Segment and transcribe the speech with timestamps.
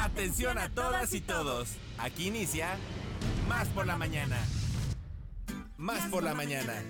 [0.00, 1.76] Atención a todas y todos.
[1.98, 2.78] Aquí inicia
[3.46, 4.38] Más por la mañana.
[5.76, 6.82] Más por la mañana.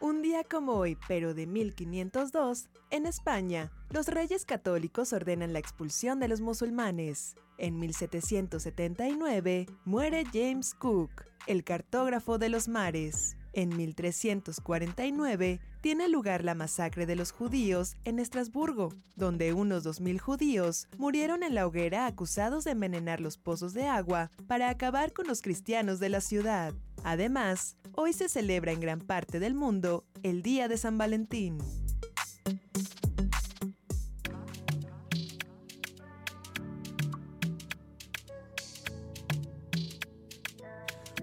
[0.00, 6.18] Un día como hoy, pero de 1502, en España, los reyes católicos ordenan la expulsión
[6.18, 7.36] de los musulmanes.
[7.58, 11.10] En 1779, muere James Cook,
[11.46, 13.36] el cartógrafo de los mares.
[13.52, 20.86] En 1349 tiene lugar la masacre de los judíos en Estrasburgo, donde unos 2.000 judíos
[20.98, 25.42] murieron en la hoguera acusados de envenenar los pozos de agua para acabar con los
[25.42, 26.74] cristianos de la ciudad.
[27.02, 31.58] Además, hoy se celebra en gran parte del mundo el Día de San Valentín.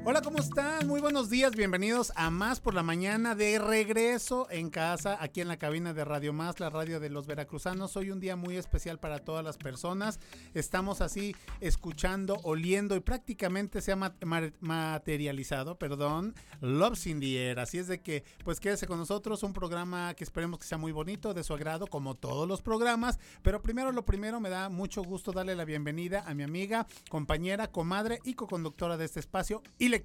[0.10, 0.88] Hola, ¿cómo están?
[0.88, 5.50] Muy buenos días, bienvenidos a Más por la Mañana de regreso en casa, aquí en
[5.50, 7.98] la cabina de Radio Más, la radio de los veracruzanos.
[7.98, 10.22] Hoy un día muy especial para todas las personas.
[10.54, 13.98] Estamos así escuchando, oliendo y prácticamente se ha
[14.62, 17.60] materializado, perdón, Love in.
[17.60, 20.94] Así es de que, pues quédese con nosotros, un programa que esperemos que sea muy
[20.94, 23.20] bonito, de su agrado, como todos los programas.
[23.42, 27.68] Pero primero, lo primero, me da mucho gusto darle la bienvenida a mi amiga, compañera,
[27.68, 29.97] comadre y co-conductora de este espacio, y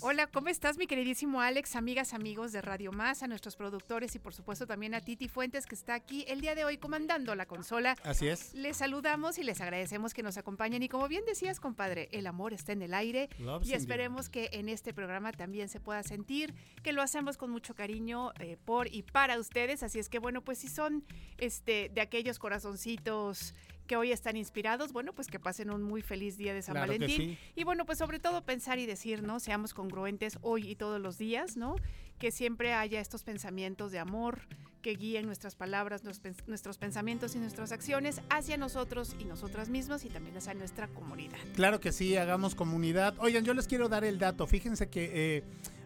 [0.00, 4.18] Hola, ¿cómo estás, mi queridísimo Alex, amigas, amigos de Radio Más, a nuestros productores y
[4.20, 7.46] por supuesto también a Titi Fuentes que está aquí el día de hoy comandando la
[7.46, 7.96] consola?
[8.04, 8.54] Así es.
[8.54, 10.82] Les saludamos y les agradecemos que nos acompañen.
[10.84, 13.28] Y como bien decías, compadre, el amor está en el aire
[13.62, 17.74] y esperemos que en este programa también se pueda sentir que lo hacemos con mucho
[17.74, 21.04] cariño eh, por y para ustedes, así es que bueno, pues si son
[21.38, 23.54] este de aquellos corazoncitos
[23.90, 27.36] que hoy están inspirados, bueno, pues que pasen un muy feliz día de San Valentín.
[27.56, 29.40] Y bueno, pues sobre todo pensar y decir, ¿no?
[29.40, 31.74] Seamos congruentes hoy y todos los días, ¿no?
[32.20, 34.42] Que siempre haya estos pensamientos de amor
[34.80, 40.08] que guíen nuestras palabras, nuestros pensamientos y nuestras acciones hacia nosotros y nosotras mismas y
[40.08, 41.38] también hacia nuestra comunidad.
[41.56, 43.16] Claro que sí, hagamos comunidad.
[43.18, 44.46] Oigan, yo les quiero dar el dato.
[44.46, 45.10] Fíjense que...
[45.12, 45.42] Eh,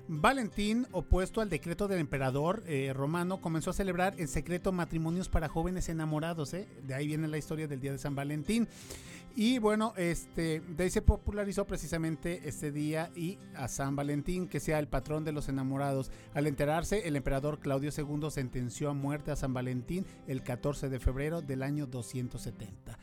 [0.07, 5.49] Valentín, opuesto al decreto del emperador eh, romano, comenzó a celebrar en secreto matrimonios para
[5.49, 6.53] jóvenes enamorados.
[6.53, 6.69] ¿eh?
[6.83, 8.69] De ahí viene la historia del Día de San Valentín.
[9.37, 14.61] Y bueno, este, de ahí se popularizó precisamente este día y a San Valentín, que
[14.61, 16.13] sea el patrón de los enamorados.
[16.35, 21.01] Al enterarse, el emperador Claudio II sentenció a muerte a San Valentín el 14 de
[21.01, 22.97] febrero del año 270,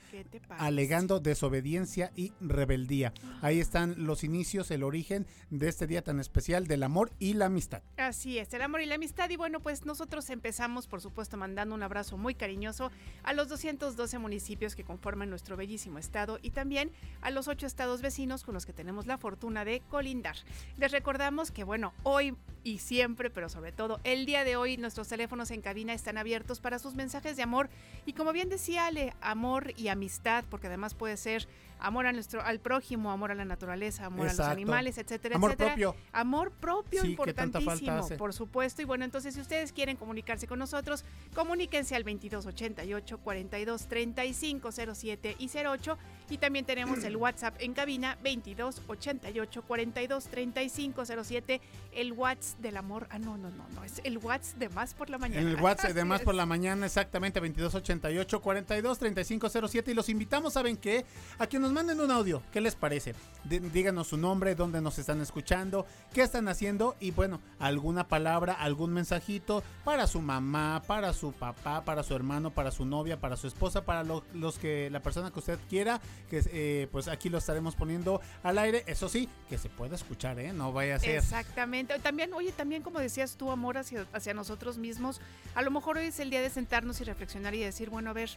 [0.51, 3.13] alegando desobediencia y rebeldía.
[3.41, 7.47] Ahí están los inicios, el origen de este día tan especial del amor y la
[7.47, 7.83] amistad.
[7.97, 9.29] Así es, el amor y la amistad.
[9.31, 12.89] Y bueno, pues nosotros empezamos, por supuesto, mandando un abrazo muy cariñoso
[13.23, 18.01] a los 212 municipios que conforman nuestro bellísimo estado y también a los ocho estados
[18.01, 20.35] vecinos con los que tenemos la fortuna de colindar.
[20.77, 25.07] Les recordamos que, bueno, hoy y siempre, pero sobre todo el día de hoy, nuestros
[25.07, 27.69] teléfonos en cabina están abiertos para sus mensajes de amor
[28.05, 31.47] y como bien decía Ale, amor y amistad, porque además puede ser
[31.81, 35.51] amor a nuestro, al prójimo, amor a la naturaleza, amor a los animales, etcétera, amor
[35.51, 35.75] etcétera.
[35.75, 35.95] Propio.
[36.13, 37.05] Amor propio.
[37.05, 38.81] importantísimo, por supuesto.
[38.81, 41.03] Y bueno, entonces si ustedes quieren comunicarse con nosotros,
[41.33, 45.97] comuníquense al 2288 42 35 07 y 08
[46.31, 51.61] y también tenemos el WhatsApp en cabina 2288 42 35 07,
[51.93, 53.07] el WhatsApp del amor.
[53.09, 55.41] Ah, no, no, no, no, es el WhatsApp de más por la mañana.
[55.41, 60.09] En el WhatsApp de más por la mañana, exactamente 2288 42 35 07 y los
[60.09, 61.05] invitamos, ¿saben qué?
[61.37, 62.41] A que nos manden un audio.
[62.51, 63.13] ¿Qué les parece?
[63.43, 68.93] díganos su nombre, dónde nos están escuchando, qué están haciendo y bueno, alguna palabra, algún
[68.93, 73.47] mensajito para su mamá, para su papá, para su hermano, para su novia, para su
[73.47, 77.75] esposa, para los que la persona que usted quiera, que eh, pues aquí lo estaremos
[77.75, 78.83] poniendo al aire.
[78.87, 80.53] Eso sí, que se pueda escuchar, ¿eh?
[80.53, 81.17] No vaya a ser.
[81.17, 81.97] Exactamente.
[81.99, 85.21] También, oye, también como decías tú, amor hacia, hacia nosotros mismos,
[85.55, 88.13] a lo mejor hoy es el día de sentarnos y reflexionar y decir, bueno, a
[88.13, 88.29] ver,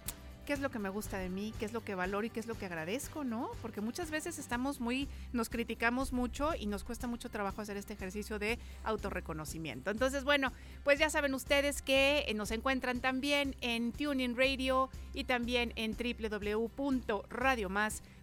[0.44, 2.40] qué es lo que me gusta de mí, qué es lo que valoro y qué
[2.40, 3.50] es lo que agradezco, ¿no?
[3.62, 7.94] Porque muchas veces estamos muy, nos criticamos mucho y nos cuesta mucho trabajo hacer este
[7.94, 9.90] ejercicio de autorreconocimiento.
[9.90, 10.52] Entonces, bueno,
[10.82, 15.96] pues ya saben ustedes que eh, nos encuentran también en Tuning Radio y también en
[15.96, 18.14] www.radiomás.com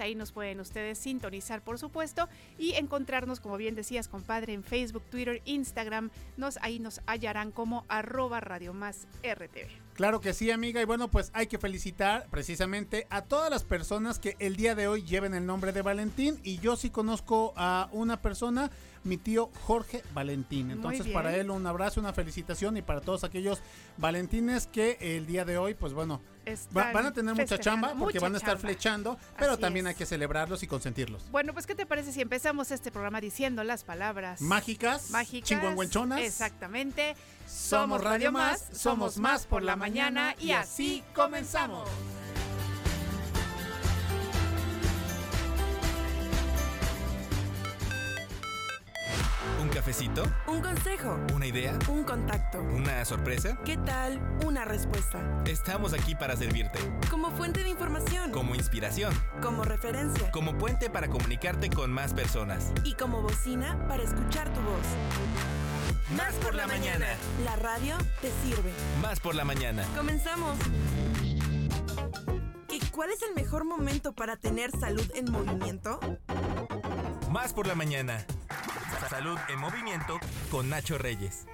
[0.00, 2.28] ahí nos pueden ustedes sintonizar por supuesto
[2.58, 7.84] y encontrarnos como bien decías compadre en Facebook, Twitter, Instagram, nos, ahí nos hallarán como
[7.88, 8.74] arroba Radio.
[9.96, 10.82] Claro que sí, amiga.
[10.82, 14.88] Y bueno, pues hay que felicitar precisamente a todas las personas que el día de
[14.88, 16.38] hoy lleven el nombre de Valentín.
[16.44, 18.70] Y yo sí conozco a una persona,
[19.04, 20.70] mi tío Jorge Valentín.
[20.70, 23.60] Entonces, para él un abrazo, una felicitación y para todos aquellos
[23.96, 26.20] Valentines que el día de hoy, pues bueno,
[26.72, 30.62] van a tener mucha chamba porque van a estar flechando, pero también hay que celebrarlos
[30.62, 31.30] y consentirlos.
[31.30, 35.48] Bueno, pues ¿qué te parece si empezamos este programa diciendo las palabras mágicas, mágicas?
[36.20, 37.16] Exactamente.
[37.46, 41.88] Somos Radio Más, somos más por la mañana y así comenzamos.
[49.62, 50.24] ¿Un cafecito?
[50.46, 51.18] ¿Un consejo?
[51.34, 51.78] ¿Una idea?
[51.88, 52.60] ¿Un contacto?
[52.60, 53.58] ¿Una sorpresa?
[53.64, 54.20] ¿Qué tal?
[54.44, 55.20] ¿Una respuesta?
[55.46, 56.78] Estamos aquí para servirte.
[57.10, 58.32] Como fuente de información.
[58.32, 59.14] Como inspiración.
[59.40, 60.30] Como referencia.
[60.32, 62.72] Como puente para comunicarte con más personas.
[62.84, 65.65] Y como bocina para escuchar tu voz.
[66.16, 67.06] Más por la mañana.
[67.44, 68.72] La radio te sirve.
[69.02, 69.84] Más por la mañana.
[69.96, 70.56] Comenzamos.
[72.70, 75.98] ¿Y cuál es el mejor momento para tener salud en movimiento?
[77.30, 78.24] Más por la mañana.
[79.10, 80.18] Salud en movimiento
[80.50, 81.46] con Nacho Reyes.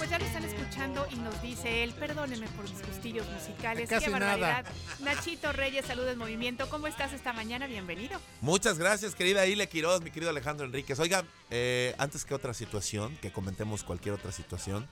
[0.00, 4.06] Pues ya lo están escuchando y nos dice él, perdónenme por mis gustillos musicales, Casi
[4.06, 4.64] qué barbaridad.
[4.64, 4.72] nada.
[5.00, 7.66] Nachito Reyes, salud en movimiento, ¿cómo estás esta mañana?
[7.66, 8.18] Bienvenido.
[8.40, 10.98] Muchas gracias, querida Ile Quiroz, mi querido Alejandro Enríquez.
[11.00, 14.88] Oiga, eh, antes que otra situación, que comentemos cualquier otra situación,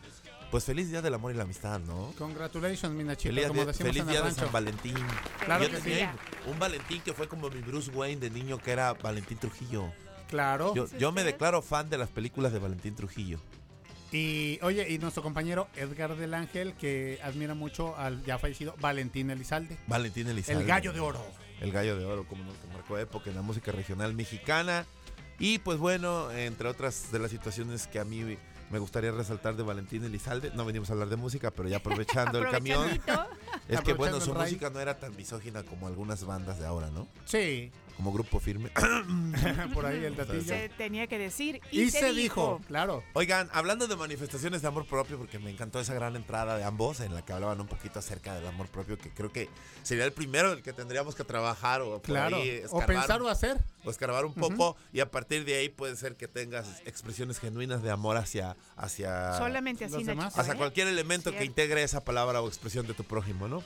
[0.51, 2.13] pues feliz día del amor y la amistad, ¿no?
[2.19, 4.43] Congratulations, mi Nachito, Feliz, como día- decimos feliz en el día de rancho.
[4.45, 4.95] San Valentín.
[5.47, 6.01] Claro Yo que sí.
[6.51, 9.91] Un Valentín que fue como mi Bruce Wayne de niño, que era Valentín Trujillo.
[10.29, 10.75] Claro.
[10.75, 13.41] Yo, ¿Es yo me declaro fan de las películas de Valentín Trujillo.
[14.11, 19.31] Y oye, y nuestro compañero Edgar del Ángel, que admira mucho al ya fallecido Valentín
[19.31, 19.77] Elizalde.
[19.87, 20.63] Valentín Elizalde.
[20.63, 21.23] El gallo de oro.
[21.61, 24.87] El gallo de oro, como nos marcó época en la música regional mexicana.
[25.39, 28.39] Y pues bueno, entre otras de las situaciones que a mí
[28.71, 32.39] me gustaría resaltar de Valentín Elizalde, no venimos a hablar de música, pero ya aprovechando
[32.39, 33.01] el camión,
[33.69, 37.09] es que bueno, su música no era tan misógina como algunas bandas de ahora, ¿no?
[37.25, 38.71] Sí, Como grupo firme.
[39.75, 40.41] por ahí el datillo.
[40.45, 43.03] Se tenía que decir y, Y se dijo, claro.
[43.13, 47.01] Oigan, hablando de manifestaciones de amor propio, porque me encantó esa gran entrada de ambos
[47.01, 49.49] en la que hablaban un poquito acerca del amor propio, que creo que
[49.83, 52.37] sería el primero del que tendríamos que trabajar o por Claro.
[52.37, 53.59] ahí O escarbar pensar o hacer.
[53.85, 57.83] o escarbar un poco y a partir de ahí puede ser que tengas expresiones genuinas
[57.83, 60.25] de amor hacia hacia Solamente así, Los demás.
[60.27, 60.41] Nachito.
[60.41, 60.57] hacia ¿eh?
[60.57, 63.65] cualquier elemento que integre esa palabra o expresión de tu prójimo, ¿no?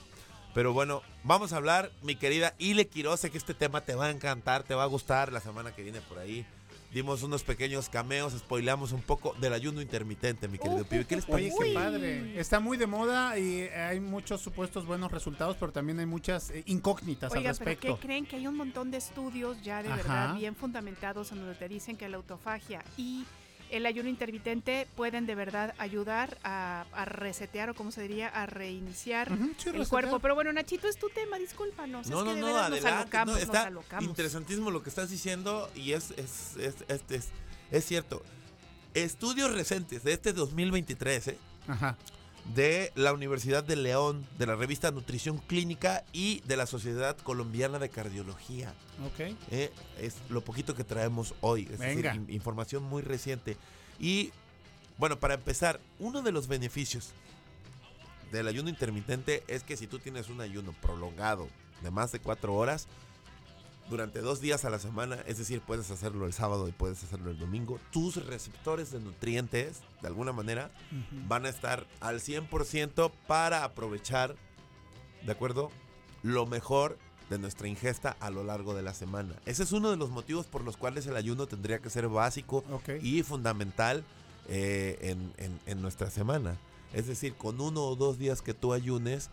[0.55, 4.07] Pero bueno, vamos a hablar, mi querida Ile Quiroz, sé que este tema te va
[4.07, 6.45] a encantar, te va a gustar la semana que viene por ahí.
[6.93, 11.07] Dimos unos pequeños cameos, spoileamos un poco del ayuno intermitente, mi querido Uh, pibe.
[11.07, 11.57] ¿Qué les Oye, parece?
[11.59, 11.75] qué Uy.
[11.75, 12.39] padre.
[12.39, 16.63] Está muy de moda y hay muchos supuestos buenos resultados, pero también hay muchas eh,
[16.67, 17.97] incógnitas al Oiga, pero respecto.
[17.99, 18.27] ¿qué creen?
[18.27, 19.97] Que hay un montón de estudios ya de Ajá.
[19.97, 23.25] verdad bien fundamentados en donde te dicen que la autofagia y
[23.73, 28.47] el ayuno intermitente pueden de verdad ayudar a, a resetear o como se diría, a
[28.47, 29.89] reiniciar sí, el resetear.
[29.89, 30.19] cuerpo.
[30.21, 32.09] Pero bueno, Nachito, es tu tema, discúlpanos.
[32.09, 32.89] No, es no, que de no, nos adelante.
[32.89, 34.05] alocamos, no, está nos alocamos.
[34.09, 37.29] interesantísimo lo que estás diciendo y es, es, es, es, es-
[37.71, 38.23] es cierto.
[38.95, 41.39] Estudios recientes de este 2023, ¿eh?
[41.67, 41.97] Ajá.
[42.55, 47.79] De la Universidad de León, de la revista Nutrición Clínica y de la Sociedad Colombiana
[47.79, 48.75] de Cardiología.
[49.07, 49.37] Ok.
[49.51, 49.71] ¿eh?
[50.01, 52.15] Es lo poquito que traemos hoy, es decir, Venga.
[52.15, 53.57] in- información muy reciente.
[54.01, 54.33] Y
[54.99, 57.11] bueno, para empezar, uno de los beneficios
[58.33, 61.49] del ayuno intermitente es que si tú tienes un ayuno prolongado
[61.83, 62.87] de más de cuatro horas,
[63.91, 67.31] durante dos días a la semana, es decir, puedes hacerlo el sábado y puedes hacerlo
[67.31, 70.71] el domingo, tus receptores de nutrientes, de alguna manera,
[71.29, 74.35] van a estar al 100% para aprovechar,
[75.27, 75.71] ¿de acuerdo?
[76.23, 76.99] Lo mejor
[77.29, 79.35] de nuestra ingesta a lo largo de la semana.
[79.47, 82.63] Ese es uno de los motivos por los cuales el ayuno tendría que ser básico
[83.03, 84.05] y fundamental
[84.49, 86.57] eh, en, en- en nuestra semana.
[86.93, 89.31] Es decir, con uno o dos días que tú ayunes,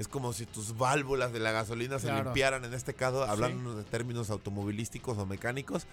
[0.00, 2.24] es como si tus válvulas de la gasolina se Claro.
[2.24, 3.30] limpiaran, en este caso, Sí.
[3.30, 5.86] hablando de términos automovilísticos o mecánicos,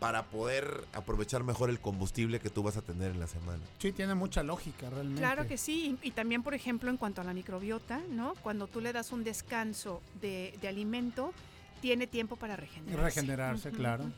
[0.00, 3.62] para poder aprovechar mejor el combustible que tú vas a tener en la semana.
[3.78, 5.20] Sí, tiene mucha lógica realmente.
[5.20, 8.34] Claro que sí, y y también, por ejemplo, en cuanto a la microbiota, ¿no?
[8.42, 11.32] Cuando tú le das un descanso de, de alimento,
[11.80, 13.20] tiene tiempo para regenerarse.
[13.20, 14.10] Regenerarse, claro.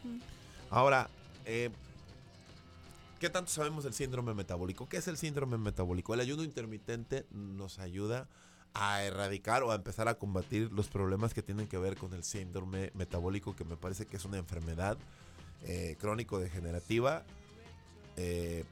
[0.71, 1.11] Ahora,
[1.45, 1.69] eh,
[3.21, 4.89] ¿qué tanto sabemos del síndrome metabólico?
[4.89, 6.15] ¿Qué es el síndrome metabólico?
[6.15, 8.27] El ayuno intermitente nos ayuda a
[9.05, 12.91] erradicar o a empezar a combatir los problemas que tienen que ver con el síndrome
[12.95, 14.99] metabólico, que me parece que es una enfermedad
[15.63, 17.25] eh, crónico-degenerativa,
[18.17, 18.65] eh,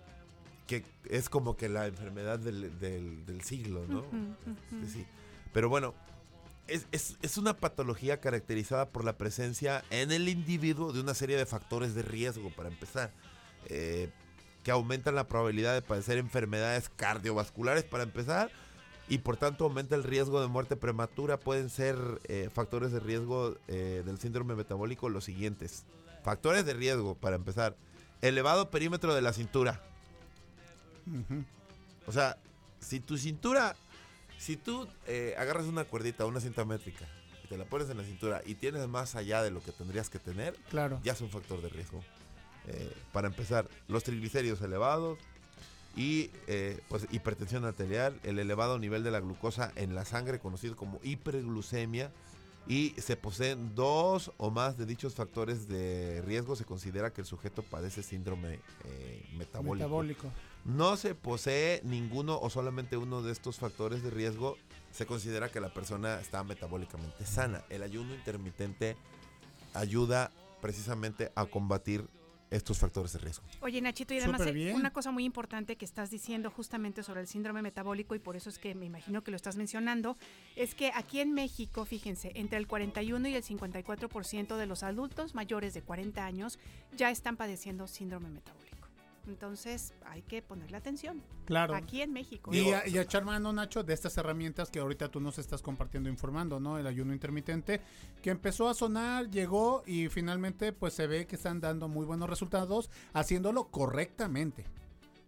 [0.66, 4.00] que es como que la enfermedad del, del- del siglo, ¿no?
[4.00, 4.86] Ujú, ujú.
[4.86, 5.06] Sí, sí.
[5.52, 5.94] Pero bueno,
[6.66, 11.36] es, es- es una patología caracterizada por la presencia en el individuo de una serie
[11.36, 13.12] de factores de riesgo, para empezar,
[13.66, 14.10] eh,
[14.62, 18.50] que aumentan la probabilidad de padecer enfermedades cardiovasculares, para empezar,
[19.08, 21.38] y por tanto aumenta el riesgo de muerte prematura.
[21.38, 25.84] Pueden ser eh, factores de riesgo eh, del síndrome metabólico los siguientes.
[26.22, 27.76] Factores de riesgo, para empezar,
[28.22, 29.82] elevado perímetro de la cintura.
[31.06, 31.44] Ujú.
[32.06, 32.38] O sea,
[32.80, 33.76] si tu cintura,
[34.38, 37.06] si tú eh, agarras una cuerdita, una cinta métrica,
[37.44, 40.08] y te la pones en la cintura y tienes más allá de lo que tendrías
[40.08, 40.98] que tener, Claro.
[41.04, 42.02] ya es un factor de riesgo.
[42.66, 45.18] Eh, para empezar, los triglicéridos elevados
[45.96, 50.76] y eh, pues hipertensión arterial, el elevado nivel de la glucosa en la sangre, conocido
[50.76, 52.10] como hiperglucemia,
[52.66, 57.26] y se poseen dos o más de dichos factores de riesgo, se considera que el
[57.26, 59.84] sujeto padece síndrome eh, metabólico.
[59.84, 60.30] Metabólico.
[60.64, 64.56] No se posee ninguno o solamente uno de estos factores de riesgo,
[64.92, 67.64] se considera que la persona está metabólicamente sana.
[67.68, 68.96] El ayuno intermitente
[69.74, 70.30] ayuda
[70.62, 72.08] precisamente a combatir
[72.54, 73.44] estos factores de riesgo.
[73.60, 74.42] Oye, Nachito, y además
[74.74, 78.48] una cosa muy importante que estás diciendo justamente sobre el síndrome metabólico, y por eso
[78.48, 80.16] es que me imagino que lo estás mencionando,
[80.56, 85.34] es que aquí en México, fíjense, entre el 41 y el 54% de los adultos
[85.34, 86.58] mayores de 40 años
[86.96, 88.63] ya están padeciendo síndrome metabólico.
[89.26, 91.22] Entonces, hay que ponerle atención.
[91.46, 91.74] Claro.
[91.74, 92.52] Aquí en México.
[92.54, 95.62] Y, a, y a echar mano, Nacho, de estas herramientas que ahorita tú nos estás
[95.62, 96.78] compartiendo, informando, ¿no?
[96.78, 97.80] El ayuno intermitente,
[98.22, 102.28] que empezó a sonar, llegó y finalmente pues se ve que están dando muy buenos
[102.28, 104.64] resultados haciéndolo correctamente.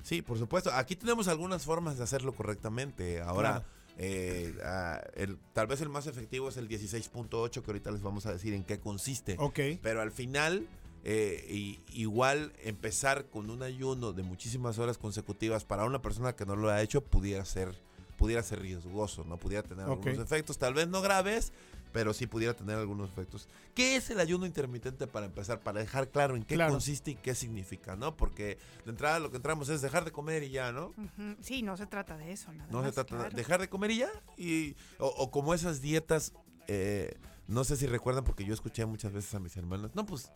[0.03, 0.71] Sí, por supuesto.
[0.73, 3.21] Aquí tenemos algunas formas de hacerlo correctamente.
[3.23, 3.65] Ahora, Claro.
[3.99, 8.25] eh, ah, el- tal vez el más efectivo es el 16.8, que ahorita les vamos
[8.27, 9.37] a decir en qué consiste.
[9.39, 9.59] Ok.
[9.83, 10.67] Pero al final,
[11.09, 16.45] eh, y- igual empezar con un ayuno de muchísimas horas consecutivas para una persona que
[16.45, 17.81] no lo ha hecho pudiera ser,
[18.17, 19.37] pudiera ser riesgoso, ¿no?
[19.37, 21.53] Pudiera tener algunos efectos, tal vez no graves,
[21.93, 23.49] pero sí pudiera tener algunos efectos.
[23.73, 25.61] ¿Qué es el ayuno intermitente para empezar?
[25.61, 26.73] Para dejar claro en qué Claro.
[26.73, 28.17] consiste y qué significa, ¿no?
[28.17, 30.93] Porque de entrada lo que entramos es dejar de comer y ya, ¿no?
[31.41, 32.53] Sí, no se trata de eso.
[32.53, 33.37] Nada No se trata de claro.
[33.37, 34.11] dejar de comer y ya.
[34.37, 36.33] Y, o, o como esas dietas,
[36.67, 40.33] eh, no sé si recuerdan porque yo escuché muchas veces a mis hermanas, no, pues,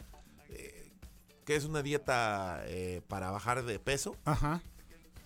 [0.50, 0.92] eh,
[1.44, 4.62] que es una dieta eh, para bajar de peso, Ajá.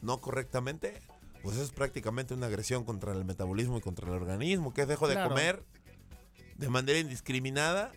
[0.02, 1.00] no correctamente,
[1.43, 5.09] pues es prácticamente una agresión contra el metabolismo y contra el organismo, que es dejo
[5.09, 5.31] de Claro.
[5.31, 5.64] comer
[6.57, 7.93] de manera indiscriminada,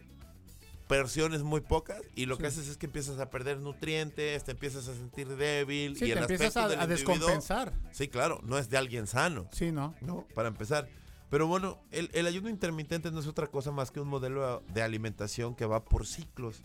[0.87, 4.87] porciones muy pocas, y lo que haces es que empiezas a perder nutrientes, te empiezas
[4.87, 7.73] a sentir débil, Sí, y te el empiezas aspecto a, del a descompensar.
[7.91, 9.47] Sí, claro, no es de alguien sano.
[9.51, 9.93] Sí, ¿no?
[10.01, 10.25] ¿no?
[10.33, 10.87] Para empezar.
[11.29, 14.81] Pero bueno, el, el ayuno intermitente no es otra cosa más que un modelo de
[14.81, 16.63] alimentación que va por ciclos,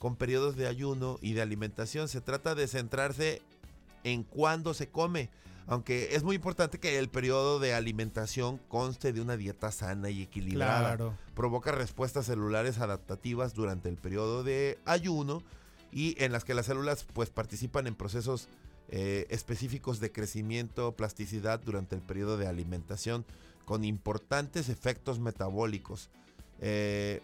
[0.00, 2.08] con periodos de ayuno y de alimentación.
[2.08, 3.42] Se trata de centrarse
[4.02, 5.28] en cuándo se come,
[5.66, 10.22] aunque es muy importante que el periodo de alimentación conste de una dieta sana y
[10.22, 10.96] equilibrada.
[10.96, 11.18] Claro.
[11.34, 15.42] Provoca respuestas celulares adaptativas durante el periodo de ayuno
[15.92, 18.48] y en las que las células pues participan en procesos
[18.88, 23.26] eh, específicos de crecimiento, plasticidad durante el periodo de alimentación
[23.66, 26.08] con importantes efectos metabólicos.
[26.62, 27.20] Eh,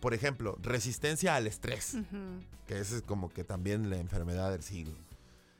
[0.00, 1.96] por ejemplo, resistencia al estrés,
[2.66, 4.94] que esa es como que también la enfermedad del siglo.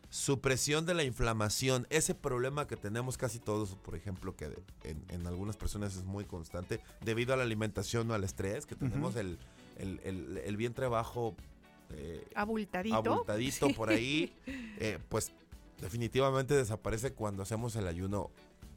[0.08, 4.46] Supresión de la inflamación, ese problema que tenemos casi todos, por ejemplo, que
[4.82, 8.74] en, en algunas personas es muy constante, debido a la alimentación o al estrés, que
[8.74, 9.38] tenemos el,
[9.78, 11.36] el- el- el vientre bajo
[11.90, 12.96] eh, Abultadito.
[12.96, 13.72] abultadito Sí.
[13.72, 14.32] por ahí,
[14.78, 15.30] eh, pues
[15.80, 18.30] definitivamente desaparece cuando hacemos el ayuno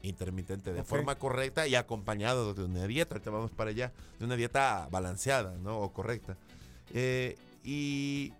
[0.04, 3.14] intermitente de forma correcta y acompañado de una dieta.
[3.14, 5.78] Ahorita vamos para allá, de una dieta balanceada, ¿no?
[5.78, 6.36] O correcta.
[6.92, 8.32] Eh, y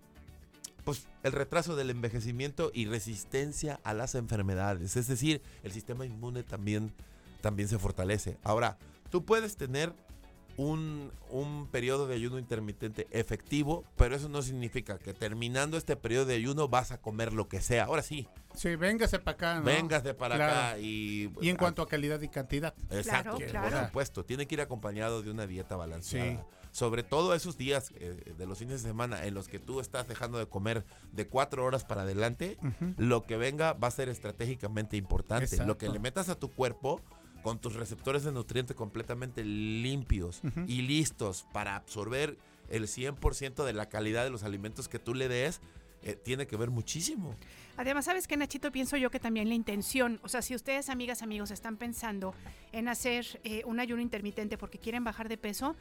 [0.85, 4.97] pues el retraso del envejecimiento y resistencia a las enfermedades.
[4.97, 6.93] Es decir, el sistema inmune también,
[7.41, 8.37] también se fortalece.
[8.45, 8.77] Ahora,
[9.11, 9.95] tú puedes tener
[10.57, 16.27] un, un periodo de ayuno intermitente efectivo, pero eso no significa que terminando este periodo
[16.27, 17.85] de ayuno vas a comer lo que sea.
[17.85, 19.65] Ahora sí, Sí, véngase para acá, ¿no?
[19.65, 20.53] véngase para Claro.
[20.53, 21.31] acá y...
[21.41, 22.73] Y en cuanto a calidad y cantidad.
[22.91, 24.25] Exacto, Claro, por supuesto.
[24.25, 26.31] Tiene que ir acompañado de una dieta balanceada.
[26.31, 26.39] Sí.
[26.71, 30.07] Sobre todo esos días eh, de los fines de semana en los que tú estás
[30.09, 32.59] dejando de comer de cuatro horas para adelante,
[32.97, 35.65] lo que venga va a ser estratégicamente importante.
[35.65, 37.01] Lo que le metas a tu cuerpo
[37.45, 42.39] con tus receptores de nutriente completamente limpios y listos para absorber
[42.71, 45.61] el 100% de la calidad de los alimentos que tú le des,
[46.03, 47.37] eh, tiene que ver muchísimo.
[47.77, 48.73] Además, ¿sabes qué, Nachito?
[48.73, 52.35] Pienso yo que también la intención, o sea, si ustedes, amigas, amigos, están pensando
[52.73, 55.77] en hacer eh, un ayuno intermitente porque quieren bajar de peso,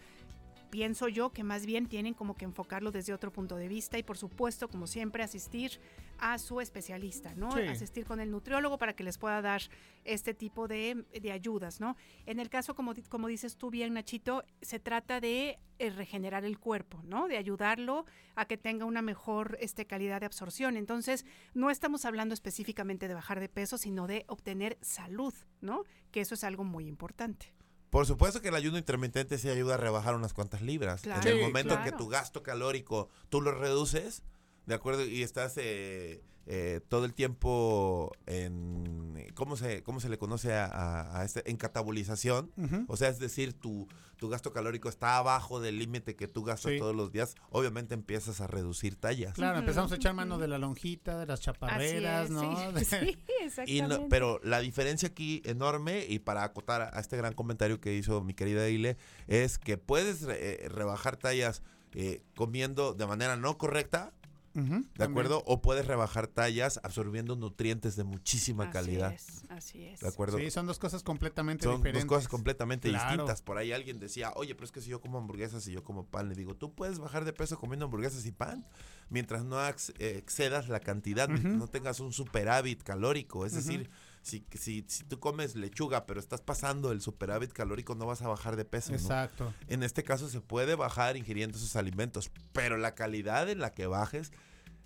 [0.73, 4.03] pienso yo que más bien tienen como que enfocarlo desde otro punto de vista y
[4.03, 5.79] por supuesto, como siempre, asistir
[6.17, 7.51] a su especialista, ¿no?
[7.51, 7.61] Sí.
[7.61, 9.61] Asistir con el nutriólogo para que les pueda dar
[10.03, 11.95] este tipo de, de ayudas, ¿no?
[12.25, 16.57] En el caso, como, como dices tú bien, Nachito, se trata de eh, regenerar el
[16.57, 17.27] cuerpo, ¿no?
[17.27, 20.75] De ayudarlo a que tenga una mejor este, calidad de absorción.
[20.75, 25.83] Entonces, no estamos hablando específicamente de bajar de peso, sino de obtener salud, ¿no?
[26.09, 27.53] Que eso es algo muy importante.
[27.93, 31.01] Por supuesto que el ayuno intermitente sí ayuda a rebajar unas cuantas libras.
[31.03, 31.21] Claro.
[31.21, 34.23] en el Sí, momento en que tu gasto calórico tú lo reduces,
[34.65, 35.05] ¿de acuerdo?
[35.05, 41.21] Y estás eh, eh, todo el tiempo en cómo se cómo se le conoce a,
[41.23, 42.51] este en catabolización.
[42.87, 46.73] O sea es decir tu tu gasto calórico está abajo del límite que tú gastas
[46.77, 47.35] todos los días.
[47.49, 49.33] Obviamente empiezas a reducir tallas.
[49.33, 52.41] Claro empezamos a echar mano de la lonjita de las chaparreras no,
[52.79, 54.07] sí, exactamente.
[54.09, 58.33] pero la diferencia aquí enorme y para acotar a este gran comentario que hizo mi
[58.33, 58.97] querida Ile
[59.27, 61.61] es que puedes eh, rebajar tallas
[61.93, 64.13] eh, comiendo de manera no correcta
[64.53, 65.43] ¿De acuerdo?
[65.45, 69.15] O puedes rebajar tallas absorbiendo nutrientes de muchísima calidad.
[69.49, 69.99] así es.
[70.01, 70.37] ¿De acuerdo?
[70.37, 72.01] Sí, son dos cosas completamente son diferentes.
[72.01, 73.41] Son dos cosas completamente distintas.
[73.41, 76.05] Por ahí alguien decía, oye, pero es que si yo como hamburguesas y yo como
[76.05, 78.65] pan, le digo, tú puedes bajar de peso comiendo hamburguesas y pan
[79.09, 79.57] mientras no
[79.99, 83.45] excedas la cantidad, no tengas un superávit calórico.
[83.45, 83.89] Es decir,
[84.23, 88.27] si, si, si, tú comes lechuga, pero estás pasando el superávit calórico, no vas a
[88.27, 88.93] bajar de peso.
[88.93, 89.53] Exacto.
[89.67, 93.85] En este caso se puede bajar ingiriendo esos alimentos, pero la calidad en la que
[93.85, 94.31] bajes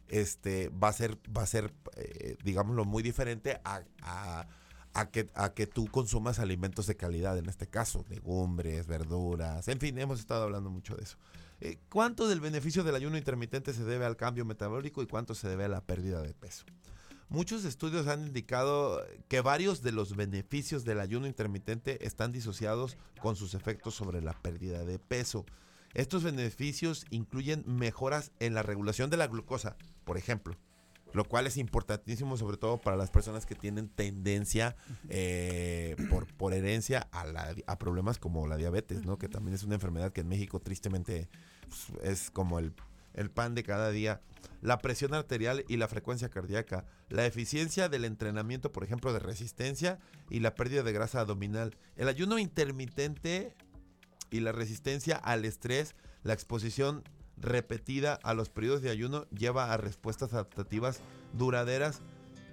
[0.08, 3.84] este, va a ser, va a ser eh, digámoslo, muy diferente a,
[4.94, 9.79] a, que, a que tú consumas alimentos de calidad, en este caso, legumbres, verduras, en
[9.79, 11.17] fin, hemos estado hablando mucho de eso.
[11.60, 15.48] Eh, ¿Cuánto del beneficio del ayuno intermitente se debe al cambio metabólico y cuánto se
[15.48, 16.65] debe a la pérdida de peso?
[17.29, 23.36] Muchos estudios han indicado que varios de los beneficios del ayuno intermitente están disociados con
[23.36, 25.46] sus efectos sobre la pérdida de peso.
[25.93, 30.55] Estos beneficios incluyen mejoras en la regulación de la glucosa, por ejemplo,
[31.12, 34.77] lo cual es importantísimo sobre todo para las personas que tienen tendencia
[35.10, 39.17] eh, por, por herencia a, la, a problemas como la diabetes, ¿no?
[39.17, 41.27] Que también es una enfermedad que en México tristemente
[41.67, 42.74] pues, es como el,
[43.17, 44.21] el pan de cada día.
[44.62, 50.00] La presión arterial y la frecuencia cardíaca, la eficiencia del entrenamiento, por ejemplo, de resistencia
[50.29, 51.75] y la pérdida de grasa abdominal.
[51.95, 53.53] El ayuno intermitente
[54.31, 57.03] y la resistencia al estrés, la exposición
[57.38, 61.01] repetida a los periodos de ayuno lleva a respuestas adaptativas
[61.33, 62.01] duraderas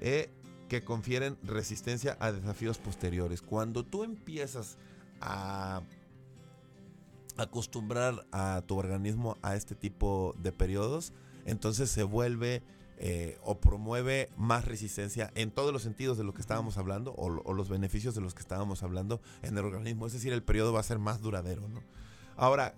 [0.01, 0.31] eh,
[0.69, 3.41] que confieren resistencia a desafíos posteriores.
[3.41, 4.77] Cuando tú empiezas
[5.21, 5.83] a
[7.37, 11.13] acostumbrar a tu organismo a este tipo de periodos,
[11.45, 12.63] entonces se vuelve
[12.97, 17.29] eh, o promueve más resistencia en todos los sentidos de lo que estábamos hablando o,
[17.29, 20.07] los beneficios de los que estábamos hablando en el organismo.
[20.07, 21.69] Es decir, el periodo va a ser más duradero.
[21.69, 21.83] ¿no?
[22.37, 22.77] Ahora,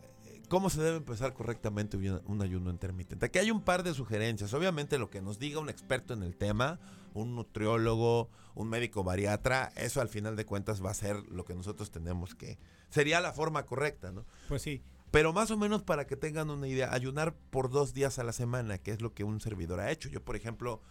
[0.48, 3.26] ¿cómo se debe empezar correctamente un, ayuno intermitente?
[3.26, 4.54] Aquí hay un par de sugerencias.
[4.54, 6.80] Obviamente lo que nos diga un experto en el tema,
[7.20, 11.54] un nutriólogo, un médico bariatra, eso al final de cuentas va a ser lo que
[11.54, 12.58] nosotros tenemos que...
[12.88, 14.24] Sería la forma correcta, ¿no?
[14.48, 14.82] Pues sí.
[15.10, 18.32] Pero más o menos para que tengan una idea, ayunar por dos días a la
[18.32, 20.08] semana, que es lo que un servidor ha hecho.
[20.08, 20.82] Yo, por ejemplo,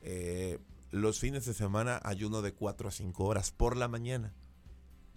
[0.00, 0.58] eh,
[0.90, 4.32] los fines de semana ayuno de 4 a 5 horas por la mañana.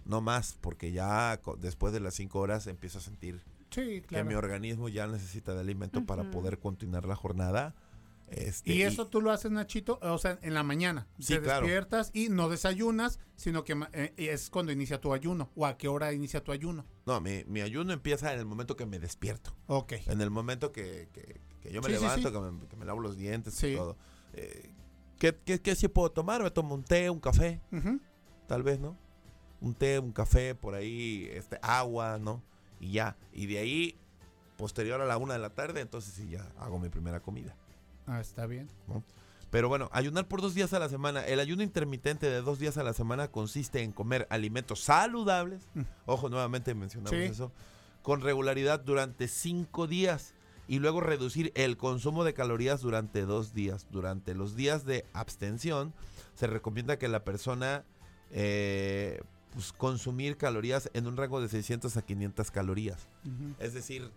[0.04, 4.88] No más, porque ya después de las 5 horas empiezo a sentir que mi organismo
[4.88, 7.74] ya necesita de alimento para poder continuar la jornada
[8.30, 11.06] este, y eso tú lo haces, Nachito, o sea, en la mañana.
[11.24, 15.50] te despiertas y no desayunas, sino que eh, es cuando inicia tu ayuno.
[15.54, 16.84] ¿O a qué hora inicia tu ayuno?
[17.06, 19.54] No, mi, ayuno empieza en el momento que me despierto.
[19.66, 19.94] Ok.
[20.06, 21.08] En el momento que,
[21.70, 22.32] yo me levanto,
[22.68, 23.96] Que, me, lavo los dientes y todo.
[24.34, 24.74] Eh,
[25.18, 26.42] ¿qué, qué, sí puedo tomar?
[26.42, 27.60] Me tomo un té, un café.
[28.46, 28.96] Tal vez, ¿no?
[29.60, 32.42] Un té, un café, por ahí, este, agua, ¿no?
[32.78, 33.16] Y ya.
[33.32, 33.98] Y de ahí,
[34.56, 37.56] posterior a la una de la tarde, entonces sí ya hago mi primera comida.
[38.08, 38.68] Ah, está bien.
[39.50, 41.24] Pero bueno, ayunar por dos días a la semana.
[41.24, 45.68] El ayuno intermitente de dos días a la semana consiste en comer alimentos saludables.
[45.74, 45.82] Mm.
[46.06, 47.52] Ojo, nuevamente mencionamos eso.
[48.02, 50.34] Con regularidad durante cinco días.
[50.66, 53.86] Y luego reducir el consumo de calorías durante dos días.
[53.90, 55.94] Durante los días de abstención,
[56.34, 57.84] se recomienda que la persona
[58.30, 59.20] eh,
[59.54, 63.08] pues, consumir calorías en un rango de 600 a 500 calorías.
[63.58, 64.10] Es decir,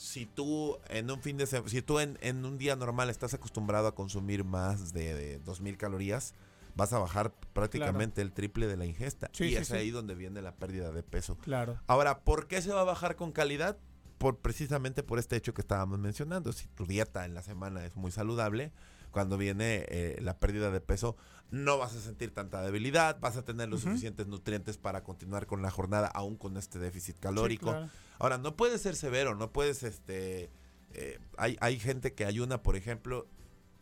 [0.00, 3.86] si tú en un fin de semana, si tú en, un día normal estás acostumbrado
[3.86, 6.32] a consumir más de, 2000 calorías,
[6.74, 9.30] vas a bajar prácticamente el triple de la ingesta.
[9.38, 11.36] y es ahí donde viene la pérdida de peso.
[11.42, 11.78] Claro.
[11.86, 13.76] Ahora, ¿por qué se va a bajar con calidad?
[14.16, 16.52] Por, precisamente por este hecho que estábamos mencionando.
[16.52, 18.72] Si tu dieta en la semana es muy saludable,
[19.10, 21.16] cuando viene eh, la pérdida de peso,
[21.50, 25.62] no vas a sentir tanta debilidad, vas a tener los suficientes nutrientes para continuar con
[25.62, 27.76] la jornada, aún con este déficit calórico.
[28.18, 30.50] Ahora, no puedes ser severo, no puedes, este,
[30.92, 33.26] eh, hay, hay gente que ayuna, por ejemplo,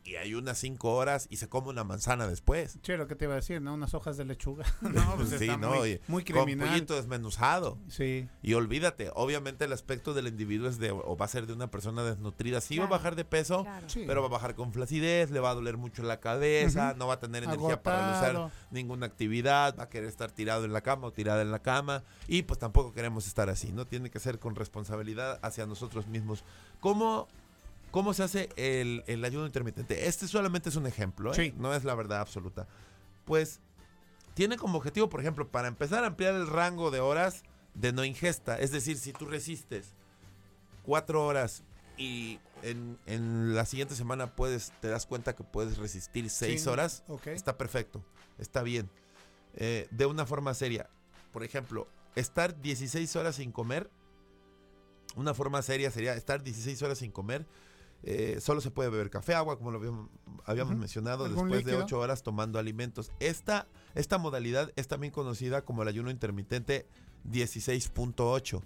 [0.08, 2.80] y hay unas cinco horas y se come una manzana después.
[2.80, 3.74] Che, lo que te iba a decir, ¿no?
[3.74, 4.64] Unas hojas de lechuga.
[4.80, 6.66] no, pues sí, no, muy, muy criminal.
[6.66, 7.78] Con pollito desmenuzado.
[7.88, 8.26] Sí.
[8.42, 11.70] Y olvídate, obviamente el aspecto del individuo es de, o va a ser de una
[11.70, 12.62] persona desnutrida.
[12.62, 13.66] Sí va a bajar de peso,
[14.06, 17.14] pero va a bajar con flacidez, le va a doler mucho la cabeza, no va
[17.14, 21.08] a tener energía para realizar ninguna actividad, va a querer estar tirado en la cama
[21.08, 22.02] o tirada en la cama.
[22.26, 23.86] Y pues tampoco queremos estar así, ¿no?
[23.86, 26.44] Tiene que ser con responsabilidad hacia nosotros mismos.
[26.80, 27.28] ¿Cómo
[27.90, 30.06] ¿Cómo se hace el, el ayuno intermitente?
[30.08, 31.34] Este solamente es un ejemplo, ¿eh?
[31.34, 31.54] Sí.
[31.56, 32.66] no es la verdad absoluta.
[33.24, 33.60] Pues
[34.34, 37.42] tiene como objetivo, por ejemplo, para empezar a ampliar el rango de horas
[37.74, 38.58] de no ingesta.
[38.58, 39.94] Es decir, si tú resistes
[40.84, 41.62] cuatro horas
[41.96, 46.68] y en, en la siguiente semana puedes, te das cuenta que puedes resistir seis Sí,
[46.68, 48.04] horas, está perfecto,
[48.38, 48.90] está bien.
[49.54, 50.88] Eh, de una forma seria.
[51.32, 53.90] Por ejemplo, estar 16 horas sin comer.
[55.16, 57.46] Una forma seria sería estar 16 horas sin comer.
[58.04, 59.78] Eh, solo se puede beber café, agua, como lo
[60.46, 61.84] habíamos, mencionado, ¿Algún después de líquido?
[61.84, 63.10] 8 horas tomando alimentos.
[63.20, 66.86] Esta, esta modalidad es también conocida como el ayuno intermitente
[67.30, 68.56] 16.8.
[68.56, 68.64] Ujú.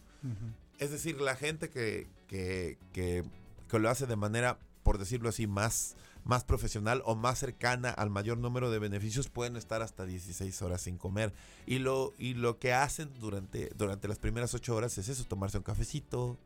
[0.78, 3.24] Es decir, la gente que, que, que-
[3.68, 8.10] que lo hace de manera, por decirlo así, más, más profesional o más cercana al
[8.10, 11.32] mayor número de beneficios pueden estar hasta 16 horas sin comer.
[11.66, 15.56] Y lo, y lo que hacen durante, durante las primeras 8 horas es eso, tomarse
[15.56, 16.36] un cafecito.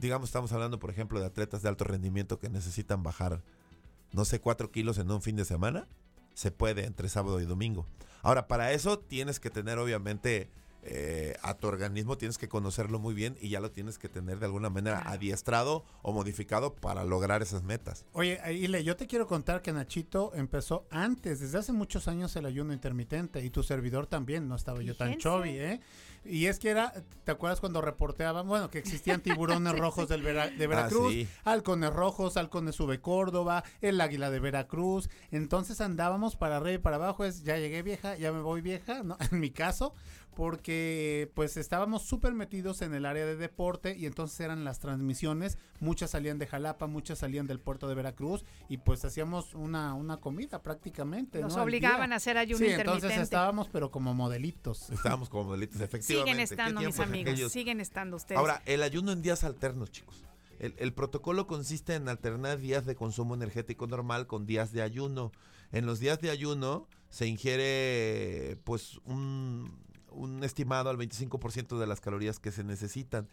[0.00, 3.42] Digamos, estamos hablando, por ejemplo, de atletas de alto rendimiento que necesitan bajar,
[4.12, 5.86] no sé, 4 kilos en un fin de semana.
[6.34, 7.86] Se puede entre sábado y domingo.
[8.22, 10.50] Ahora, para eso tienes que tener, obviamente,
[10.82, 14.38] eh, a tu organismo, tienes que conocerlo muy bien y ya lo tienes que tener
[14.38, 18.06] de alguna manera adiestrado o modificado para lograr esas metas.
[18.14, 22.46] Oye, Ile, yo te quiero contar que Nachito empezó antes, desde hace muchos años, el
[22.46, 25.80] ayuno intermitente y tu servidor también, no estaba yo tan chovi, ¿eh?
[26.24, 26.92] Y es que era,
[27.24, 28.46] ¿te acuerdas cuando reporteaban?
[28.46, 31.28] Bueno, que existían tiburones rojos del Vera- de Veracruz, sí.
[31.44, 35.08] halcones rojos, halcones sube Córdoba, el águila de Veracruz.
[35.30, 39.02] Entonces andábamos para arriba y para abajo, es ya llegué vieja, ya me voy vieja,
[39.02, 39.16] ¿no?
[39.32, 39.94] En mi caso,
[40.34, 45.58] porque pues estábamos súper metidos en el área de deporte y entonces eran las transmisiones,
[45.80, 50.18] muchas salían de Jalapa, muchas salían del puerto de Veracruz y pues hacíamos una, una
[50.18, 51.40] comida prácticamente.
[51.40, 52.94] Nos obligaban a hacer ayuno Sí, intermitente.
[53.06, 54.90] entonces estábamos pero como modelitos.
[54.90, 56.30] Estábamos como modelitos, efectivamente.
[56.30, 57.32] Siguen ¿Qué estando, mis amigos.
[57.32, 57.52] aquellos?
[57.52, 58.38] Siguen estando ustedes.
[58.38, 60.24] Ahora, el ayuno en días alternos, chicos.
[60.58, 65.32] El, el protocolo consiste en alternar días de consumo energético normal con días de ayuno.
[65.72, 69.72] En los días de ayuno se ingiere pues un,
[70.12, 73.28] un estimado al 25% de las calorías que se necesitan.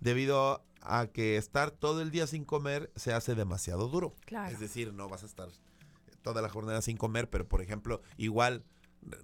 [0.00, 4.14] Debido a que estar todo el día sin comer se hace demasiado duro.
[4.24, 4.52] Claro.
[4.52, 5.48] Es decir, no vas a estar
[6.22, 8.64] toda la jornada sin comer, pero por ejemplo, igual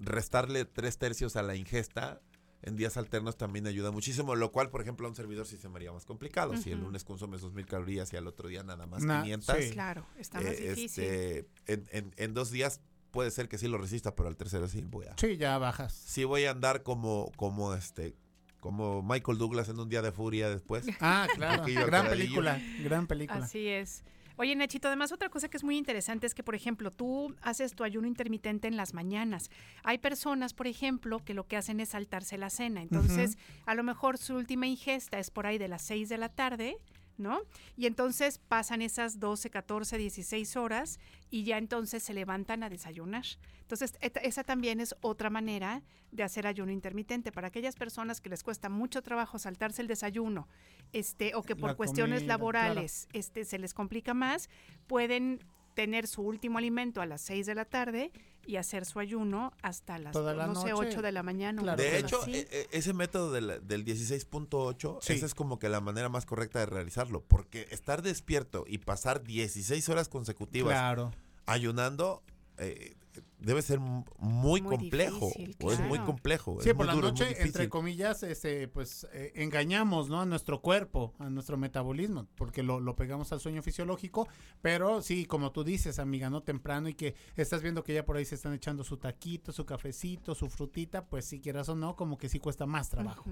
[0.00, 2.20] restarle tres tercios a la ingesta
[2.62, 5.68] en días alternos también ayuda muchísimo, lo cual, por ejemplo, a un servidor sí se
[5.68, 6.56] me haría más complicado.
[6.56, 9.70] Si el lunes consumes 2.000 calorías y al otro día nada más Na- 500, sí.
[9.70, 11.04] Claro, está más eh, difícil.
[11.04, 12.80] este, en, en- en dos días
[13.16, 15.14] puede ser que sí lo resista, pero al tercero sí voy a...
[15.16, 15.94] Sí, ya bajas.
[15.94, 18.14] Sí voy a andar como, como este,
[18.60, 20.84] como Michael Douglas en un día de furia después.
[21.00, 21.64] Ah, claro.
[21.64, 23.44] gran película, gran película.
[23.44, 24.04] Así es.
[24.38, 27.74] Oye, Nachito, además otra cosa que es muy interesante es que, por ejemplo, tú haces
[27.74, 29.50] tu ayuno intermitente en las mañanas.
[29.82, 32.82] Hay personas, por ejemplo, que lo que hacen es saltarse la cena.
[32.82, 36.28] Entonces, a lo mejor su última ingesta es por ahí de las 6 de la
[36.28, 36.76] tarde,
[37.18, 37.40] ¿no?
[37.76, 40.98] Y entonces pasan esas 12, 14, 16 horas
[41.30, 43.24] y ya entonces se levantan a desayunar.
[43.60, 47.32] Entonces, esa también es otra manera de hacer ayuno intermitente.
[47.32, 50.48] Para aquellas personas que les cuesta mucho trabajo saltarse el desayuno,
[50.92, 54.48] este, o que por La cuestiones comida, laborales este, se les complica más,
[54.86, 58.12] pueden tener su último alimento a las 6 de la tarde
[58.46, 60.88] y hacer su ayuno hasta las, Toda la no sé, noche.
[60.90, 61.62] 8 de la mañana.
[61.62, 61.82] Claro.
[61.82, 62.34] De hecho, así.
[62.36, 65.12] e- e- ese método del, del 16.8, Sí.
[65.14, 69.22] esa es como que la manera más correcta de realizarlo, porque estar despierto y pasar
[69.22, 71.12] 16 horas consecutivas Claro.
[71.46, 72.22] ayunando
[72.58, 72.94] eh,
[73.38, 75.26] debe ser muy, Muy complejo.
[75.26, 76.06] difícil, o es muy claro.
[76.06, 76.58] complejo.
[76.62, 80.20] Sí, por la duro, noche, entre comillas, este, pues eh, engañamos, ¿no?
[80.20, 84.26] A nuestro cuerpo, a nuestro metabolismo, porque lo, lo pegamos al sueño fisiológico,
[84.62, 86.42] pero sí, como tú dices, amiga, ¿no?
[86.42, 89.66] Temprano y que estás viendo que ya por ahí se están echando su taquito, su
[89.66, 93.24] cafecito, su frutita, pues si quieras o no, como que sí cuesta más trabajo.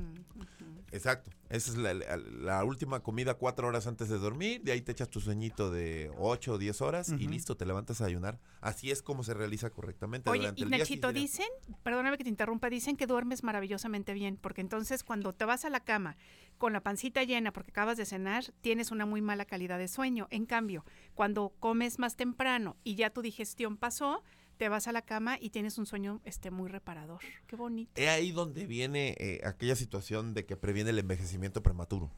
[0.93, 1.31] Exacto.
[1.49, 4.63] Esa es la, la- la última comida cuatro horas antes de dormir.
[4.63, 8.01] De ahí te echas tu sueñito de 8 o 10 horas y listo, te levantas
[8.01, 8.39] a ayunar.
[8.61, 9.94] Así es como se realiza correctamente.
[10.31, 11.47] Oye, durante y el Nachito, dicen,
[11.83, 15.71] perdóname que te interrumpa, dicen que duermes maravillosamente bien, porque entonces cuando te vas a
[15.71, 16.17] la cama
[16.59, 20.29] con la pancita llena porque acabas de cenar, tienes una muy mala calidad de sueño.
[20.31, 24.23] En cambio, cuando comes más temprano y ya tu digestión pasó,
[24.57, 27.21] te vas a la cama y tienes un sueño este muy reparador.
[27.47, 27.93] Qué bonito.
[27.97, 32.11] Es ahí donde viene eh, aquella situación de que previene el envejecimiento prematuro.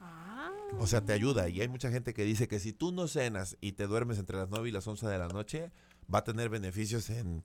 [0.00, 1.48] Ah, O sea, te ayuda.
[1.48, 4.36] Y hay mucha gente que dice que si tú no cenas y te duermes entre
[4.36, 5.70] las 9 y las 11 de la noche,
[6.12, 7.42] va a tener beneficios en,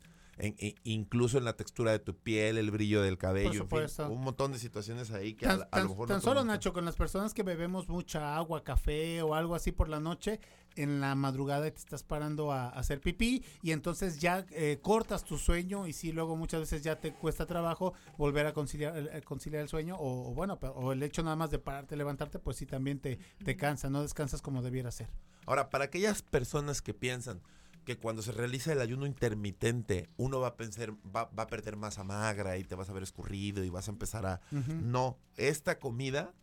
[0.84, 4.60] incluso en la textura de tu piel, el brillo del cabello, en un montón de
[4.60, 7.90] situaciones ahí que tan, a, lo mejor tan solo Nacho con las personas que bebemos
[7.90, 10.40] mucha agua, café o algo así por la noche,
[10.76, 15.38] en la madrugada te estás parando a, hacer pipí y entonces ya eh, cortas tu
[15.38, 19.62] sueño y sí luego muchas veces ya te cuesta trabajo volver a conciliar, eh, conciliar
[19.62, 23.00] el sueño o, bueno, o el hecho nada más de pararte, levantarte, pues sí también
[23.00, 25.08] te, te cansa, no descansas como debiera ser.
[25.46, 27.42] Ahora, para aquellas personas que piensan,
[27.84, 32.04] que cuando se realiza el ayuno intermitente, uno va a pensar, va, a perder masa
[32.04, 34.42] magra y te vas a ver escurrido y vas a empezar a.
[34.52, 36.34] No, esta comida,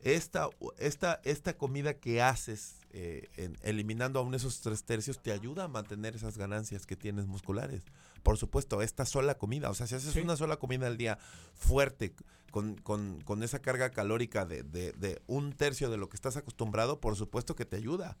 [0.00, 0.48] esta,
[0.78, 3.28] esta, esta comida que haces eh,
[3.62, 7.82] eliminando aún esos tres tercios te ayuda a mantener esas ganancias que tienes musculares.
[8.22, 11.18] Por supuesto, esta sola comida, o sea, si haces una sola comida al día
[11.54, 12.14] fuerte,
[12.50, 16.36] con, con, con esa carga calórica de, de, de un tercio de lo que estás
[16.36, 18.16] acostumbrado, por supuesto que te ayuda.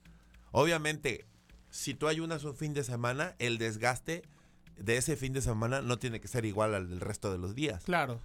[0.50, 1.24] Obviamente,
[1.74, 4.22] si tú ayunas un fin de semana, el desgaste
[4.76, 7.56] de ese fin de semana no tiene que ser igual al del resto de los
[7.56, 7.82] días.
[7.82, 8.20] Claro.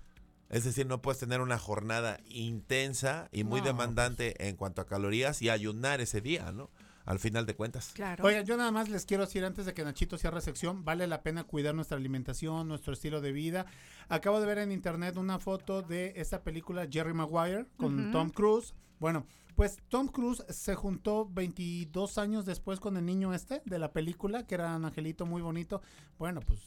[0.49, 4.49] Es decir, no puedes tener una jornada intensa y muy demandante pues.
[4.49, 6.69] en cuanto a calorías y ayunar ese día, ¿no?
[7.05, 7.89] Al final de cuentas.
[7.95, 8.23] Claro.
[8.23, 11.23] Oigan, yo nada más les quiero decir antes de que Nachito cierre sección, vale la
[11.23, 13.65] pena cuidar nuestra alimentación, nuestro estilo de vida.
[14.09, 18.75] Acabo de ver en internet una foto de esta película Jerry Maguire con Tom Cruise.
[18.99, 19.25] Bueno,
[19.59, 24.47] pues Tom Cruise se juntó 22 años después con el niño este de la película,
[24.47, 25.81] que era un angelito muy bonito.
[26.17, 26.61] Bueno, pues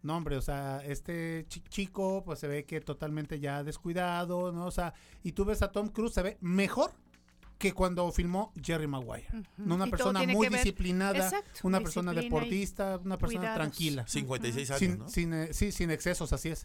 [0.00, 4.64] no, hombre, o sea, este chico pues se ve que totalmente ya descuidado, ¿no?
[4.64, 6.92] O sea, y tú ves a Tom Cruise, se ve mejor
[7.58, 9.28] que cuando filmó Jerry Maguire.
[9.58, 11.30] Una persona muy disciplinada,
[11.62, 14.06] una persona deportista, una persona tranquila.
[14.08, 15.08] 56 años, ¿no?
[15.10, 16.64] Sin, eh, sí, sin excesos, así es.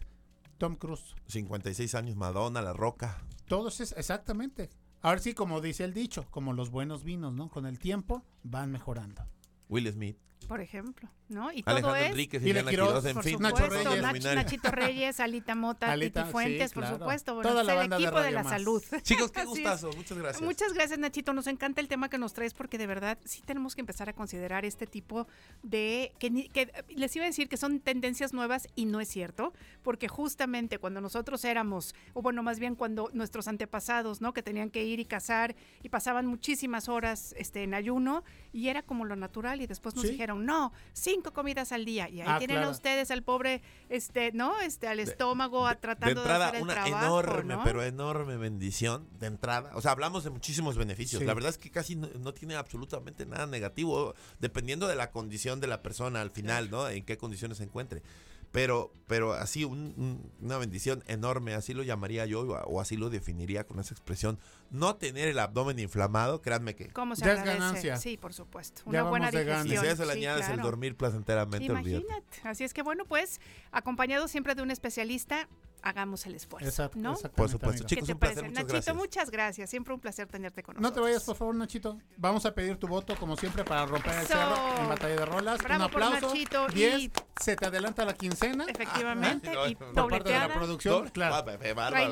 [0.56, 1.14] Tom Cruise.
[1.26, 3.18] 56 años, Madonna, La Roca.
[3.46, 4.70] Todos es, exactamente.
[5.02, 7.48] Ahora sí, como dice el dicho, como los buenos vinos, ¿no?
[7.48, 9.22] Con el tiempo van mejorando.
[9.68, 10.16] Will Smith
[10.50, 11.52] por ejemplo, ¿no?
[11.52, 16.22] Y todo es Enríquez y, Quiroz, en fin, Nacho Reyes, Nachito Reyes, Alita Mota, Alita,
[16.22, 18.82] Titi Fuentes, por supuesto, bueno, Toda la el equipo de, la salud.
[19.02, 20.42] Chicos, qué gustazo, muchas gracias.
[20.42, 23.76] Muchas gracias, Nachito, nos encanta el tema que nos traes porque de verdad sí tenemos
[23.76, 25.28] que empezar a considerar este tipo
[25.62, 29.52] de que, que les iba a decir que son tendencias nuevas y no es cierto,
[29.84, 34.32] porque justamente cuando nosotros éramos o bueno, más bien cuando nuestros antepasados, ¿no?
[34.32, 38.82] que tenían que ir y cazar y pasaban muchísimas horas este en ayuno y era
[38.82, 42.08] como lo natural y después nos dijeron no, cinco comidas al día.
[42.08, 44.60] Y ahí ah, tienen a ustedes al pobre, este, ¿no?
[44.60, 49.26] Este, al estómago a, tratando de, entrada, hacer el una enorme, pero enorme bendición de
[49.26, 49.70] entrada.
[49.74, 51.22] O sea, hablamos de muchísimos beneficios.
[51.22, 55.66] La verdad es que casi no, tiene absolutamente nada negativo, dependiendo de la condición de
[55.66, 56.88] la persona al final, ¿no?
[56.88, 58.02] En qué condiciones se encuentre
[58.52, 63.78] pero, pero así una bendición enorme, así lo llamaría yo o así lo definiría con
[63.78, 64.38] esa expresión.
[64.70, 67.96] No tener el abdomen inflamado, créanme que ¿Cómo se ya ganancia.
[67.96, 68.82] Sí, por supuesto.
[68.86, 69.66] Una buena digestión.
[69.66, 72.40] Y si eso le añades el dormir placenteramente, Imagínate.
[72.42, 75.48] Así es que bueno, pues acompañado siempre de un especialista,
[75.82, 76.68] hagamos el esfuerzo.
[76.68, 77.14] Exacto, ¿no?
[77.14, 77.86] Por supuesto.
[77.86, 78.96] Chicos, un placer, muchas Nachito, gracias.
[78.96, 79.70] muchas gracias.
[79.70, 80.90] Siempre un placer tenerte con nosotros.
[80.90, 81.98] No te vayas, por favor, Nachito.
[82.16, 85.60] Vamos a pedir tu voto, como siempre, para romper el cerro en Batalla de Rolas.
[85.64, 86.28] un aplauso.
[86.28, 86.66] Nachito.
[86.74, 87.10] y...
[87.40, 88.64] se te adelanta la quincena.
[88.68, 89.52] Efectivamente.
[89.68, 91.44] y por parte de la producción, claro.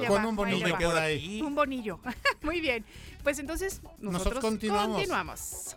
[0.07, 1.43] Con un bonillo por ahí.
[1.43, 2.01] Un bonillo.
[2.43, 2.85] Muy bien.
[3.23, 4.97] Pues entonces, nosotros, continuamos.
[4.97, 5.77] continuamos.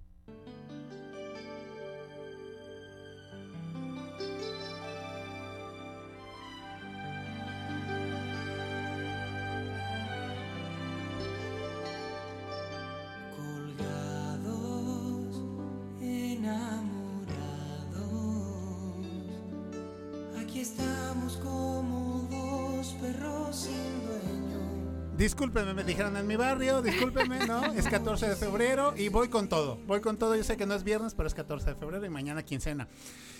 [25.21, 27.63] Discúlpeme, me dijeron en mi barrio, discúlpeme, ¿no?
[27.73, 29.77] Es 14 de febrero y voy con todo.
[29.85, 32.09] Voy con todo, yo sé que no es viernes, pero es 14 de febrero y
[32.09, 32.87] mañana quincena.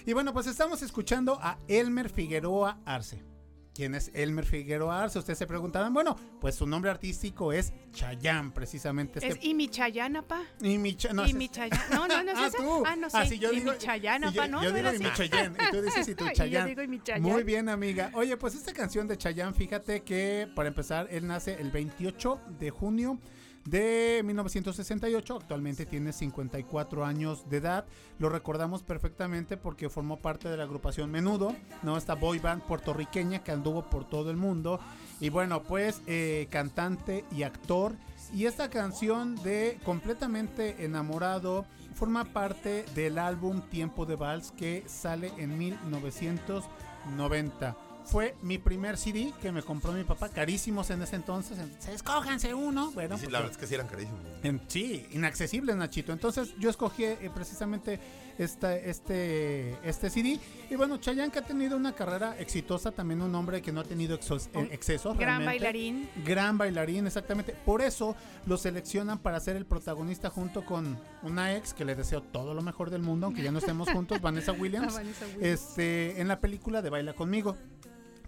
[0.05, 3.30] Y bueno, pues estamos escuchando a Elmer Figueroa Arce.
[3.73, 5.19] ¿Quién es Elmer Figueroa Arce?
[5.19, 5.93] Ustedes se preguntaban.
[5.93, 9.19] Bueno, pues su nombre artístico es Chayán, precisamente.
[9.19, 9.39] Este...
[9.39, 10.43] ¿Es Imi Chayán, pa?
[10.61, 12.83] Imi no, No, no, no es ah, Tú.
[12.85, 13.17] Ah, no, sí.
[13.17, 14.61] Ah, sí yo digo, pa, ¿no?
[14.61, 16.67] Yo, digo Imi Chayán, y tú dices y tú Chayán.
[16.75, 17.21] yo digo Chayán.
[17.21, 18.11] Muy bien, amiga.
[18.13, 22.69] Oye, pues esta canción de Chayán, fíjate que, para empezar, él nace el 28 de
[22.71, 23.19] junio
[23.65, 25.35] de 1968.
[25.35, 27.85] Actualmente tiene 54 años de edad.
[28.19, 31.97] Lo recordamos perfectamente porque formó parte de la agrupación Menudo, ¿no?
[31.97, 34.79] Esta boy band puertorriqueña que anduvo por todo el mundo.
[35.19, 37.93] Y bueno, pues eh, cantante y actor.
[38.33, 45.33] Y esta canción de Completamente enamorado forma parte del álbum Tiempo de Vals que sale
[45.37, 51.57] en 1990 fue mi primer CD que me compró mi papá, carísimos en ese entonces.
[51.87, 52.91] Escójanse uno.
[52.91, 54.19] Bueno, sí, la verdad es que sí eran carísimos.
[54.67, 56.11] sí, inaccesibles, Nachito.
[56.11, 57.99] Entonces yo escogí eh, precisamente
[58.37, 60.39] este, este, este CD.
[60.69, 63.83] Y bueno, Chayanne que ha tenido una carrera exitosa, también un hombre que no ha
[63.83, 65.17] tenido eh, excesos.
[65.17, 66.09] Gran bailarín.
[66.25, 67.53] Gran bailarín, exactamente.
[67.65, 72.21] Por eso lo seleccionan para ser el protagonista junto con una ex que le deseo
[72.21, 75.43] todo lo mejor del mundo, aunque ya no estemos juntos, Vanessa Williams, Vanessa Williams.
[75.43, 77.57] Este, en la película de Baila conmigo.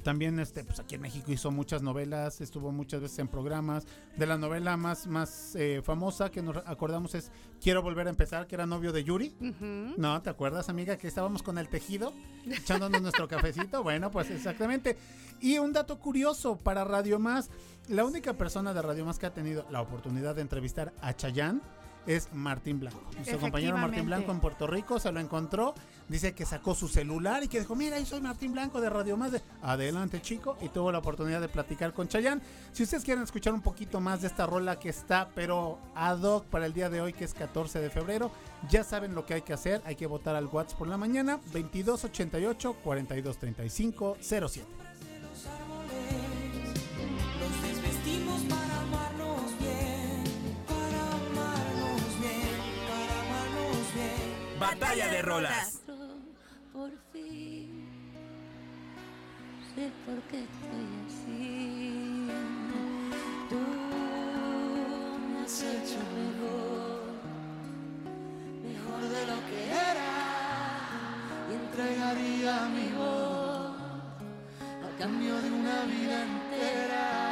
[0.04, 3.86] También este, pues aquí en México hizo muchas novelas, estuvo muchas veces en programas.
[4.18, 7.32] De la novela más, más eh, famosa que nos acordamos es
[7.64, 9.34] Quiero volver a empezar, que era novio de Yuri.
[9.96, 10.98] No, ¿te acuerdas, amiga?
[10.98, 12.12] Que estábamos con el tejido,
[12.46, 13.84] echándonos nuestro cafecito.
[13.84, 14.98] Bueno, pues exactamente.
[15.40, 17.50] Y un dato curioso para Radio Más,
[17.88, 21.62] la única persona de Radio Más que ha tenido la oportunidad de entrevistar a Chayán
[22.08, 23.02] es Martín Blanco.
[23.16, 25.74] Nuestro compañero Martín Blanco en Puerto Rico se lo encontró.
[26.10, 29.16] Dice que sacó su celular y que dijo, mira, yo soy Martín Blanco de Radio
[29.16, 29.32] Más.
[29.32, 29.42] De...
[29.62, 30.58] Adelante, chico.
[30.62, 32.42] Y tuvo la oportunidad de platicar con Chayán.
[32.72, 36.46] Si ustedes quieren escuchar un poquito más de esta rola que está, pero ad hoc
[36.46, 38.32] para el día de hoy, que es 14 de febrero,
[38.70, 39.82] ya saben lo que hay que hacer.
[39.86, 44.84] Hay que votar al WhatsApp por la mañana, 2288 4235 07.
[54.74, 55.82] Batalla de rolas.
[56.74, 57.84] Por fin
[59.76, 62.28] sé por qué estoy así.
[63.50, 63.60] Tú
[65.30, 67.14] me has hecho mejor,
[68.64, 70.14] mejor de lo que era.
[71.50, 73.76] Y entregaría mi voz
[74.88, 77.23] a cambio de una vida entera.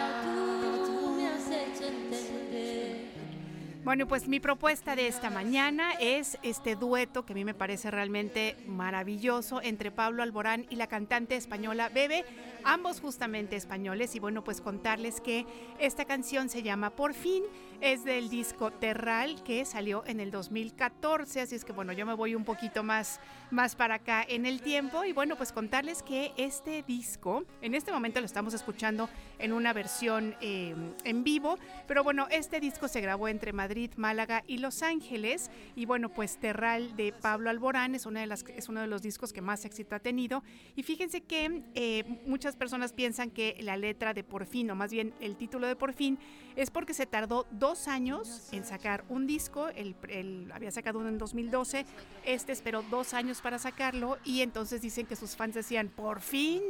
[3.83, 7.89] Bueno, pues mi propuesta de esta mañana es este dueto que a mí me parece
[7.89, 12.23] realmente maravilloso entre Pablo Alborán y la cantante española Bebe,
[12.63, 14.13] ambos justamente españoles.
[14.15, 15.47] Y bueno, pues contarles que
[15.79, 17.41] esta canción se llama Por fin,
[17.81, 21.41] es del disco Terral que salió en el 2014.
[21.41, 24.61] Así es que bueno, yo me voy un poquito más, más para acá en el
[24.61, 25.03] tiempo.
[25.05, 29.73] Y bueno, pues contarles que este disco, en este momento lo estamos escuchando en una
[29.73, 34.57] versión eh, en vivo, pero bueno, este disco se grabó entre Madrid Madrid, Málaga y
[34.57, 35.49] Los Ángeles.
[35.77, 39.95] Y bueno, pues Terral de Pablo Alborán es, uno de los discos que más éxito
[39.95, 40.43] ha tenido.
[40.75, 44.91] Y fíjense que eh, muchas personas piensan que la letra de Por fin, o más
[44.91, 46.19] bien el título de Por fin,
[46.55, 49.69] es porque se tardó dos años en sacar un disco.
[49.69, 51.85] El, había sacado uno en 2012,
[52.25, 54.17] este esperó dos años para sacarlo.
[54.23, 56.61] Y entonces dicen que sus fans decían, por fin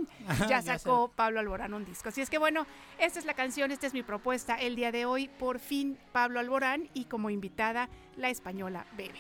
[0.50, 2.10] ya sacó Pablo Alborán un disco.
[2.10, 2.66] Así es que bueno,
[3.00, 5.28] esta es la canción, esta es mi propuesta el día de hoy.
[5.28, 9.20] Por fin Pablo Alborán y como invitada la española Bebe.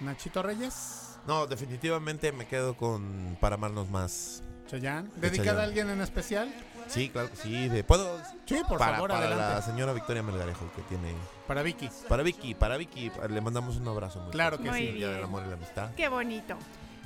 [0.00, 1.18] Nachito Reyes.
[1.26, 4.42] No, definitivamente me quedo con Para amarnos más.
[4.66, 5.10] Chayán.
[5.16, 6.52] ¿Dedicada a alguien en especial?
[6.88, 7.68] Sí, claro que sí.
[7.68, 8.20] De, ¿Puedo?
[8.46, 11.14] Sí, por favor, para la señora Victoria Melgarejo que tiene...
[11.46, 11.88] Para Vicky.
[12.08, 13.10] Para Vicky, para Vicky.
[13.28, 14.20] Le mandamos un abrazo.
[14.20, 14.92] Muy claro que sí.
[14.92, 15.90] Día del amor y la amistad.
[15.96, 16.56] Qué bonito.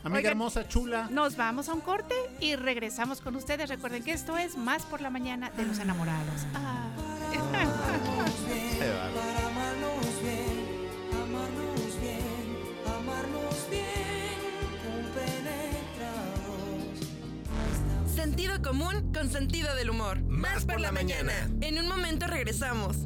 [0.03, 1.09] Amiga hermosa, chula.
[1.11, 3.69] Nos vamos a un corte y regresamos con ustedes.
[3.69, 6.47] Recuerden que esto es Más por la Mañana de los Enamorados.
[6.55, 6.89] Ah.
[18.31, 20.21] Sentido común con sentido del humor.
[20.21, 21.33] Más, por, la, mañana.
[21.63, 22.97] En un momento regresamos.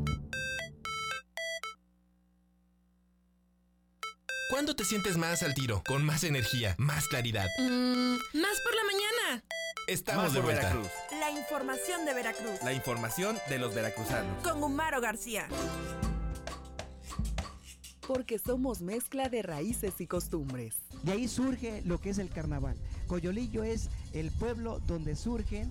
[4.50, 5.82] ¿Cuándo te sientes más al tiro?
[5.86, 7.46] Con más energía, más claridad.
[7.58, 9.44] Mm, más por la mañana.
[9.86, 10.88] Estamos de Veracruz.
[11.18, 12.62] La información de Veracruz.
[12.62, 14.42] La información de los veracruzanos.
[14.42, 15.48] Con Humaro García.
[18.06, 20.76] Porque somos mezcla de raíces y costumbres.
[21.02, 22.76] De ahí surge lo que es el carnaval.
[23.06, 25.70] Coyolillo es el pueblo donde surgen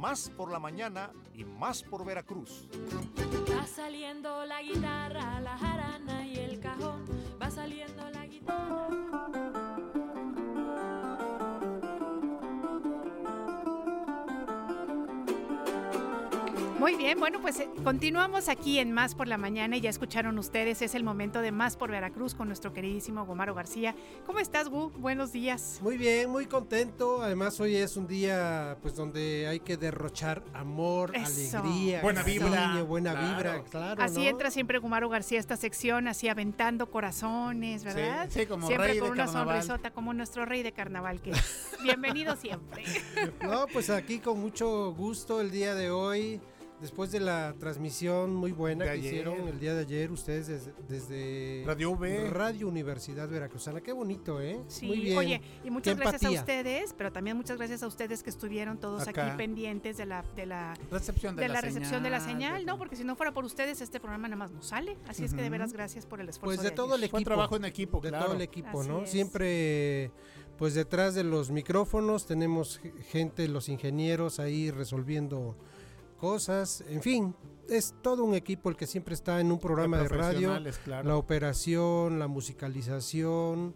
[0.00, 2.66] más por la mañana y más por Veracruz.
[3.54, 7.04] Va saliendo la guitarra, la jarana y el cajón.
[7.40, 9.49] Va saliendo la guitarra.
[16.90, 20.36] Muy bien, bueno, pues eh, continuamos aquí en Más por la Mañana y ya escucharon
[20.40, 23.94] ustedes, es el momento de Más por Veracruz con nuestro queridísimo Gomaro García.
[24.26, 24.90] ¿Cómo estás, Gu?
[24.96, 25.78] Buenos días.
[25.82, 27.22] Muy bien, muy contento.
[27.22, 31.58] Además, hoy es un día pues donde hay que derrochar amor, Eso.
[31.60, 32.50] alegría, Buena vibra.
[32.50, 33.36] cariño, buena Claro.
[33.36, 34.02] vibra, claro.
[34.02, 34.28] Así ¿no?
[34.30, 38.26] entra siempre Gumaro García a esta sección, así aventando corazones, ¿verdad?
[38.30, 39.62] sí, como siempre rey con de una carnaval.
[39.62, 41.68] sonrisota, como nuestro rey de carnaval que es.
[41.84, 42.82] Bienvenido siempre.
[43.42, 46.40] No, pues aquí con mucho gusto el día de hoy,
[46.80, 49.12] después de la transmisión muy buena De que ayer.
[49.12, 52.30] hicieron el día de ayer ustedes desde, desde Radio V.
[52.30, 53.80] Radio Universidad Veracruzana.
[53.80, 54.60] Qué bonito, ¿eh?
[54.68, 55.18] Sí, muy bien.
[55.18, 58.78] oye, y muchas Qué gracias a ustedes, pero también muchas gracias a ustedes que estuvieron
[58.78, 59.26] todos Acá.
[59.28, 62.30] aquí pendientes de la de la Recepción de, de la, la recepción de la señal,
[62.36, 62.78] señal, de- ¿no?
[62.78, 64.96] Porque si no fuera por ustedes, este programa nada más no sale.
[65.08, 66.56] Así es que de veras gracias por el esfuerzo.
[66.56, 67.24] Pues de todo el Fue equipo.
[67.24, 68.24] trabajo en equipo, de claro.
[68.26, 69.02] todo el equipo, Así ¿no?
[69.02, 69.10] es.
[69.10, 70.10] Siempre,
[70.58, 75.56] pues detrás de los micrófonos tenemos ge- gente, los ingenieros ahí resolviendo
[76.20, 77.34] cosas, en fin,
[77.68, 81.08] es todo un equipo el que siempre está en un programa de, radio, claro.
[81.08, 83.74] la operación, la musicalización,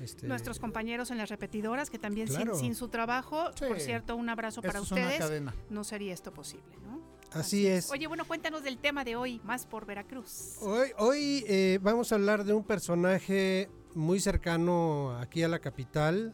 [0.00, 2.56] este, Nuestros compañeros en las repetidoras, que también sin- Claro.
[2.58, 3.64] sin, su trabajo, Sí.
[3.68, 5.22] por cierto, un abrazo para ustedes,
[5.70, 7.00] no sería esto posible, ¿no?
[7.30, 7.90] así es.
[7.90, 10.56] Oye, bueno, cuéntanos del tema de hoy, más por Veracruz.
[10.62, 16.32] Hoy, hoy eh, vamos a hablar de un personaje muy cercano aquí a la capital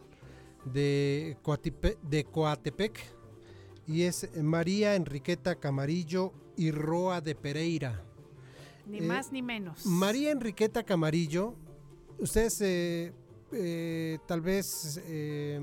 [0.66, 2.98] de, Coatipe- de Coatepec
[3.90, 8.04] y es María Enriqueta Camarillo y Roa de Pereira.
[8.86, 9.84] Ni Eh, más ni menos.
[9.84, 11.54] María Enriqueta Camarillo,
[12.18, 13.12] ustedes eh,
[13.52, 15.60] eh, tal vez eh,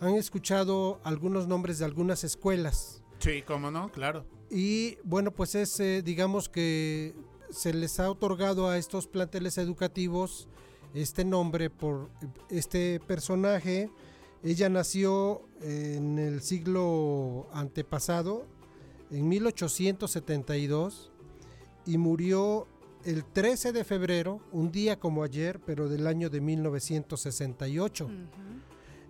[0.00, 3.02] han escuchado algunos nombres de algunas escuelas.
[3.20, 4.24] Sí, cómo no, claro.
[4.50, 7.14] Y bueno, pues es, eh, digamos que
[7.50, 10.48] se les ha otorgado a estos planteles educativos
[10.92, 12.10] este nombre por
[12.48, 13.90] este personaje.
[14.42, 18.46] Ella nació en el siglo antepasado,
[19.10, 21.10] en 1872,
[21.86, 22.66] y murió
[23.04, 28.04] el 13 de febrero, un día como ayer, pero del año de 1968.
[28.04, 28.12] Ujú.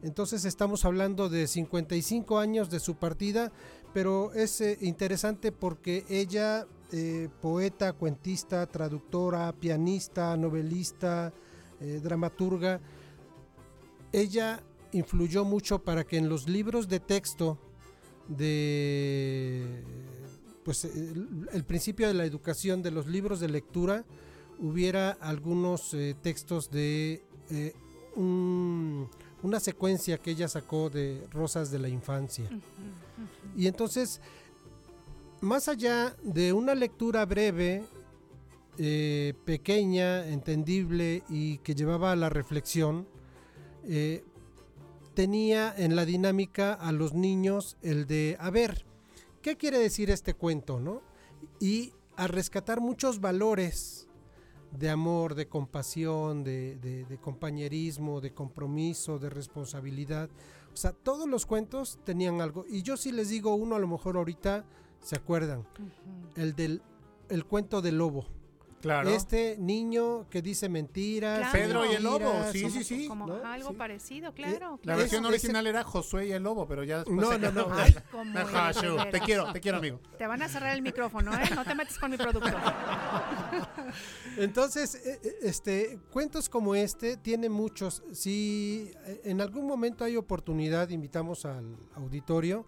[0.02, 3.52] Entonces estamos hablando de 55 años de su partida,
[3.92, 11.32] pero es eh, interesante porque ella, eh, poeta, cuentista, traductora, pianista, novelista,
[11.80, 12.80] eh, dramaturga,
[14.12, 14.62] ella
[14.92, 17.58] influyó mucho para que en los libros de texto
[18.28, 19.82] de
[20.64, 24.04] pues el, el principio de la educación de los libros de lectura
[24.58, 27.72] hubiera algunos eh, textos de eh,
[28.14, 29.08] un-
[29.42, 32.44] una secuencia que ella sacó de Rosas de la Infancia.
[33.56, 34.20] Y entonces,
[35.40, 37.82] más allá de una lectura breve,
[38.76, 43.08] eh, pequeña, entendible y que llevaba a la reflexión,
[43.88, 44.22] eh,
[45.20, 48.86] tenía en la dinámica a los niños el de, a ver,
[49.42, 50.80] ¿qué quiere decir este cuento?
[50.80, 51.02] ¿no?
[51.60, 54.08] Y a rescatar muchos valores
[54.72, 60.30] de amor, de compasión, de, de- de compañerismo, de compromiso, de responsabilidad.
[60.72, 62.64] O sea, todos los cuentos tenían algo.
[62.66, 64.64] Y yo sí les digo uno, a lo mejor ahorita
[65.02, 65.66] se acuerdan,
[66.34, 66.80] el del
[67.28, 68.24] el cuento del lobo.
[68.80, 69.10] Claro.
[69.10, 71.38] Este niño que dice mentiras.
[71.38, 71.52] Claro.
[71.52, 73.08] Pedro y el lobo, sí, como- sí, sí.
[73.08, 73.44] Como ¿no?
[73.46, 73.74] algo Sí.
[73.76, 74.78] parecido, claro.
[74.84, 77.52] La Es- versión ese- original era Josué y el lobo, pero ya después No, no,
[77.52, 77.68] no.
[77.74, 77.94] Ay,
[78.74, 80.00] Shu, te quiero, te quiero, amigo.
[80.16, 81.42] Te van a cerrar el micrófono, ¿eh?
[81.54, 82.48] No te metes con mi producto.
[84.36, 88.02] Entonces, eh, eh, este, cuentos como este tiene muchos.
[88.12, 92.64] Si eh, en algún momento hay oportunidad, invitamos al auditorio,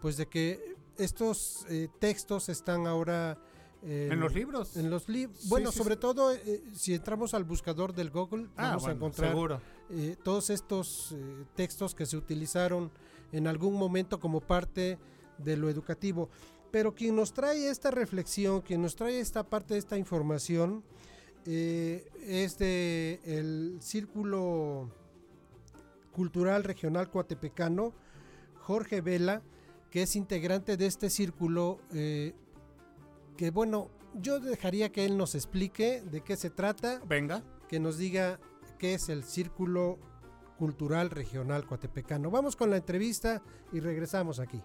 [0.00, 3.38] pues de que estos eh, textos están ahora
[3.84, 4.76] En los libros.
[4.76, 5.38] En los libros.
[5.40, 6.00] Sí, Bueno, sí, sobre sí.
[6.00, 9.60] todo eh, si entramos al buscador del Google, Ah, vamos a encontrar
[9.90, 12.90] eh, todos estos eh, textos que se utilizaron
[13.32, 14.98] en algún momento como parte
[15.38, 16.28] de lo educativo.
[16.70, 20.82] Pero quien nos trae esta reflexión, quien nos trae esta parte de esta información,
[21.44, 24.88] eh, es de el Círculo
[26.12, 27.92] Cultural Regional Coatepecano,
[28.60, 29.42] Jorge Vela,
[29.90, 32.34] que es integrante de este círculo, eh,
[33.36, 37.00] que bueno, yo dejaría que él nos explique de qué se trata.
[37.06, 37.42] Venga.
[37.68, 38.38] Que nos diga
[38.78, 39.98] qué es el Círculo
[40.58, 42.30] Cultural Regional Coatepecano.
[42.30, 44.62] Vamos con la entrevista y regresamos aquí.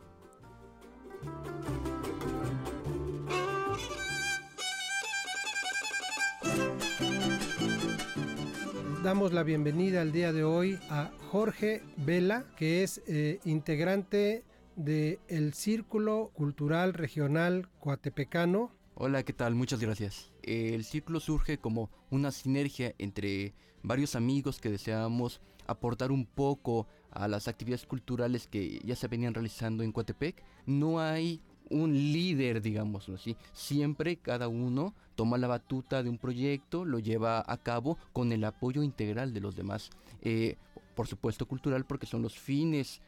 [9.03, 14.43] Damos la bienvenida al día de hoy a Jorge Vela, que es eh, integrante
[14.77, 18.71] del Círculo Cultural Regional Coatepecano.
[18.93, 19.55] Hola, ¿qué tal?
[19.55, 20.31] Muchas gracias.
[20.43, 27.27] El círculo surge como una sinergia entre varios amigos que deseamos aportar un poco a
[27.27, 30.43] las actividades culturales que ya se venían realizando en Coatepec.
[30.67, 33.35] No hay un líder, digámoslo así.
[33.53, 38.43] Siempre cada uno toma la batuta de un proyecto, lo lleva a cabo con el
[38.43, 39.89] apoyo integral de los demás.
[40.21, 40.55] Eh,
[40.95, 43.01] por supuesto cultural porque son los fines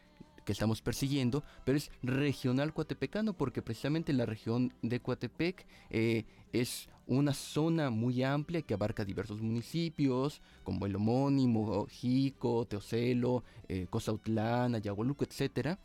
[0.50, 6.90] que estamos persiguiendo, pero es regional coatepecano porque precisamente la región de Coatepec eh, es
[7.06, 14.74] una zona muy amplia que abarca diversos municipios, como el homónimo, Jico, Teocelo, eh, Cosautlán,
[14.74, 15.78] Ayahualuco, etcétera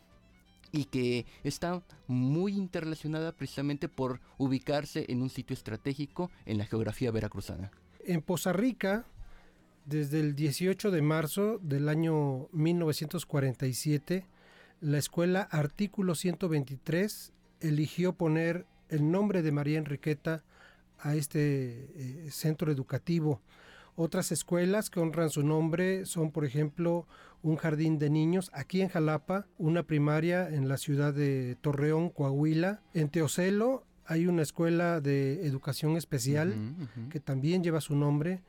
[0.73, 7.11] y que está muy interrelacionada precisamente por ubicarse en un sitio estratégico en la geografía
[7.11, 7.71] veracruzana.
[8.07, 9.05] En Poza Rica,
[9.85, 14.27] desde el 18 de marzo del año 1947,
[14.85, 20.45] la escuela Artículo 123 eligió poner el nombre de María Enriqueta
[20.99, 23.41] a este eh, centro educativo.
[23.97, 27.07] Otras escuelas que honran su nombre son, por ejemplo,
[27.43, 32.83] un jardín de niños aquí en Jalapa, una primaria en la ciudad de Torreón, Coahuila.
[32.93, 36.55] En Teocelo hay una escuela de educación especial
[37.09, 38.43] que también lleva su nombre.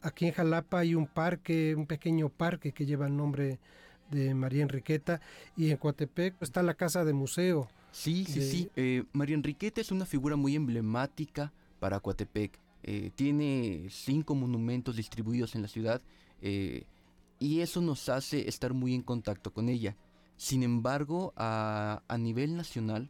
[0.00, 3.58] Aquí en Jalapa hay un parque, un pequeño parque que lleva el nombre
[4.10, 5.20] de María Enriqueta
[5.56, 7.68] y en Coatepec está la casa de museo.
[7.92, 8.70] Sí, sí, sí.
[8.76, 12.58] Eh, María Enriqueta es una figura muy emblemática para Coatepec.
[12.82, 16.02] Eh, tiene cinco monumentos distribuidos en la ciudad
[16.40, 16.84] eh,
[17.38, 19.96] y eso nos hace estar muy en contacto con ella.
[20.36, 23.08] Sin embargo, a, nivel nacional,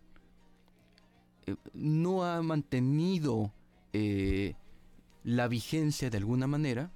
[1.75, 3.53] no ha mantenido
[5.25, 6.93] la vigencia de alguna manera.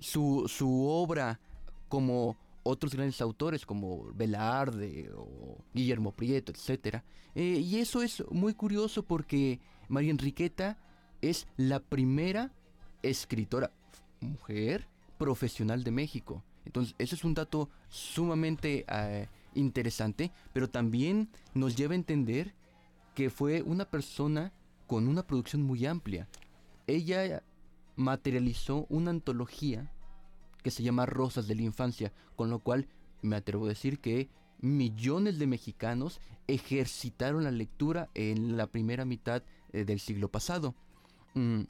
[0.00, 1.40] Su, su obra,
[1.88, 7.02] como otros grandes autores como Velarde o Guillermo Prieto, etc.
[7.34, 10.78] y eso es muy curioso porque María Enriqueta
[11.20, 12.52] es la primera
[13.02, 13.70] escritora
[14.20, 14.88] mujer
[15.18, 16.42] profesional de México.
[16.64, 22.54] Entonces, eso es un dato sumamente eh, interesante, pero también nos lleva a entender
[23.14, 24.52] que fue una persona
[24.86, 26.28] con una producción muy amplia.
[26.86, 27.42] Ella
[27.96, 29.92] materializó una antología
[30.64, 32.88] que se llama Rosas de la Infancia, con lo cual
[33.22, 34.28] me atrevo a decir que
[34.60, 39.42] millones de mexicanos ejercitaron la lectura en la primera mitad
[39.72, 40.74] eh, del siglo pasado.
[41.34, 41.64] Mm,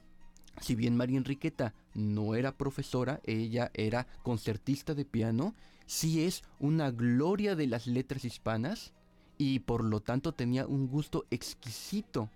[0.61, 5.53] si bien María Enriqueta no era profesora, ella era concertista de piano,
[5.85, 8.93] sí es una gloria de las letras hispanas
[9.37, 12.29] y por lo tanto tenía un gusto exquisito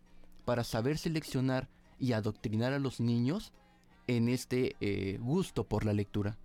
[0.43, 3.53] para saber seleccionar y adoctrinar a los niños
[4.07, 6.37] en este eh, gusto por la lectura.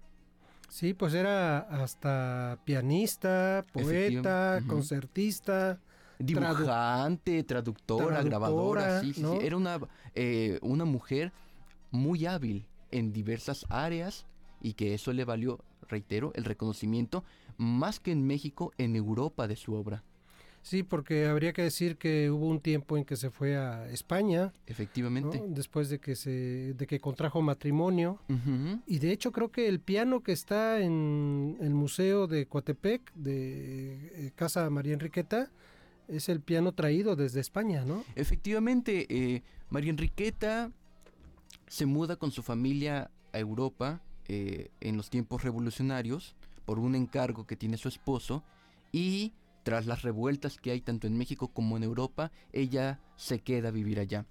[0.74, 5.78] Sí, pues era hasta pianista, poeta, concertista,
[6.18, 9.78] dibujante, traductora, grabadora, sí, sí, Era una,
[10.16, 11.30] eh, una mujer
[11.92, 14.26] muy hábil en diversas áreas
[14.60, 17.22] y que eso le valió, reitero, el reconocimiento
[17.56, 20.02] más que en México, en Europa de su obra.
[20.64, 24.50] Sí, porque habría que decir que hubo un tiempo en que se fue a España.
[24.66, 25.42] Efectivamente.
[25.46, 28.18] Después de que se, de que contrajo matrimonio.
[28.86, 34.26] Y de hecho creo que el piano que está en el museo de Coatepec, de
[34.26, 35.50] eh, Casa María Enriqueta,
[36.08, 38.02] es el piano traído desde España, ¿no?
[38.14, 40.72] Efectivamente, eh, María Enriqueta
[41.66, 46.34] se muda con su familia a Europa eh, en los tiempos revolucionarios
[46.64, 48.42] por un encargo que tiene su esposo
[48.92, 49.34] y
[49.64, 53.72] tras las revueltas que hay tanto en México como en Europa, ella se queda a
[53.72, 54.26] vivir allá.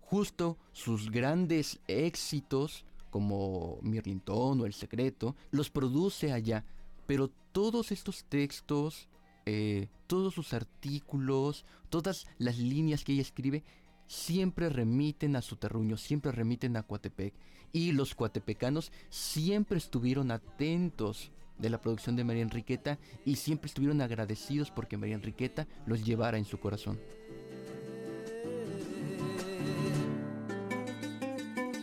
[0.00, 6.64] Justo sus grandes éxitos como Mirlintón o El Secreto los produce allá,
[7.06, 9.08] pero todos estos textos,
[9.46, 13.62] eh, todos sus artículos, todas las líneas que ella escribe,
[14.08, 17.34] siempre remiten a su terruño, siempre remiten a Coatepec.
[17.72, 24.00] Y los coatepecanos siempre estuvieron atentos de la producción de María Enriqueta y siempre estuvieron
[24.00, 26.98] agradecidos porque María Enriqueta los llevara en su corazón.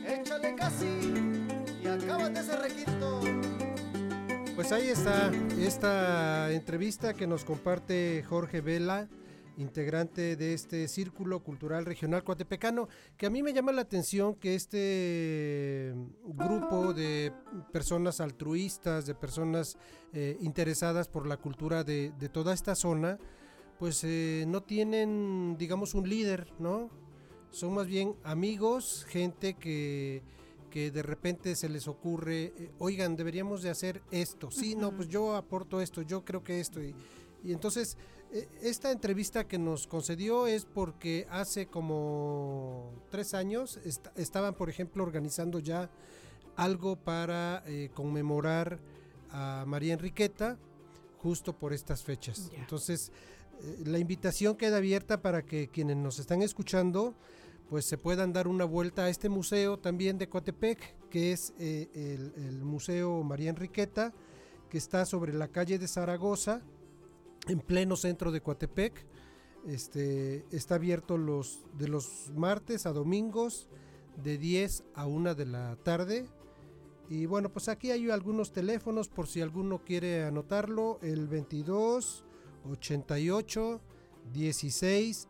[0.08, 0.88] Échale casi
[1.84, 3.22] y acábate ese requinto.
[4.56, 9.10] Pues ahí está esta entrevista que nos comparte Jorge Vela,
[9.58, 12.88] integrante de este Círculo Cultural Regional Coatepecano,
[13.18, 15.94] que a mí me llama la atención que este
[16.26, 17.32] grupo de
[17.72, 19.78] personas altruistas, de personas
[20.14, 23.18] eh, interesadas por la cultura de, toda esta zona,
[23.80, 26.90] pues eh, no tienen, digamos, un líder, ¿no?
[27.52, 30.24] Son más bien amigos, gente que
[30.76, 34.52] que de repente se les ocurre, eh, oigan, deberíamos de hacer esto.
[34.52, 36.84] Sí, no, pues yo aporto esto, yo creo que esto.
[36.84, 36.94] Y,
[37.46, 37.96] Y entonces,
[38.62, 45.04] esta entrevista que nos concedió es porque hace como tres años est- estaban, por ejemplo,
[45.04, 45.90] organizando ya
[46.56, 48.80] algo para eh, conmemorar
[49.32, 50.58] a María Enriqueta
[51.20, 52.52] justo por estas fechas.
[52.56, 53.12] Entonces,
[53.62, 57.14] eh, la invitación queda abierta para que quienes nos están escuchando
[57.70, 61.90] pues se puedan dar una vuelta a este museo también de Coatepec, que es eh,
[61.96, 64.14] el, el Museo María Enriqueta,
[64.70, 66.62] que está sobre la calle de Zaragoza,
[67.48, 69.06] en pleno centro de Coatepec.
[69.68, 73.68] Este, está abierto los, de los martes a domingos,
[74.24, 76.26] de 10 a 1 de la tarde.
[77.10, 81.00] Y bueno, pues aquí hay algunos teléfonos por si alguno quiere anotarlo.
[81.02, 82.24] El 22
[82.70, 83.82] 88
[84.34, 85.28] 16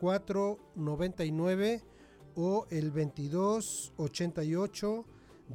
[0.00, 1.82] 04 99
[2.36, 5.04] o el 22 88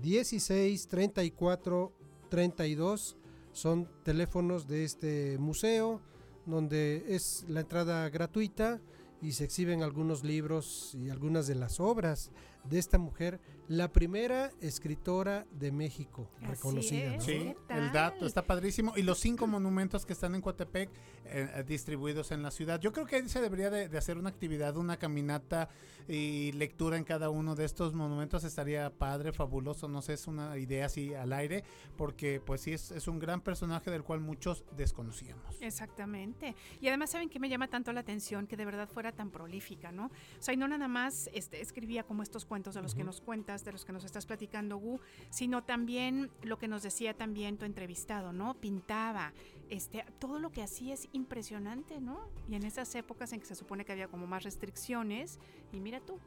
[0.01, 1.91] 16 34
[2.29, 3.17] 32
[3.59, 5.99] son teléfonos de este museo
[6.45, 8.79] donde es la entrada gratuita
[9.21, 12.31] y se exhiben algunos libros y algunas de las obras
[12.63, 17.17] de esta mujer, la primera escritora de México reconocida.
[17.17, 17.21] ¿no?
[17.21, 18.93] Sí, el dato está padrísimo.
[18.97, 20.89] Y los cinco monumentos que están en Coatepec
[21.25, 22.81] eh, eh, distribuidos en la ciudad.
[22.81, 25.69] Yo creo que ahí se debería de, de hacer una actividad, una caminata
[26.07, 28.43] y lectura en cada uno de estos monumentos.
[28.43, 29.87] Estaría padre, fabuloso.
[29.87, 31.63] No sé, es una idea así al aire,
[31.95, 35.61] porque pues sí, es, es un gran personaje del cual muchos desconocíamos.
[35.61, 36.55] Exactamente.
[36.81, 39.91] Y además, ¿saben que me llama tanto la atención que de verdad fuera tan prolífica,
[39.91, 40.07] ¿no?
[40.07, 43.21] O sea, y no nada más este, escribía como estos cuentos de los que nos
[43.21, 44.99] cuentas, de los que nos estás platicando, Gu,
[45.29, 48.53] sino también lo que nos decía también tu entrevistado, ¿no?
[48.55, 49.33] Pintaba.
[49.69, 52.19] Este, todo lo que hacía es impresionante, ¿no?
[52.49, 55.39] Y en esas épocas en que se supone que había como más restricciones,
[55.71, 56.17] y mira tú.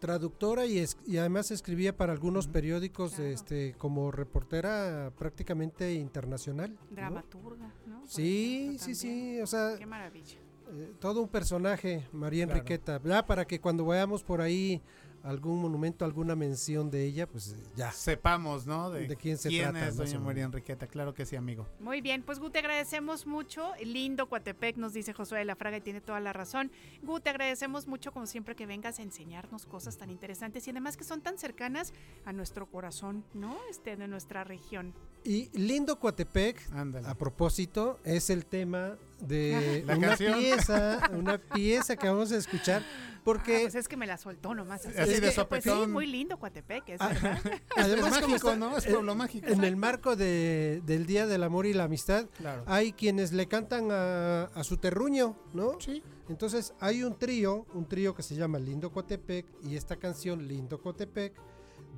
[0.00, 6.78] Traductora y, es- y además escribía para algunos periódicos este, como reportera prácticamente internacional.
[6.90, 8.06] Dramaturga, ¿no?
[8.06, 10.38] Sí, sí, sí, o sea, Qué maravilla.
[10.72, 12.60] eh, todo un personaje, María Claro.
[12.60, 12.98] Enriqueta.
[13.04, 14.80] Ya para que cuando veamos por ahí
[15.22, 17.92] algún monumento, alguna mención de ella, pues eh, ya.
[17.92, 18.90] Sepamos, ¿no?
[18.90, 20.18] De, ¿De quién se quién trata, es doña.
[20.18, 20.86] María Enriqueta.
[20.86, 21.66] Claro que sí, amigo.
[21.80, 23.72] Muy bien, pues Gu, te agradecemos mucho.
[23.84, 26.70] Lindo Coatepec, nos dice Josué de la Fraga y tiene toda la razón.
[27.02, 30.96] Gu, te agradecemos mucho como siempre que vengas a enseñarnos cosas tan interesantes y además
[30.96, 31.92] que son tan cercanas
[32.24, 33.58] a nuestro corazón, ¿no?
[33.70, 34.94] Este, de nuestra región.
[35.24, 36.70] Y Lindo Coatepec,
[37.04, 40.38] a propósito, es el tema de La una canción.
[40.38, 42.82] pieza, una pieza que vamos a escuchar,
[43.24, 44.86] porque Ah, pues es que me la soltó nomás.
[44.86, 47.40] Así, Así de que, pues sí, muy lindo Coatepec, es Ah, verdad.
[47.76, 48.76] Además, Es mágico, ¿no?
[48.76, 49.46] Es en- pueblo mágico.
[49.48, 52.62] En el marco de- del Día del Amor y la Amistad, Claro.
[52.66, 55.80] hay quienes le cantan a, a su terruño, ¿no?
[55.80, 56.02] Sí.
[56.28, 60.80] Entonces hay un trío, un trío que se llama Lindo Cotepec y esta canción Lindo
[60.80, 61.34] Cotepec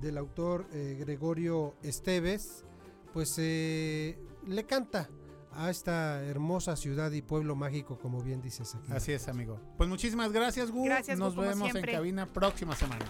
[0.01, 2.65] del autor eh, Gregorio Esteves,
[3.13, 5.09] pues eh, le canta
[5.55, 8.93] a esta hermosa ciudad y pueblo mágico, como bien dices aquí.
[8.93, 9.61] Así es, amigo.
[9.77, 10.85] Pues muchísimas gracias, Gu.
[10.85, 11.93] Gracias, Gu, Nos como vemos siempre.
[11.93, 13.05] en cabina próxima semana.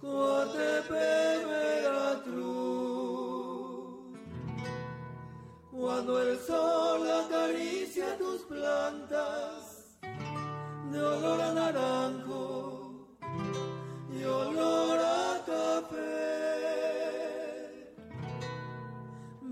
[0.00, 2.34] Coatepe, Veracruz,
[5.70, 9.98] cuando el sol acaricia tus plantas
[10.90, 13.08] de olor a naranjo
[14.12, 16.33] y olor a café.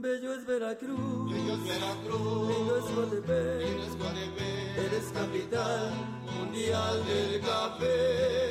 [0.05, 5.91] Es Veracruz, bello es Veracruz, lindo es Guatepec, lindo es Guatepec, eres capital
[6.37, 8.51] mundial del café.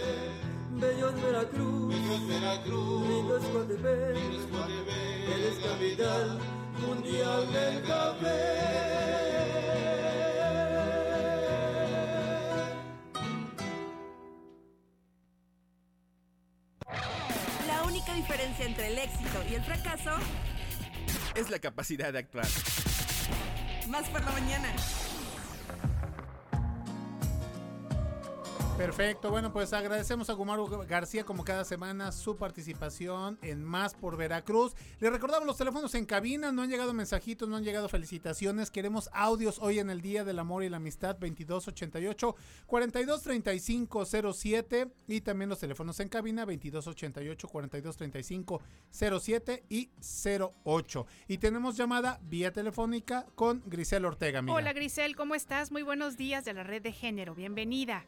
[0.71, 6.39] Bello es Veracruz, bello es Veracruz, lindo es Guatepec, lindo es Guatepec, eres capital
[6.87, 8.71] mundial del café.
[17.67, 20.11] La única diferencia entre el éxito y el fracaso
[21.35, 22.45] Es la capacidad de actuar.
[23.87, 24.73] más por la mañana.
[28.81, 34.17] Perfecto, bueno, pues agradecemos a Gumaru García como cada semana su participación en Más por
[34.17, 34.73] Veracruz.
[34.99, 39.11] Le recordamos los teléfonos en cabina, no han llegado mensajitos, no han llegado felicitaciones, queremos
[39.13, 45.59] audios hoy en el Día del Amor y la Amistad 2288 423507 y también los
[45.59, 49.91] teléfonos en cabina 2288 423507 y
[50.65, 51.05] 08.
[51.27, 54.41] Y tenemos llamada vía telefónica con Grisel Ortega.
[54.47, 55.71] Hola Grisel, ¿cómo estás?
[55.71, 57.35] Muy buenos días de la red de género.
[57.35, 58.07] Bienvenida.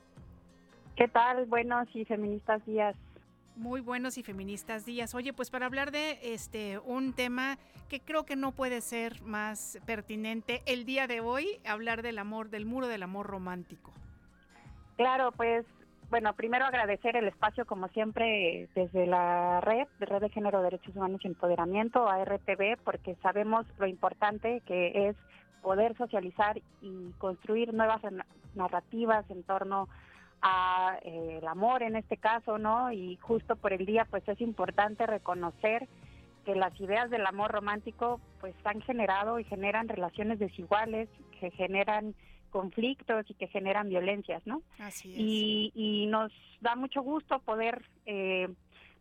[0.96, 1.46] ¿Qué tal?
[1.48, 2.96] Buenos y feministas días.
[3.56, 5.16] Muy buenos y feministas días.
[5.16, 7.58] Oye, pues para hablar de este un tema
[7.89, 12.50] que creo que no puede ser más pertinente el día de hoy, hablar del amor,
[12.50, 13.91] del muro del amor romántico.
[14.98, 15.66] Claro, pues
[16.12, 20.96] bueno, primero agradecer el espacio como siempre desde la red, de Red de Género, Derechos
[20.96, 25.16] Humanos y Empoderamiento, a RTV, porque sabemos lo importante que es
[25.64, 28.02] poder socializar y construir nuevas
[28.54, 30.12] narrativas en torno a
[30.44, 32.91] eh, el amor en este caso, ¿no?
[32.91, 35.88] Y justo por el día, pues es importante reconocer
[36.46, 41.08] que las ideas del amor romántico, pues han generado y generan relaciones desiguales,
[41.39, 42.16] que generan
[42.50, 44.62] conflictos y que generan violencias, ¿no?
[44.80, 45.18] Así es.
[45.18, 46.32] Y, y nos
[46.62, 48.50] da mucho gusto poder eh,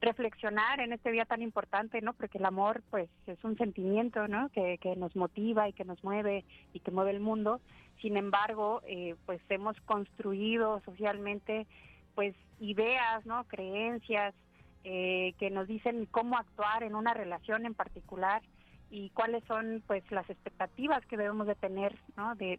[0.02, 2.12] reflexionar en este día tan importante, ¿no?
[2.12, 4.50] Porque el amor, pues, es un sentimiento, ¿no?
[4.50, 6.44] Que, que nos motiva y que nos mueve
[6.74, 7.60] y que mueve el mundo.
[8.00, 11.66] Sin embargo, eh, pues hemos construido socialmente,
[12.14, 13.44] pues, ideas, ¿no?
[13.44, 14.34] Creencias
[14.84, 18.42] eh, que nos dicen cómo actuar en una relación en particular
[18.92, 22.34] y cuáles son, pues, las expectativas que debemos de tener, ¿no?
[22.34, 22.58] De,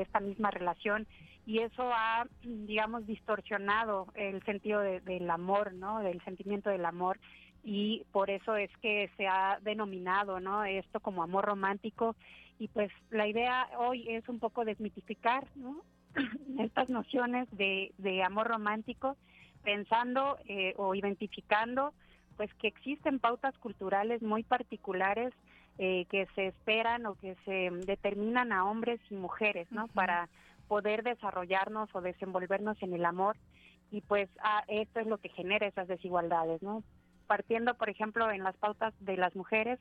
[0.00, 1.06] esta misma relación
[1.44, 6.00] y eso ha, digamos, distorsionado el sentido de- del amor, ¿no?
[6.00, 7.20] Del sentimiento del amor
[7.62, 10.64] y por eso es que se ha denominado, ¿no?
[10.64, 12.16] Esto como amor romántico
[12.58, 15.82] y pues la idea hoy es un poco desmitificar, ¿no?
[16.58, 19.18] Estas nociones de, de amor romántico
[19.62, 21.92] pensando eh, o identificando
[22.40, 25.34] pues que existen pautas culturales muy particulares
[25.76, 29.88] eh, que se esperan o que se determinan a hombres y mujeres, ¿no?
[29.88, 30.30] Para
[30.66, 33.36] poder desarrollarnos o desenvolvernos en el amor
[33.90, 36.82] y pues ah, esto es lo que genera esas desigualdades, ¿no?
[37.26, 39.78] Partiendo, por ejemplo, en las pautas de las mujeres,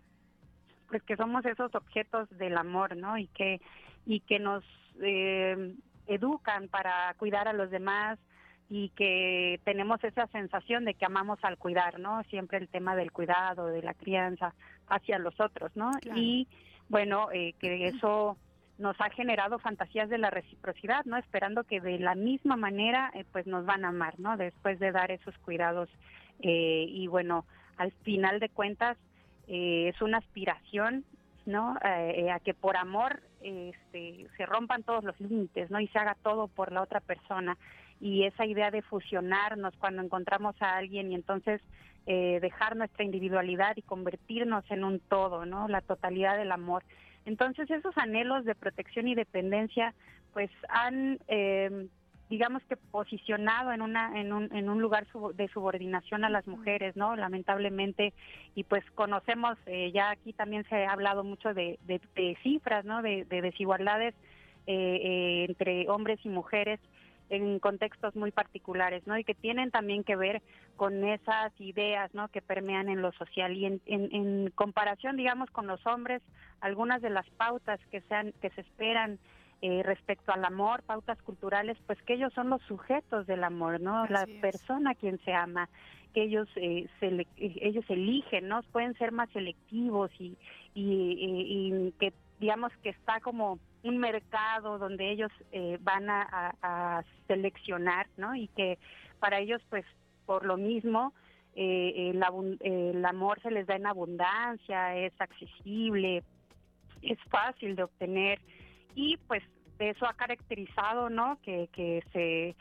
[0.89, 3.17] pues que somos esos objetos del amor, ¿no?
[3.17, 3.61] Y que
[4.05, 4.65] y que nos
[5.01, 5.75] eh,
[6.07, 8.19] educan para cuidar a los demás
[8.69, 12.23] y que tenemos esa sensación de que amamos al cuidar, ¿no?
[12.25, 14.53] Siempre el tema del cuidado, de la crianza
[14.87, 15.91] hacia los otros, ¿no?
[16.01, 16.19] Claro.
[16.19, 16.47] Y
[16.87, 18.37] bueno, eh, que eso
[18.77, 21.17] nos ha generado fantasías de la reciprocidad, ¿no?
[21.17, 24.37] Esperando que de la misma manera, eh, pues nos van a amar, ¿no?
[24.37, 25.89] Después de dar esos cuidados.
[26.41, 27.43] eh, y bueno,
[27.77, 28.97] al final de cuentas,
[29.47, 31.05] eh, es una aspiración,
[31.45, 31.75] ¿no?
[31.83, 35.79] Eh, a que por amor este, se rompan todos los límites, ¿no?
[35.79, 37.57] Y se haga todo por la otra persona.
[38.01, 41.61] Y esa idea de fusionarnos cuando encontramos a alguien y entonces
[42.05, 45.67] eh, dejar nuestra individualidad y convertirnos en un todo, ¿no?
[45.67, 46.83] La totalidad del amor.
[47.25, 49.93] Entonces esos anhelos de protección y dependencia
[50.33, 51.87] pues han eh,
[52.29, 56.45] digamos que posicionado en una en un, en un lugar subo- de subordinación a las
[56.47, 58.13] mujeres no lamentablemente
[58.55, 62.85] y pues conocemos eh, ya aquí también se ha hablado mucho de, de- de cifras
[62.85, 64.13] no de, de desigualdades
[64.67, 66.79] eh, eh, entre hombres y mujeres
[67.29, 69.17] en contextos muy particulares, ¿no?
[69.17, 70.41] Y que tienen también que ver
[70.75, 72.27] con esas ideas, ¿no?
[72.29, 76.21] Que permean en lo social y en, en, en comparación, digamos, con los hombres,
[76.61, 79.19] algunas de las pautas que sean que se esperan
[79.61, 84.05] eh, respecto al amor, pautas culturales, pues que ellos son los sujetos del amor, ¿no?
[84.07, 84.29] La es.
[84.41, 85.69] persona a quien se ama,
[86.13, 88.61] que ellos eh, eh, ellos eligen, ¿no?
[88.71, 90.37] Pueden ser más selectivos y,
[90.73, 97.03] y, y- y que digamos que está como un mercado donde ellos eh, van a,
[97.27, 98.35] seleccionar, ¿no?
[98.35, 98.79] Y que
[99.19, 99.85] para ellos, pues,
[100.25, 101.13] por lo mismo,
[101.55, 106.23] eh, el, el amor se les da en abundancia, es accesible,
[107.01, 108.39] es fácil de obtener
[108.95, 109.43] y pues
[109.77, 111.39] eso ha caracterizado, ¿no?
[111.41, 111.69] Que,
[112.11, 112.55] se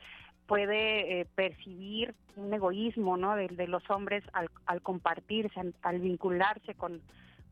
[0.46, 3.34] puede eh, percibir un egoísmo, ¿no?
[3.34, 7.02] De, de los hombres al, al compartirse, al vincularse con,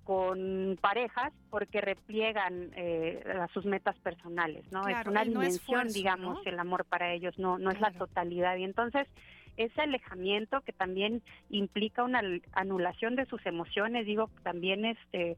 [0.06, 4.86] con parejas porque repliegan eh, a sus metas personales, ¿no?
[4.86, 6.50] es una no dimensión, esfuerzo, digamos, ¿no?
[6.50, 8.56] el amor para ellos, no, no es la totalidad.
[8.56, 9.08] Y entonces,
[9.56, 15.36] ese alejamiento que también implica una anulación de sus emociones, digo, también este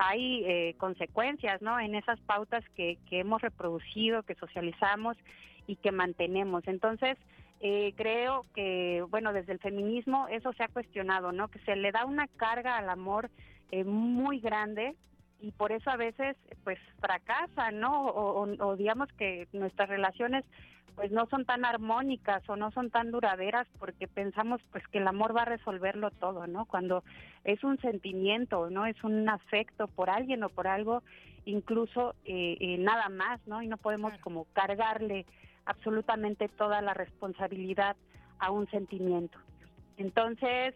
[0.00, 1.78] hay eh, consecuencias, ¿no?
[1.80, 5.16] En esas pautas que, que hemos reproducido, que socializamos
[5.66, 6.62] y que mantenemos.
[6.68, 7.18] Entonces,
[7.60, 11.48] eh, creo que, bueno, desde el feminismo eso se ha cuestionado, ¿no?
[11.48, 13.30] Que se le da una carga al amor
[13.70, 14.94] eh, muy grande
[15.40, 18.06] y por eso a veces, pues, fracasa, ¿no?
[18.08, 20.44] O, o- o digamos que nuestras relaciones
[20.96, 25.06] pues no son tan armónicas o no son tan duraderas porque pensamos pues que el
[25.06, 26.64] amor va a resolverlo todo, ¿no?
[26.66, 27.04] Cuando
[27.44, 28.84] es un sentimiento, ¿no?
[28.84, 31.04] Es un afecto por alguien o por algo,
[31.44, 33.62] incluso eh, eh, nada más, ¿no?
[33.62, 35.24] Y no podemos como cargarle
[35.66, 37.94] absolutamente toda la responsabilidad
[38.40, 39.38] a un sentimiento.
[39.98, 40.74] Entonces,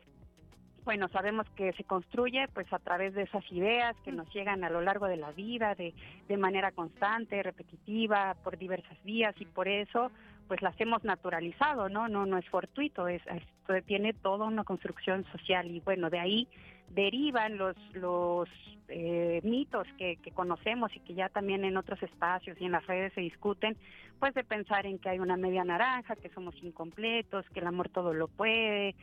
[0.84, 4.70] bueno, sabemos que se construye pues a través de esas ideas que nos llegan a
[4.70, 5.94] lo largo de la vida, de,
[6.28, 10.10] de manera constante, repetitiva, por diversas vías y por eso
[10.48, 12.08] pues las hemos naturalizado, ¿no?
[12.08, 16.48] No, no es fortuito, es, es- tiene toda una construcción social y bueno, de ahí
[16.94, 18.48] derivan los, los
[18.88, 22.86] eh, mitos que, que conocemos y que ya también en otros espacios y en las
[22.86, 23.76] redes se discuten,
[24.18, 27.88] pues de pensar en que hay una media naranja, que somos incompletos, que el amor
[27.88, 28.94] todo lo puede,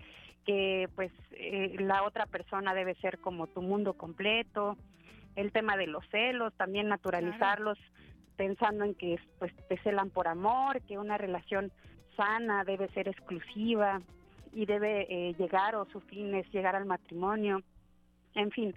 [0.46, 4.78] que pues eh, la otra persona debe ser como tu mundo completo,
[5.36, 7.78] el tema de los celos, también naturalizarlos
[8.36, 11.72] pensando en que pues te celan por amor, que una relación
[12.16, 14.02] sana debe ser exclusiva
[14.54, 17.62] y debe eh, llegar o su fin es llegar al matrimonio.
[18.36, 18.76] En fin,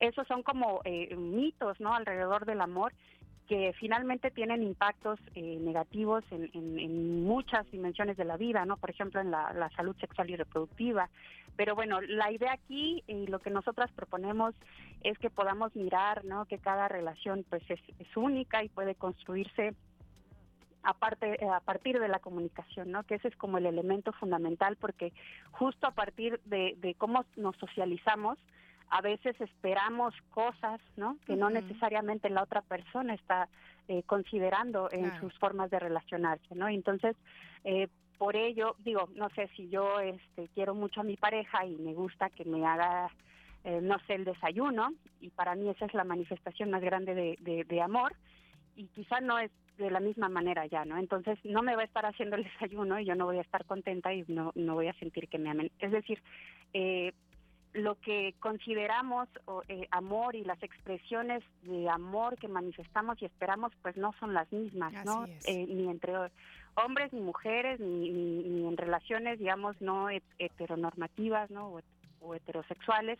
[0.00, 1.94] esos son como eh, mitos, ¿no?
[1.94, 2.92] Alrededor del amor
[3.48, 8.76] que finalmente tienen impactos eh, negativos en, en- muchas dimensiones de la vida, ¿no?
[8.76, 11.08] Por ejemplo, en la, salud sexual y reproductiva.
[11.56, 14.54] Pero bueno, la idea aquí y lo que nosotras proponemos
[15.02, 16.46] es que podamos mirar, ¿no?
[16.46, 17.80] Que cada relación pues es,
[18.16, 19.74] única y puede construirse
[20.82, 23.04] aparte eh, a partir de la comunicación, ¿no?
[23.04, 25.12] Que ese es como el elemento fundamental porque
[25.50, 28.38] justo a partir de cómo nos socializamos
[28.94, 31.16] a veces esperamos cosas, ¿no?
[31.26, 33.48] Que no necesariamente la otra persona está
[33.88, 35.20] eh, considerando en Claro.
[35.20, 36.68] sus formas de relacionarse, ¿no?
[36.68, 37.16] Entonces,
[37.64, 37.88] eh,
[38.18, 41.94] por ello, digo, no sé si yo este, quiero mucho a mi pareja y me
[41.94, 43.10] gusta que me haga,
[43.64, 47.36] eh, no sé, el desayuno, y para mí esa es la manifestación más grande de,
[47.40, 48.14] de- de amor,
[48.76, 50.98] y quizá no es de la misma manera ya, ¿no?
[50.98, 53.64] Entonces no me va a estar haciendo el desayuno y yo no voy a estar
[53.64, 55.70] contenta y no, no voy a sentir que me amen.
[55.78, 56.22] Es decir,
[56.74, 57.12] eh,
[57.72, 63.72] lo que consideramos o, eh, amor y las expresiones de amor que manifestamos y esperamos,
[63.80, 65.22] pues no son las mismas, ¿no?
[65.22, 65.32] Así.
[65.46, 66.12] Eh, ni entre
[66.74, 71.68] hombres ni mujeres, ni, ni, ni en relaciones, digamos, no het- heteronormativas, ¿no?
[71.68, 71.80] O,
[72.20, 73.18] o heterosexuales.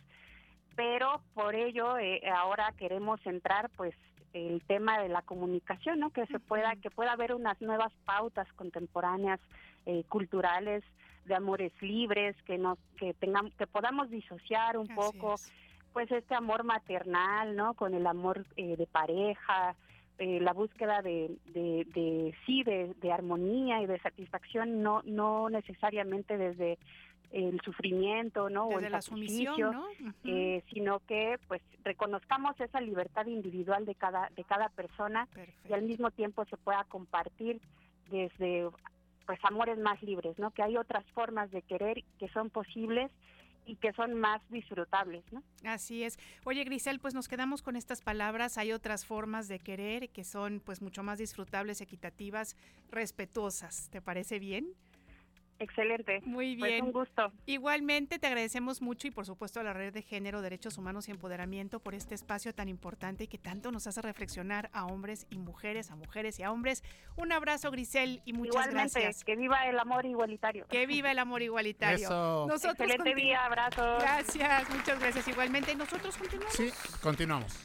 [0.76, 3.94] Pero por ello eh, ahora queremos centrar, pues,
[4.32, 6.08] el tema de la comunicación, ¿no?
[6.10, 9.40] Que se pueda, que pueda haber unas nuevas pautas contemporáneas,
[9.84, 10.82] eh, culturales,
[11.24, 15.36] de amores libres, que nos, que tengamos, que podamos disociar un poco,
[15.92, 17.74] pues este amor maternal, ¿no?
[17.74, 19.76] Con el amor eh, de pareja,
[20.18, 25.48] eh, la búsqueda de, de, de sí, de, de armonía y de satisfacción, no, no
[25.50, 26.78] necesariamente desde
[27.32, 28.66] el sufrimiento, ¿no?
[28.66, 29.74] o el la sumisión,
[30.24, 35.26] eh, sino que pues reconozcamos esa libertad individual de cada de cada persona
[35.68, 37.60] y al mismo tiempo se pueda compartir
[38.10, 38.68] desde
[39.26, 40.50] pues amores más libres, ¿no?
[40.50, 43.10] Que hay otras formas de querer que son posibles
[43.64, 45.42] y que son más disfrutables, ¿no?
[45.64, 46.18] Así es.
[46.44, 48.58] Oye, Grisel, pues nos quedamos con estas palabras.
[48.58, 52.56] Hay otras formas de querer que son pues mucho más disfrutables, equitativas,
[52.90, 53.88] respetuosas.
[53.90, 54.74] ¿Te parece bien?
[55.62, 56.20] Excelente.
[56.24, 56.84] Muy Pues bien.
[56.86, 57.32] un gusto.
[57.46, 61.12] Igualmente te agradecemos mucho y por supuesto a la Red de Género, Derechos Humanos y
[61.12, 65.38] Empoderamiento por este espacio tan importante y que tanto nos hace reflexionar a hombres y
[65.38, 66.82] mujeres, a mujeres y a hombres.
[67.16, 69.24] Un abrazo, Grisel, y muchas Igualmente, gracias.
[69.24, 70.66] que viva el amor igualitario.
[70.68, 72.06] Que viva el amor igualitario.
[72.06, 72.48] Eso.
[72.52, 74.02] Excelente continu- día, abrazos.
[74.02, 75.28] Gracias, muchas gracias.
[75.28, 76.54] Igualmente, nosotros continuamos.
[76.56, 76.70] Sí,
[77.02, 77.58] continuamos.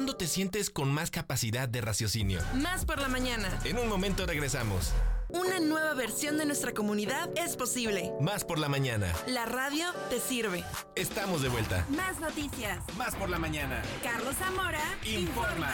[0.00, 2.40] ¿Cuándo te sientes con más capacidad de raciocinio?
[2.54, 3.60] Más por la mañana.
[3.64, 4.94] En un momento regresamos.
[5.28, 8.10] Una nueva versión de nuestra comunidad es posible.
[8.18, 9.12] Más por la mañana.
[9.26, 10.64] La radio te sirve.
[10.96, 11.84] Estamos de vuelta.
[11.90, 12.78] Más noticias.
[12.96, 13.82] Más por la mañana.
[14.02, 15.70] Carlos Zamora Informa.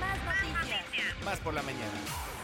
[0.00, 1.24] Más noticias.
[1.24, 2.37] Más por la mañana.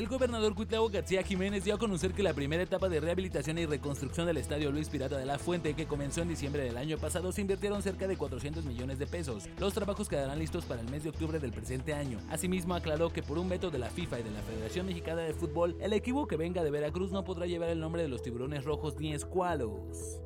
[0.00, 3.66] El gobernador Cuitlao García Jiménez dio a conocer que la primera etapa de rehabilitación y
[3.66, 7.32] reconstrucción del estadio Luis Pirata de la Fuente, que comenzó en diciembre del año pasado,
[7.32, 9.46] se invirtieron cerca de 400 millones de pesos.
[9.58, 12.18] Los trabajos quedarán listos para el mes de octubre del presente año.
[12.30, 15.34] Asimismo, aclaró que por un veto de la FIFA y de la Federación Mexicana de
[15.34, 18.64] Fútbol, el equipo que venga de Veracruz no podrá llevar el nombre de los tiburones
[18.64, 20.22] rojos ni escualos.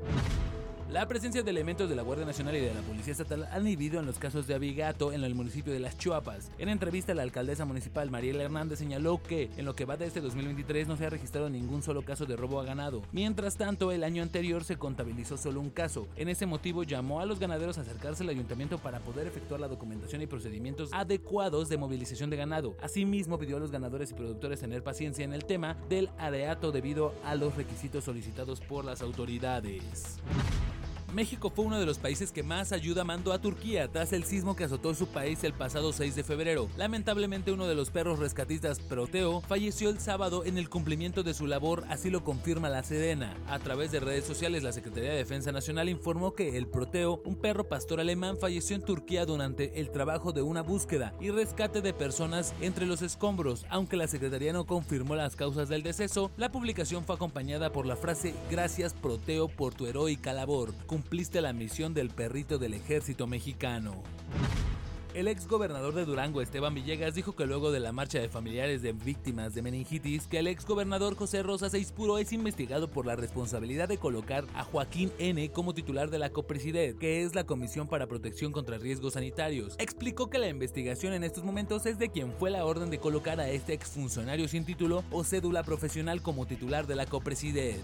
[0.94, 3.98] La presencia de elementos de la Guardia Nacional y de la Policía Estatal han vivido
[3.98, 6.52] en los casos de Abigato en el municipio de Las Chuapas.
[6.56, 10.20] En entrevista, la alcaldesa municipal Mariela Hernández señaló que en lo que va de este
[10.20, 13.02] 2023 no se ha registrado ningún solo caso de robo a ganado.
[13.10, 16.06] Mientras tanto, el año anterior se contabilizó solo un caso.
[16.14, 19.66] En ese motivo llamó a los ganaderos a acercarse al ayuntamiento para poder efectuar la
[19.66, 22.76] documentación y procedimientos adecuados de movilización de ganado.
[22.80, 27.16] Asimismo, pidió a los ganadores y productores tener paciencia en el tema del areato debido
[27.24, 30.20] a los requisitos solicitados por las autoridades.
[31.14, 34.56] México fue uno de los países que más ayuda mandó a Turquía tras el sismo
[34.56, 36.68] que azotó su país el pasado 6 de febrero.
[36.76, 41.46] Lamentablemente uno de los perros rescatistas, Proteo, falleció el sábado en el cumplimiento de su
[41.46, 43.36] labor, así lo confirma la Sedena.
[43.46, 47.36] A través de redes sociales, la Secretaría de Defensa Nacional informó que el Proteo, un
[47.36, 51.94] perro pastor alemán, falleció en Turquía durante el trabajo de una búsqueda y rescate de
[51.94, 53.66] personas entre los escombros.
[53.70, 57.94] Aunque la Secretaría no confirmó las causas del deceso, la publicación fue acompañada por la
[57.94, 60.74] frase Gracias Proteo por tu heroica labor
[61.40, 64.02] la misión del perrito del ejército mexicano.
[65.14, 68.82] El ex gobernador de Durango, Esteban Villegas, dijo que luego de la marcha de familiares
[68.82, 73.14] de víctimas de meningitis, que el ex gobernador José Rosa Seispuro es investigado por la
[73.14, 75.48] responsabilidad de colocar a Joaquín N.
[75.50, 79.76] como titular de la COPRESIDED, que es la Comisión para Protección contra Riesgos Sanitarios.
[79.78, 83.38] Explicó que la investigación en estos momentos es de quien fue la orden de colocar
[83.38, 87.76] a este exfuncionario sin título o cédula profesional como titular de la COPRESIDED.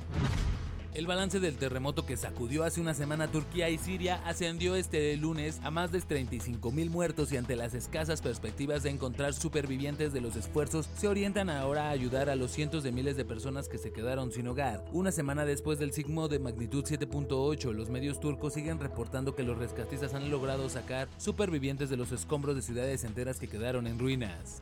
[0.92, 5.60] El balance del terremoto que sacudió hace una semana Turquía y Siria ascendió este lunes
[5.62, 10.20] a más de 35 mil muertos y ante las escasas perspectivas de encontrar supervivientes de
[10.20, 13.78] los esfuerzos, se orientan ahora a ayudar a los cientos de miles de personas que
[13.78, 14.84] se quedaron sin hogar.
[14.92, 19.58] Una semana después del sismo de magnitud 7.8, los medios turcos siguen reportando que los
[19.58, 24.60] rescatistas han logrado sacar supervivientes de los escombros de ciudades enteras que quedaron en ruinas.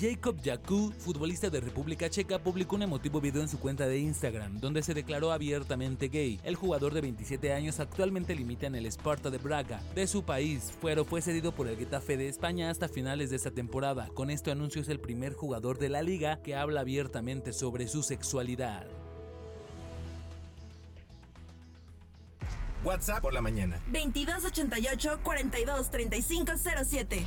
[0.00, 4.58] Jacob Jakub, futbolista de República Checa, publicó un emotivo video en su cuenta de Instagram,
[4.58, 6.40] donde se declaró abiertamente gay.
[6.42, 10.76] El jugador de 27 años actualmente limita en el Sparta de Braga, de su país,
[10.82, 14.08] pero fue cedido por el Getafe de España hasta finales de esta temporada.
[14.14, 18.02] Con este anuncio es el primer jugador de la liga que habla abiertamente sobre su
[18.02, 18.86] sexualidad.
[22.82, 23.80] WhatsApp por la mañana.
[23.86, 27.24] 2288 42 3507.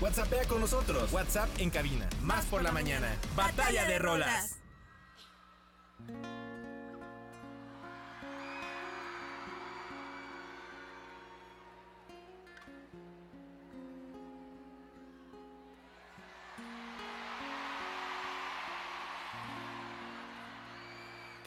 [0.00, 1.12] WhatsAppea con nosotros.
[1.12, 2.08] WhatsApp en cabina.
[2.22, 3.16] Más por la mañana.
[3.36, 4.56] Batalla de rolas.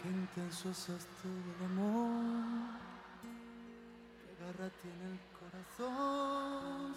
[0.01, 2.79] Qué intenso es esto del amor.
[4.21, 6.93] Qué garra tiene el corazón.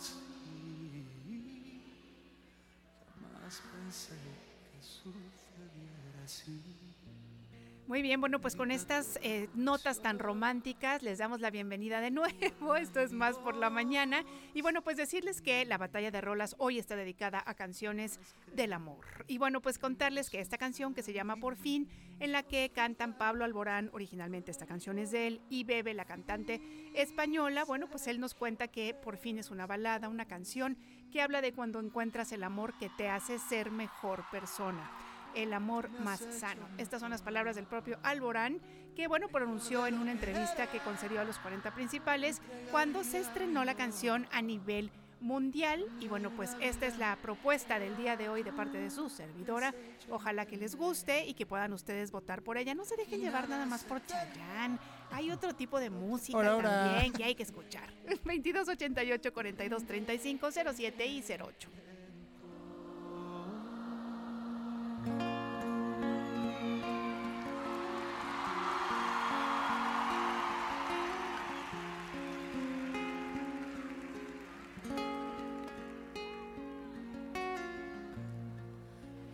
[7.89, 12.11] Muy bien, bueno, pues con estas eh, notas tan románticas les damos la bienvenida de
[12.11, 12.77] nuevo.
[12.77, 14.25] Esto es más por la mañana.
[14.53, 18.21] Y bueno, pues decirles que la batalla de rolas hoy está dedicada a canciones
[18.55, 19.07] del amor.
[19.27, 21.89] Y bueno, pues contarles que esta canción que se llama Por fin,
[22.21, 26.05] en la que cantan Pablo Alborán, originalmente esta canción es de él, y Bebe, la
[26.05, 26.61] cantante
[26.93, 30.77] española, bueno, pues él nos cuenta que Por fin es una balada, una canción
[31.11, 34.91] que habla de cuando encuentras el amor que te hace ser mejor persona
[35.35, 36.69] el amor más sano.
[36.79, 38.61] Estas son las palabras del propio Alborán,
[38.95, 42.41] que bueno, pronunció en una entrevista que concedió a los 40 principales
[42.71, 44.91] cuando se estrenó la canción a nivel
[45.21, 45.87] mundial.
[46.01, 49.09] Y bueno, pues esta es la propuesta del día de hoy de parte de su
[49.09, 49.75] servidora.
[50.11, 52.75] Ojalá que les guste y que puedan ustedes votar por ella.
[52.75, 54.79] No se dejen llevar nada más por Chayanne.
[55.11, 56.85] Hay otro tipo de música ahora.
[56.85, 57.89] también que hay que escuchar.
[58.07, 61.69] 2288 42 35 07 y 08.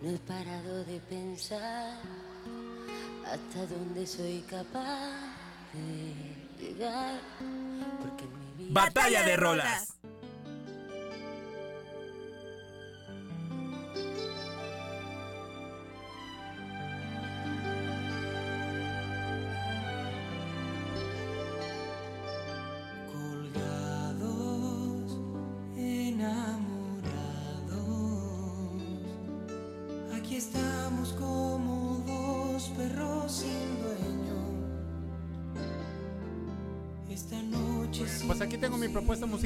[0.03, 1.99] No he parado de pensar
[3.25, 5.34] hasta dónde soy capaz
[8.70, 9.93] Batalla de rolas.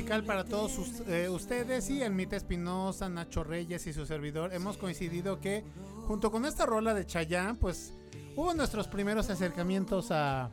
[0.03, 5.41] Para todos sus- eh, ustedes y Elmita Espinosa, Nacho Reyes y su servidor hemos coincidido
[5.41, 5.65] que
[6.07, 7.93] junto con esta rola de Chayán, pues
[8.37, 10.51] hubo nuestros primeros acercamientos a,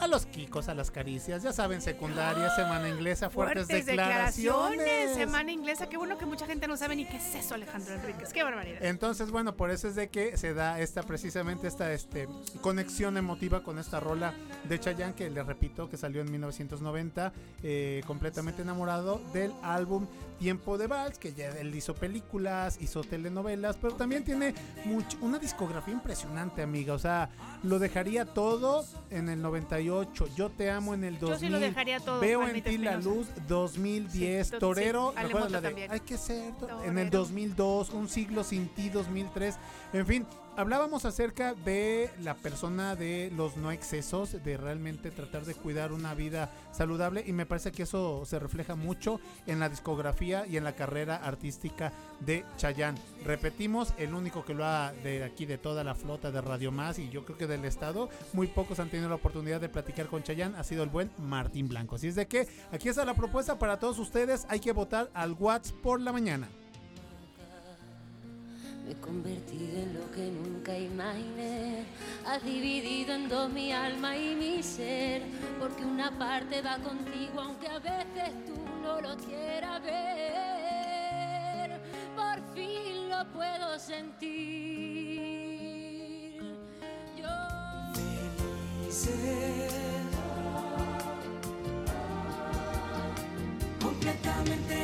[0.00, 5.14] a los kikos, a las caricias, ya saben, secundaria, semana inglesa, fuertes, declaraciones.
[5.14, 5.88] Semana inglesa.
[5.88, 8.32] Qué bueno que mucha gente no sabe ni qué es eso, Alejandro Enríquez.
[8.32, 8.82] Qué barbaridad.
[8.82, 12.28] Entonces, bueno, por eso es de que se da esta precisamente esta este,
[12.60, 14.32] conexión emotiva con esta rola
[14.68, 17.32] de Chayanne que le repito que salió en 1990,
[17.62, 20.06] eh, completamente enamorado del álbum
[20.38, 24.54] Tiempo de Vals, que ya él hizo películas, hizo telenovelas, pero también tiene
[24.86, 26.94] much- una discografía impresionante, amiga.
[26.94, 27.28] O sea,
[27.62, 29.89] lo dejaría todo en el 98.
[30.36, 31.34] Yo te amo en el 2000.
[31.34, 34.46] Yo sí lo dejaría todo, Veo en ti la luz 2010.
[34.46, 35.88] Sí, to- Torero, sí, ¿recuerdas Alemoto la de.
[35.92, 37.00] Hay que ser to- en Torero.
[37.00, 39.56] el 2002, Un siglo sin ti 2003.
[39.92, 40.26] En fin,
[40.60, 46.14] hablábamos acerca de la persona de los no excesos, de realmente tratar de cuidar una
[46.14, 50.64] vida saludable y me parece que eso se refleja mucho en la discografía y en
[50.64, 53.00] la carrera artística de Chayanne.
[53.24, 56.98] Repetimos, el único que lo ha de aquí de toda la flota de Radio Más
[56.98, 60.22] y yo creo que del estado, muy pocos han tenido la oportunidad de platicar con
[60.22, 61.96] Chayanne, ha sido el buen Martín Blanco.
[61.96, 65.32] Así es de que aquí está la propuesta para todos ustedes, hay que votar al
[65.32, 66.48] WhatsApp por la mañana.
[68.84, 71.84] Me he convertido en lo que nunca imaginé.
[72.26, 75.22] Has dividido en dos mi alma y mi ser.
[75.58, 81.80] Porque una parte va contigo, aunque a veces tú no lo quieras ver.
[82.16, 84.80] Por fin lo puedo sentir.
[87.16, 87.28] Yo.
[93.80, 94.40] completamente.
[94.40, 94.79] Híjole, creo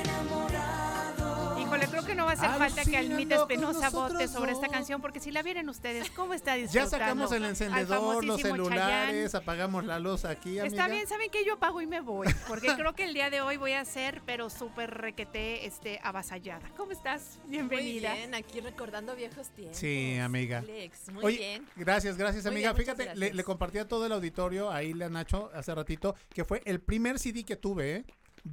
[2.07, 5.30] que no va a hacer falta que Almita Espinosa vote sobre esta canción, porque si
[5.30, 10.59] la vieran ustedes, ¿cómo está Ya sacamos el encendedor, los celulares, apagamos la luz aquí,
[10.59, 10.66] amiga.
[10.66, 11.44] Está bien, ¿saben qué?
[11.44, 14.22] Yo apago y me voy, porque creo que el día de hoy voy a ser,
[14.24, 16.70] pero súper requete, este, avasallada.
[16.76, 17.38] ¿Cómo estás?
[17.46, 18.11] Bienvenida.
[18.11, 19.76] Muy bien, aquí recordando viejos tiempos.
[19.76, 20.59] Sí, amiga.
[20.59, 21.66] Alex, muy Oye, bien.
[21.76, 22.72] Gracias, gracias, amiga.
[22.72, 26.44] bien, Fíjate, le compartí a todo el auditorio, ahí le a Nacho hace ratito, que
[26.44, 28.04] fue el primer CD que tuve, ¿eh?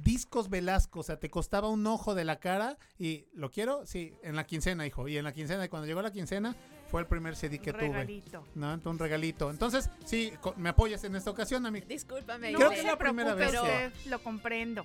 [0.02, 4.12] Discos Velasco, o sea, te costaba un ojo de la cara y lo quiero, sí,
[4.22, 5.06] en la quincena, hijo.
[5.06, 6.56] Y en la quincena, y cuando llegó la quincena,
[6.90, 8.40] fue el primer CD que regalito.
[8.40, 8.50] tuve.
[8.56, 8.72] ¿No?
[8.74, 9.50] Entonces, un regalito.
[9.50, 11.86] Entonces, sí, me apoyas en esta ocasión, amiga.
[11.86, 12.50] Discúlpame.
[12.52, 14.84] No Creo que es la primera vez pero que- lo comprendo.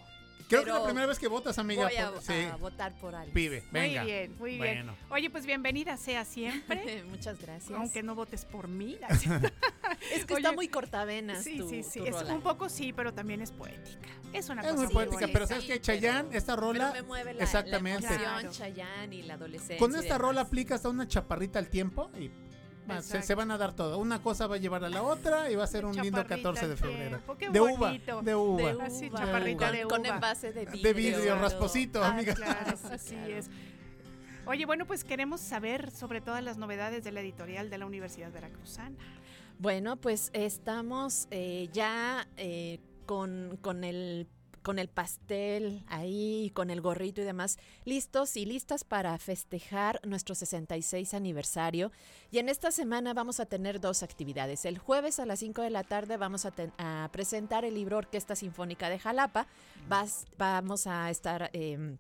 [0.50, 1.84] Creo que es la primera vez que votas, amiga.
[1.86, 2.34] Voy a, por- sí.
[2.52, 3.34] a votar por Alex.
[3.34, 4.02] Pibe, venga.
[4.02, 4.60] Muy bien, muy bien.
[4.88, 4.95] Bueno.
[5.12, 7.04] Oye, pues bienvenida sea siempre.
[7.10, 7.72] Muchas gracias.
[7.78, 8.97] Aunque no votes por mí.
[10.14, 12.00] Es que Oye, está muy cortavenas Sí, tu- sí, sí.
[12.00, 12.34] tu Es rola.
[12.34, 14.08] un poco sí, pero también es poética.
[14.34, 15.82] Es una Es cosa muy poética, pero ¿sabes qué?
[15.82, 16.91] Chayanne, esta rola.
[16.93, 18.04] Pero me mueve la, exactamente.
[18.08, 18.52] la emoción, Claro.
[18.52, 19.78] Chayanne y la adolescencia.
[19.78, 22.30] Con esta rola aplica hasta una chaparrita al tiempo y
[22.89, 23.97] va, se, van a dar todo.
[23.97, 26.35] Una cosa va a llevar a la otra y va a ser un lindo Chaparrita
[26.51, 27.19] 14 de febrero.
[27.37, 28.21] qué De uva, bonito.
[28.21, 28.73] de uva.
[28.73, 30.09] De Así, chaparrita con, de con uva.
[30.15, 30.81] envase de vidrio.
[30.83, 31.41] De vidrio, claro.
[31.41, 32.33] rasposito, Ah, amiga.
[32.33, 33.33] claro, así Claro.
[33.37, 33.49] es.
[34.45, 38.31] Oye, bueno, pues queremos saber sobre todas las novedades de la editorial de la Universidad
[38.31, 38.95] Veracruzana.
[39.59, 44.27] Bueno, pues estamos eh, ya eh, con, con el
[44.64, 50.36] con el pastel ahí, con el gorrito y demás, listos y listas para festejar nuestro
[50.36, 51.91] 66 aniversario.
[52.32, 54.66] Y en esta semana vamos a tener dos actividades.
[54.66, 58.89] El jueves a las 5 de la tarde vamos a, presentar el libro Orquesta Sinfónica
[58.89, 59.47] de Jalapa.
[59.88, 61.49] Vas- vamos a estar...
[61.53, 61.97] em,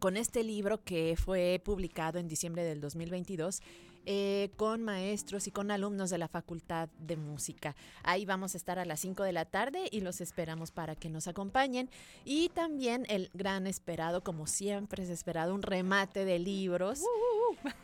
[0.00, 3.60] con este libro que fue publicado en diciembre del 2022
[4.06, 7.74] eh, con maestros y con alumnos de la Facultad de Música.
[8.02, 11.08] Ahí vamos a estar a las 5 de la tarde y los esperamos para que
[11.08, 11.88] nos acompañen.
[12.24, 17.02] Y también el gran esperado, como siempre es esperado, un remate de libros,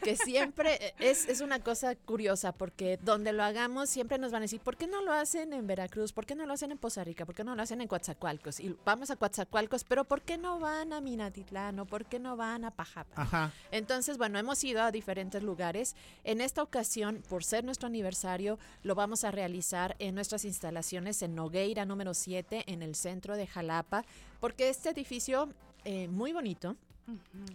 [0.03, 4.43] que siempre eh, es, es una cosa curiosa porque donde lo hagamos siempre nos van
[4.43, 6.12] a decir, ¿por qué no lo hacen en Veracruz?
[6.12, 7.25] ¿Por qué no lo hacen en Poza Rica?
[7.25, 8.61] ¿Por qué no lo hacen en Coatzacoalcos?
[8.61, 12.37] Y vamos a Coatzacoalcos, pero ¿por qué no van a Minatitlán o por qué no
[12.37, 13.23] van a Pajapa?
[13.23, 13.53] Ajá.
[13.71, 15.97] Entonces, bueno, hemos ido a diferentes lugares.
[16.25, 21.34] En esta ocasión, por ser nuestro aniversario, lo vamos a realizar en nuestras instalaciones en
[21.34, 24.05] Nogueira número 7, en el centro de Jalapa,
[24.41, 25.49] porque este edificio,
[25.84, 26.76] eh, muy bonito,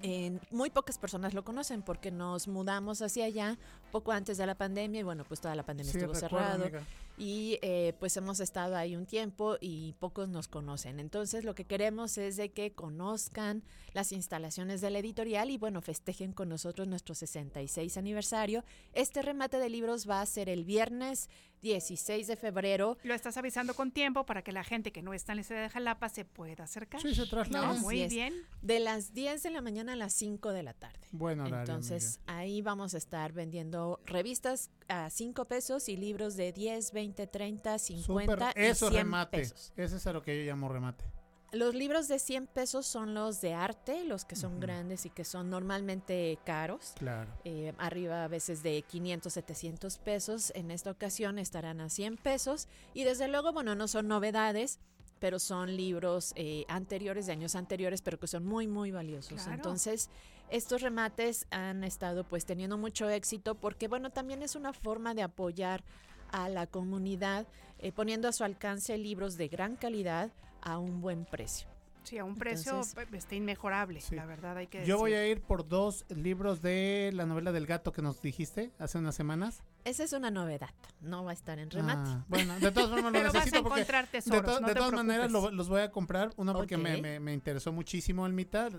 [0.02, 3.58] eh, muy pocas personas lo conocen porque nos mudamos hacia allá
[3.92, 6.84] poco antes de la pandemia y bueno, pues toda la pandemia Sí, estuvo cerrado amiga.
[7.18, 11.00] y eh, pues hemos estado ahí un tiempo y pocos nos conocen.
[11.00, 13.64] Entonces lo que queremos es de que conozcan
[13.96, 18.66] las instalaciones de la editorial y bueno, festejen con nosotros nuestro 66 aniversario.
[18.94, 21.30] Este remate de libros va a ser el viernes
[21.62, 22.98] 16 de febrero.
[23.04, 25.62] Lo estás avisando con tiempo para que la gente que no está en la ciudad
[25.62, 27.02] de Jalapa se pueda acercar.
[27.02, 27.74] Sí, se traslada.
[27.74, 28.34] No, muy bien.
[28.62, 31.08] De las 10 de la mañana a las 5 de la tarde.
[31.12, 36.52] Buen horario, Entonces, ahí vamos a estar vendiendo revistas a 5 pesos y libros de
[36.52, 39.38] 10, 20, 30, 50 Súper, y eso 100 remate.
[39.38, 39.72] pesos.
[39.78, 41.06] Ese es a lo que yo llamo remate.
[41.56, 45.24] Los libros de 100 pesos son los de arte, los que son grandes y que
[45.24, 46.92] son normalmente caros.
[46.98, 47.32] Claro.
[47.46, 50.52] Eh, arriba a veces de 500, 700 pesos.
[50.54, 52.68] En esta ocasión estarán a 100 pesos.
[52.94, 54.80] Y desde luego, bueno, no son novedades,
[55.20, 59.42] pero son libros eh, anteriores, de años anteriores, pero que son muy, muy valiosos.
[59.42, 59.54] Claro.
[59.54, 60.10] Entonces,
[60.50, 65.24] estos remates han estado pues teniendo mucho éxito porque, bueno, también es una forma de
[65.24, 65.86] apoyar
[66.34, 67.48] a la comunidad
[67.80, 70.32] eh, poniendo a su alcance libros de gran calidad
[70.66, 71.68] a un buen precio.
[72.04, 75.24] Sí, a un precio Entonces- está inmejorable, la verdad hay que Yo voy decir.
[75.26, 79.16] a ir por dos libros de la novela del gato que nos dijiste hace unas
[79.16, 79.64] semanas.
[79.86, 82.10] Esa es una novedad, no va a estar en remate.
[82.10, 84.60] Ah, bueno, de todas formas lo Pero vas a necesito porque encontrar de, tesoros, to-
[84.62, 86.34] no de te todas maneras lo- los voy a comprar.
[86.38, 88.72] Uno porque me, me- me interesó muchísimo el mitad.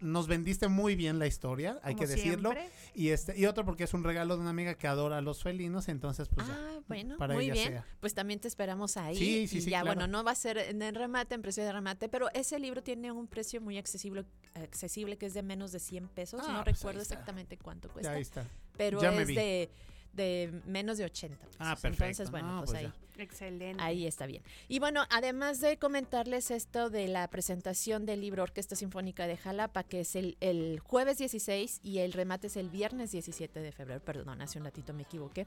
[0.00, 2.50] Nos vendiste muy bien la historia, hay Como que decirlo.
[2.52, 2.70] siempre.
[2.94, 5.42] Y este y otro porque es un regalo de una amiga que adora a los
[5.42, 7.68] felinos, entonces pues ya, Ah, bueno, para muy ella bien.
[7.68, 7.86] sea.
[8.00, 9.16] Pues también te esperamos ahí.
[9.16, 9.96] Sí, sí, y sí, ya, claro.
[9.98, 12.82] bueno, no va a ser en el remate, en precio de remate, pero ese libro
[12.82, 16.42] tiene un precio muy accesible, accesible que es de menos de 100 pesos.
[16.44, 18.12] Ah, no pues recuerdo exactamente cuánto Ya cuesta.
[18.12, 18.46] ahí está.
[18.76, 19.34] Pero Ya me es vi.
[19.34, 19.70] de,
[20.12, 21.56] de menos de 80 pesos.
[21.58, 22.04] Ah, perfecto.
[22.04, 22.92] Entonces, bueno, No, pues, pues ahí.
[23.18, 23.82] Excelente.
[23.82, 24.42] Ahí está bien.
[24.68, 29.84] Y bueno, además de comentarles esto de la presentación del libro Orquesta Sinfónica de Jalapa,
[29.84, 34.00] que es el, el jueves 16 y el remate es el viernes 17 de febrero,
[34.00, 35.46] perdón, hace un ratito me equivoqué.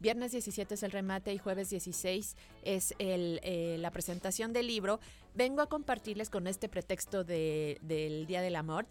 [0.00, 5.00] Viernes 17 es el remate y jueves 16 es el, eh, la presentación del libro.
[5.34, 8.86] Vengo a compartirles con este pretexto de, del Día del Amor,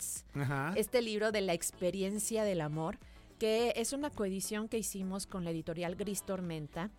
[0.76, 2.98] este libro de la experiencia del amor,
[3.44, 6.92] que es una coedición que hicimos con la editorial Gris Tormenta.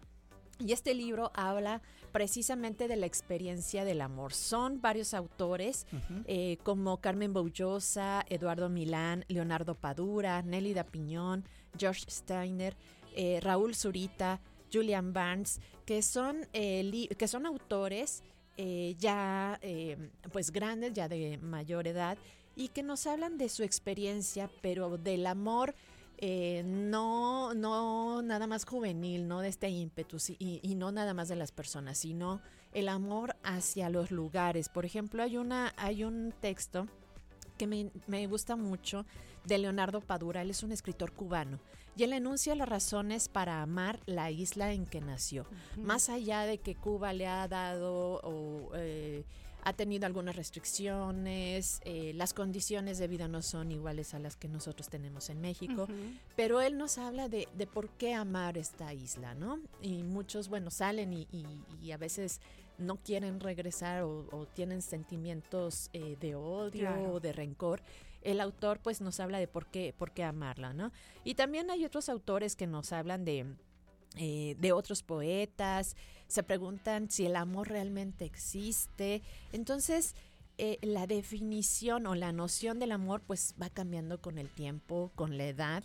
[0.59, 1.81] Y este libro habla
[2.13, 4.35] precisamente de la experiencia del amor.
[4.35, 5.87] Son varios autores,
[6.27, 11.47] eh, como Carmen Boullosa, Eduardo Milán, Leonardo Padura, Nélida Piñón,
[11.79, 12.77] George Steiner,
[13.17, 18.23] eh, Raúl Zurita, Julian Barnes, que son, eh, que son autores
[18.99, 19.59] ya
[20.31, 22.19] pues grandes, ya de mayor edad,
[22.55, 25.75] y que nos hablan de su experiencia, pero del amor
[26.27, 31.37] eh, no, no nada más juvenil, no de este ímpetu y no nada más de
[31.37, 32.41] las personas, sino
[32.73, 34.71] el amor hacia los lugares.
[34.71, 36.89] Por ejemplo, hay, una, hay un texto
[37.59, 39.05] que me, me gusta mucho
[39.45, 41.61] de Leonardo Padura, él es un escritor cubano,
[41.95, 45.45] y él enuncia las razones para amar la isla en que nació.
[45.77, 49.25] Más allá de que Cuba le ha dado o eh,
[49.65, 54.49] ha tenido algunas restricciones, eh, las condiciones de vida no son iguales a las que
[54.49, 55.89] nosotros tenemos en México,
[56.37, 59.61] pero él nos habla de, de por qué amar esta isla, ¿no?
[59.83, 61.47] Y muchos, bueno, salen y, y-
[61.83, 62.41] y a veces
[62.79, 67.15] no quieren regresar o, o tienen sentimientos eh, de odio Claro.
[67.15, 67.83] o de rencor.
[68.23, 70.93] El autor pues nos habla de por qué, por qué amarla, ¿no?
[71.25, 73.47] Y también hay otros autores que nos hablan de,
[74.17, 75.97] eh, de otros poetas,
[76.29, 79.23] se preguntan si el amor realmente existe.
[79.53, 80.15] Entonces,
[80.57, 85.37] eh, la definición o la noción del amor pues va cambiando con el tiempo, con
[85.37, 85.83] la edad.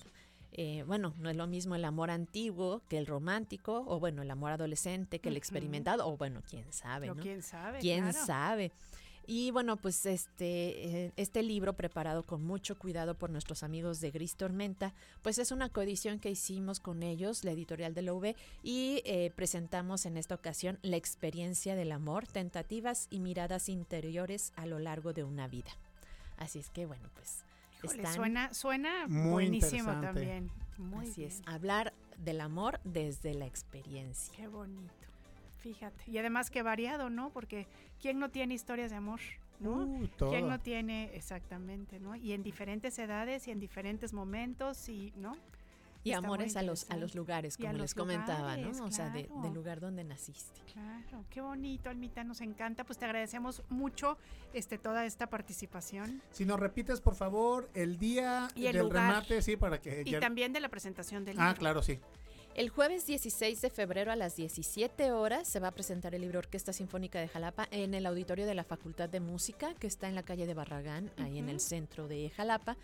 [0.51, 4.31] Eh, bueno, no es lo mismo el amor antiguo que el romántico, o bueno, el
[4.31, 7.21] amor adolescente que el experimentado, o bueno, quién sabe, Pero ¿no?
[7.21, 8.25] quién sabe, ¿Quién claro.
[8.25, 8.71] sabe?
[9.31, 14.09] Y bueno, pues este, eh, este libro preparado con mucho cuidado por nuestros amigos de
[14.09, 18.35] Gris Tormenta, pues es una coedición que hicimos con ellos, la editorial de la UV,
[18.63, 24.65] y eh, presentamos en esta ocasión la experiencia del amor, tentativas y miradas interiores a
[24.65, 25.69] lo largo de una vida.
[26.37, 27.45] Así es que bueno, pues
[27.83, 30.07] Híjole, están suena suena Muy buenísimo interesante.
[30.07, 30.51] también.
[30.79, 34.33] Muy Así es, hablar del amor desde la experiencia.
[34.35, 34.98] Qué bonito.
[35.59, 36.03] Fíjate.
[36.09, 37.29] Y además qué variado, ¿no?
[37.31, 37.67] Porque
[38.01, 39.19] ¿quién no tiene historias de amor?
[39.59, 39.71] ¿no?
[39.83, 40.29] Uh, todo.
[40.29, 42.15] ¿Quién no tiene exactamente, ¿no?
[42.15, 45.35] Y en diferentes edades y en diferentes momentos y, ¿no?
[46.01, 48.85] Y Está amores a los, a los lugares, como los les comentaba, lugares, ¿no?
[48.85, 50.61] O sea, de- del lugar donde naciste.
[50.71, 52.85] Claro, qué bonito, Almita, nos encanta.
[52.85, 54.17] Pues te agradecemos mucho
[54.53, 56.21] este, toda esta participación.
[56.31, 59.09] Si nos repites, por favor, el día Y el del lugar.
[59.09, 61.59] remate, sí, para que Y ya- también de la presentación del Ah, libro.
[61.59, 61.99] claro, sí.
[62.59, 66.39] El jueves 16 de febrero a las 17 horas se va a presentar el libro
[66.39, 70.15] Orquesta Sinfónica de Jalapa en el auditorio de la Facultad de Música, que está en
[70.15, 72.75] la calle de Barragán, ahí en el centro de Jalapa.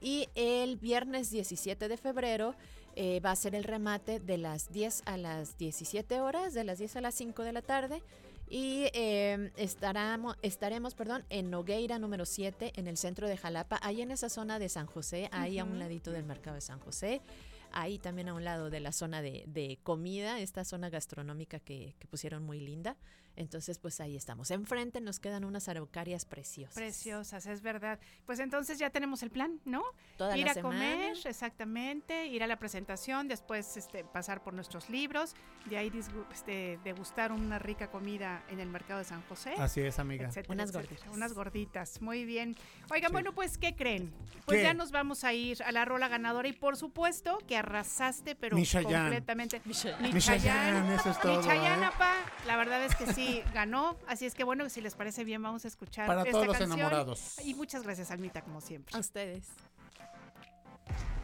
[0.00, 2.54] Y el viernes 17 de febrero
[2.96, 6.78] eh, va a ser el remate de las 10 a las 17 horas, de las
[6.78, 8.02] 10 a las 5 de la tarde.
[8.48, 14.00] Y eh, estaremos, estaremos perdón, en Nogueira número 7, en el centro de Jalapa, ahí
[14.00, 17.20] en esa zona de San José, ahí a un ladito del mercado de San José.
[17.72, 21.94] Ahí también a un lado de la zona de, de comida, esta zona gastronómica que,
[21.98, 22.96] que pusieron muy linda.
[23.38, 24.50] Entonces, pues ahí estamos.
[24.50, 26.74] Enfrente nos quedan unas araucarias preciosas.
[26.74, 28.00] Preciosas, es verdad.
[28.26, 29.82] Pues entonces ya tenemos el plan, ¿no?
[30.16, 30.74] Toda ir la a semana.
[30.80, 35.36] comer, exactamente, ir a la presentación, después este, pasar por nuestros libros,
[35.66, 35.92] de ahí
[36.32, 39.54] este, degustar una rica comida en el mercado de San José.
[39.56, 40.26] Así es, amiga.
[40.28, 40.88] etcétera, Unas etcétera.
[40.96, 41.16] gorditas.
[41.16, 42.56] Unas gorditas, muy bien.
[42.90, 43.12] Oigan, Sí.
[43.12, 44.12] bueno, pues, ¿qué creen?
[44.46, 44.64] Pues ¿Qué?
[44.64, 48.56] ya nos vamos a ir a la rola ganadora y por supuesto que arrasaste, pero
[48.56, 49.62] completamente.
[49.64, 49.74] Mi
[50.20, 51.58] Chayanne, eso es todo, ¿eh?
[51.84, 52.14] apa,
[52.46, 53.96] la verdad es que sí, ganó.
[54.06, 56.56] Así es que bueno, si les parece bien, vamos a escuchar Para esta todos los
[56.58, 56.78] canción.
[56.78, 57.36] enamorados.
[57.44, 58.94] Y muchas gracias, Almita, como siempre.
[58.96, 59.44] A ustedes.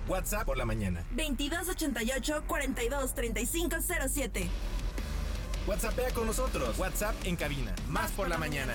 [0.08, 1.02] WhatsApp por la mañana.
[1.12, 3.76] 2288 42 35
[4.08, 4.48] 07.
[5.66, 6.78] WhatsAppea con nosotros.
[6.78, 7.74] WhatsApp en cabina.
[7.88, 8.74] Más por la mañana.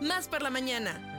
[0.00, 1.17] Más por la mañana.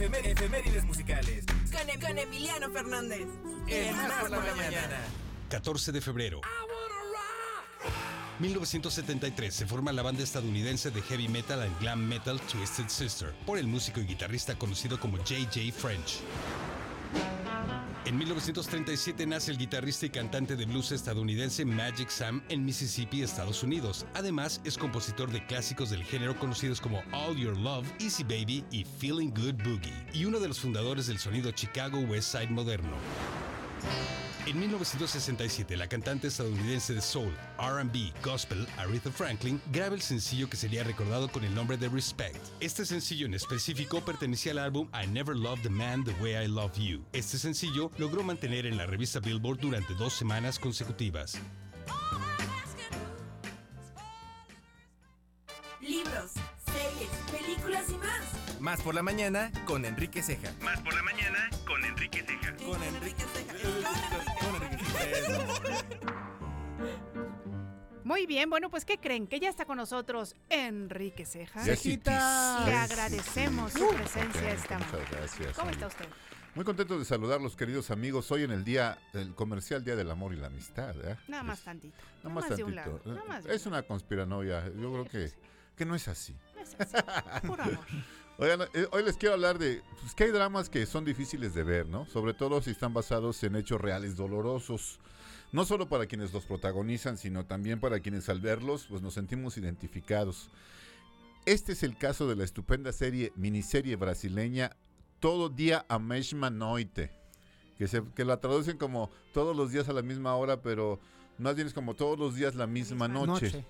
[0.00, 1.44] Efemé- efemérides musicales.
[1.70, 3.26] Con, Em- con Emiliano Fernández.
[3.68, 4.98] En Más por la mañana.
[5.50, 6.40] 14 de febrero.
[8.38, 13.58] 1973 se forma la banda estadounidense de heavy metal and glam metal Twisted Sister por
[13.58, 15.70] el músico y guitarrista conocido como J.J.
[15.78, 16.20] French.
[18.10, 23.62] En 1937 nace el guitarrista y cantante de blues estadounidense Magic Sam en Mississippi, Estados
[23.62, 24.04] Unidos.
[24.14, 28.82] Además, es compositor de clásicos del género conocidos como All Your Love, Easy Baby y
[28.82, 32.96] Feeling Good Boogie, y uno de los fundadores del sonido Chicago West Side moderno.
[34.50, 40.56] En 1967, la cantante estadounidense de soul, RB, gospel, Aretha Franklin, graba el sencillo que
[40.56, 42.36] sería recordado con el nombre de Respect.
[42.58, 46.48] Este sencillo en específico pertenecía al álbum I Never Loved a Man the Way I
[46.48, 47.04] Love You.
[47.12, 51.38] Este sencillo logró mantener en la revista Billboard durante dos semanas consecutivas.
[55.80, 56.32] Libros,
[56.66, 58.58] series, películas y más.
[58.60, 60.52] Más por la mañana con Enrique Ceja.
[60.60, 62.56] Más por la mañana con Enrique Ceja.
[62.56, 63.19] Con Enrique
[68.20, 69.26] Muy bien, bueno, pues ¿qué creen?
[69.26, 71.64] Que ya está con nosotros Enrique Ceja.
[71.64, 72.66] Cejita.
[72.66, 75.10] Le agradecemos su presencia esta Muchas mañana.
[75.10, 75.56] gracias.
[75.56, 76.04] ¿Cómo está usted?
[76.54, 80.34] Muy contento de saludarlos, queridos amigos, hoy en el día, el comercial Día del Amor
[80.34, 80.94] y la Amistad.
[81.02, 81.16] ¿eh?
[81.28, 81.96] Nada más tantito.
[82.22, 83.00] Nada más de un tantito.
[83.06, 83.14] lado.
[83.14, 84.66] Nada más de Es una conspiranoia.
[84.78, 85.32] Yo creo que,
[85.74, 86.36] que no es así.
[86.54, 86.96] No es así.
[87.46, 87.86] Puro amor.
[88.36, 91.62] Oigan, eh, hoy les quiero hablar de pues, que hay dramas que son difíciles de
[91.62, 92.04] ver, ¿no?
[92.04, 95.00] Sobre todo si están basados en hechos reales dolorosos.
[95.52, 99.56] No solo para quienes los protagonizan, sino también para quienes al verlos pues nos sentimos
[99.58, 100.48] identificados.
[101.44, 104.76] Este es el caso de la estupenda serie, miniserie brasileña
[105.18, 107.10] Todo Día a Mesma Noite,
[107.78, 111.00] que, se, que la traducen como todos los días a la misma hora, pero
[111.38, 113.64] más bien es como todos los días la misma noche, noche.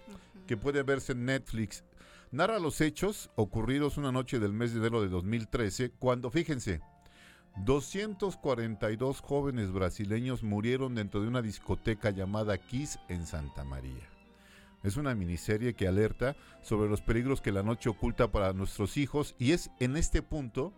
[0.47, 1.85] que puede verse en Netflix.
[2.33, 6.81] Narra los hechos ocurridos una noche del mes de enero de 2013, cuando, fíjense,
[7.57, 14.09] 242 jóvenes brasileños murieron dentro de una discoteca llamada Kiss en Santa María.
[14.83, 19.35] Es una miniserie que alerta sobre los peligros que la noche oculta para nuestros hijos
[19.39, 20.73] y es en este punto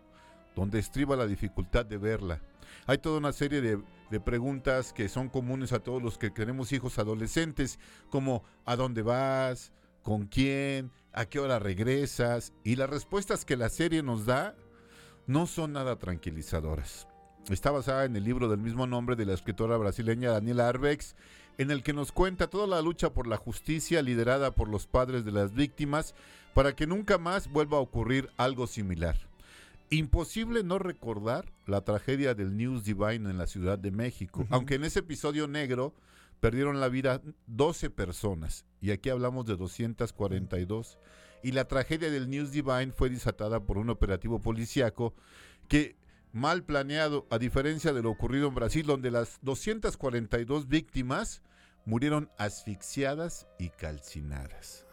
[0.55, 2.41] donde estriba la dificultad de verla.
[2.85, 3.79] Hay toda una serie de,
[4.19, 7.79] preguntas que son comunes a todos los que tenemos hijos adolescentes,
[8.11, 9.71] como ¿a dónde vas?
[10.03, 10.91] ¿Con quién?
[11.13, 12.53] ¿A qué hora regresas?
[12.63, 14.55] Y las respuestas que la serie nos da
[15.27, 17.07] no son nada tranquilizadoras.
[17.49, 21.15] Está basada en el libro del mismo nombre de la escritora brasileña Daniela Arbex,
[21.57, 25.25] en el que nos cuenta toda la lucha por la justicia liderada por los padres
[25.25, 26.15] de las víctimas
[26.53, 29.17] para que nunca más vuelva a ocurrir algo similar.
[29.89, 34.85] Imposible no recordar la tragedia del News Divine en la Ciudad de México, aunque en
[34.85, 35.93] ese episodio negro
[36.39, 40.97] perdieron la vida 12 personas, y aquí hablamos de 242,
[41.43, 45.13] y la tragedia del News Divine fue desatada por un operativo policíaco
[45.67, 45.95] que,
[46.31, 51.41] mal planeado, a diferencia de lo ocurrido en Brasil, donde las 242 víctimas
[51.85, 54.85] murieron asfixiadas y calcinadas.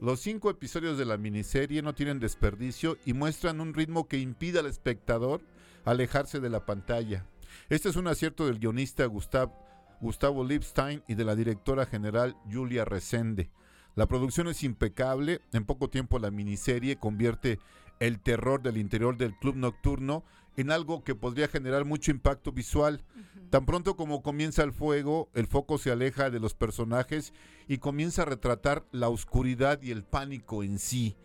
[0.00, 4.58] Los cinco episodios de la miniserie no tienen desperdicio y muestran un ritmo que impide
[4.58, 5.40] al espectador
[5.84, 7.26] alejarse de la pantalla.
[7.68, 9.52] Este es un acierto del guionista Gustav-
[10.00, 13.50] Gustavo Lipstein y de la directora general Julia Resende.
[13.94, 17.58] La producción es impecable, en poco tiempo la miniserie convierte
[18.00, 20.24] el terror del interior del club nocturno
[20.56, 23.04] en algo que podría generar mucho impacto visual.
[23.50, 27.32] Tan pronto como comienza el fuego, el foco se aleja de los personajes
[27.68, 31.16] y comienza a retratar la oscuridad y el pánico en sí.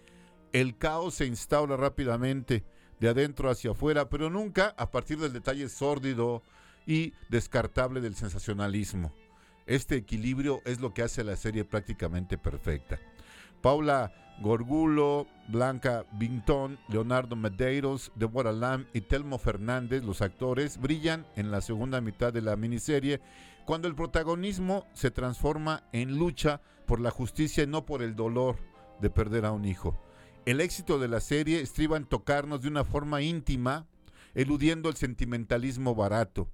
[0.53, 2.63] El caos se instaura rápidamente,
[2.99, 6.41] de adentro hacia afuera, pero nunca a partir del detalle sórdido
[6.85, 9.13] y descartable del sensacionalismo.
[9.67, 12.99] Este equilibrio es lo que hace la serie prácticamente perfecta.
[13.61, 21.51] Paula Gorgulo, Blanca Bintón, Leonardo Medeiros, Deborah Lam y Telmo Fernández, los actores, brillan en
[21.51, 23.19] la segunda mitad de la miniserie
[23.65, 28.55] cuando el protagonismo se transforma en lucha por la justicia y no por el dolor
[29.01, 29.99] de perder a un hijo.
[30.45, 33.85] El éxito de la serie estriba en tocarnos de una forma íntima,
[34.33, 36.47] eludiendo el sentimentalismo barato.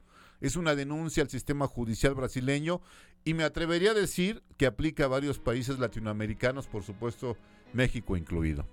[0.44, 2.82] Es una denuncia al sistema judicial brasileño
[3.24, 7.38] y me atrevería a decir que aplica a varios países latinoamericanos, por supuesto
[7.72, 8.68] México incluido.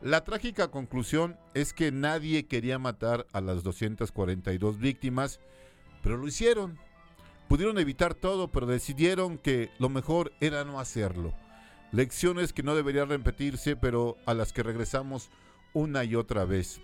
[0.00, 5.38] La trágica conclusión es que nadie quería matar a las 242 víctimas,
[6.02, 6.76] pero lo hicieron.
[7.46, 11.32] Pudieron evitar todo, pero decidieron que lo mejor era no hacerlo.
[11.92, 15.30] Lecciones que no deberían repetirse, pero a las que regresamos
[15.72, 16.80] una y otra vez.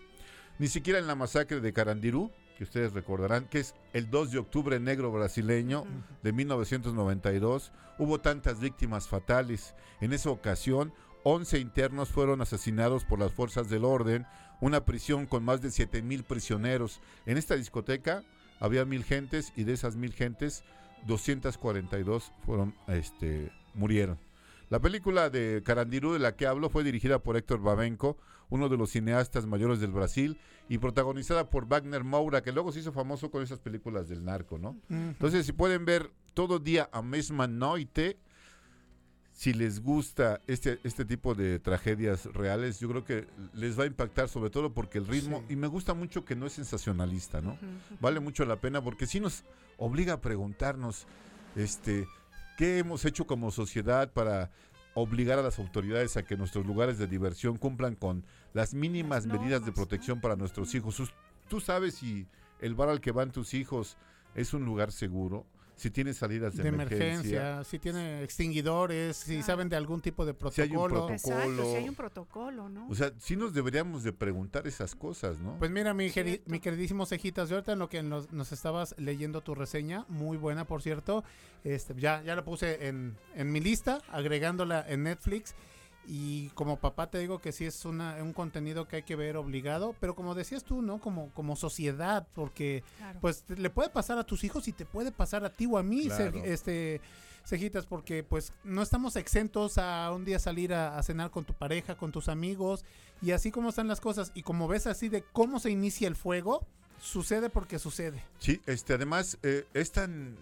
[0.61, 4.39] Ni siquiera en la masacre de Carandirú, que ustedes recordarán, que es el 2 de
[4.39, 5.85] octubre negro brasileño
[6.25, 9.77] de 1992, hubo tantas víctimas fatales.
[10.01, 14.27] En esa ocasión, 11 internos fueron asesinados por las fuerzas del orden,
[14.61, 17.01] una prisión con más de 7 mil prisioneros.
[17.27, 18.25] En esta discoteca
[18.59, 20.65] había mil gentes y de esas mil gentes,
[21.07, 24.19] 242 fueron, este, murieron.
[24.69, 28.19] La película de Carandirú de la que hablo fue dirigida por Héctor Babenco,
[28.51, 30.39] uno de los cineastas mayores del Brasil,
[30.69, 34.59] y protagonizada por Wagner Moura, que luego se hizo famoso con esas películas del narco,
[34.59, 34.77] ¿no?
[34.91, 38.19] Entonces, si pueden ver todo día a mesma noite,
[39.33, 43.87] si les gusta este, este tipo de tragedias reales, yo creo que les va a
[43.87, 47.57] impactar sobre todo porque el ritmo, y me gusta mucho que no es sensacionalista, ¿no?
[48.01, 49.45] Vale mucho la pena porque sí nos
[49.79, 51.07] obliga a preguntarnos,
[51.57, 52.09] este,
[52.59, 54.51] ¿qué hemos hecho como sociedad para
[54.99, 59.65] obligar a las autoridades a que nuestros lugares de diversión cumplan con las mínimas medidas
[59.65, 61.13] de protección para nuestros hijos?
[61.49, 62.27] Tú sabes si
[62.61, 63.97] el bar al que van tus hijos
[64.35, 65.47] es un lugar seguro
[65.79, 70.67] si tiene salidas de, emergencia, si tiene extinguidores, si saben de algún tipo de protocolo.
[70.67, 71.13] Si hay un protocolo.
[71.15, 72.89] Exacto, si hay un protocolo, ¿no?
[72.89, 75.57] O sea, sí nos deberíamos de preguntar esas cosas, ¿no?
[75.59, 76.11] Pues mira, mi,
[76.47, 80.37] mi queridísimo Cejitas, de ahorita en lo que nos, nos, estabas leyendo tu reseña, muy
[80.37, 81.23] buena, por cierto,
[81.63, 85.55] este, ya, ya la puse en, en mi lista, agregándola en Netflix.
[86.11, 89.37] Y como papá te digo que sí es una, un contenido que hay que ver
[89.37, 91.03] obligado, pero como decías tú, ¿no?
[91.03, 92.83] Como, como sociedad, porque
[93.21, 95.83] pues le puede pasar a tus hijos y te puede pasar a ti o a
[95.83, 96.09] mí,
[96.45, 97.03] este
[97.45, 101.97] cejitas, porque pues no estamos exentos a un día salir a, cenar con tu pareja,
[101.97, 102.87] con tus amigos,
[103.21, 106.17] y así como están las cosas, y como ves así de cómo se inicia el
[106.17, 106.67] fuego,
[107.01, 108.25] sucede porque sucede.
[108.39, 110.37] Sí, este además eh, es tan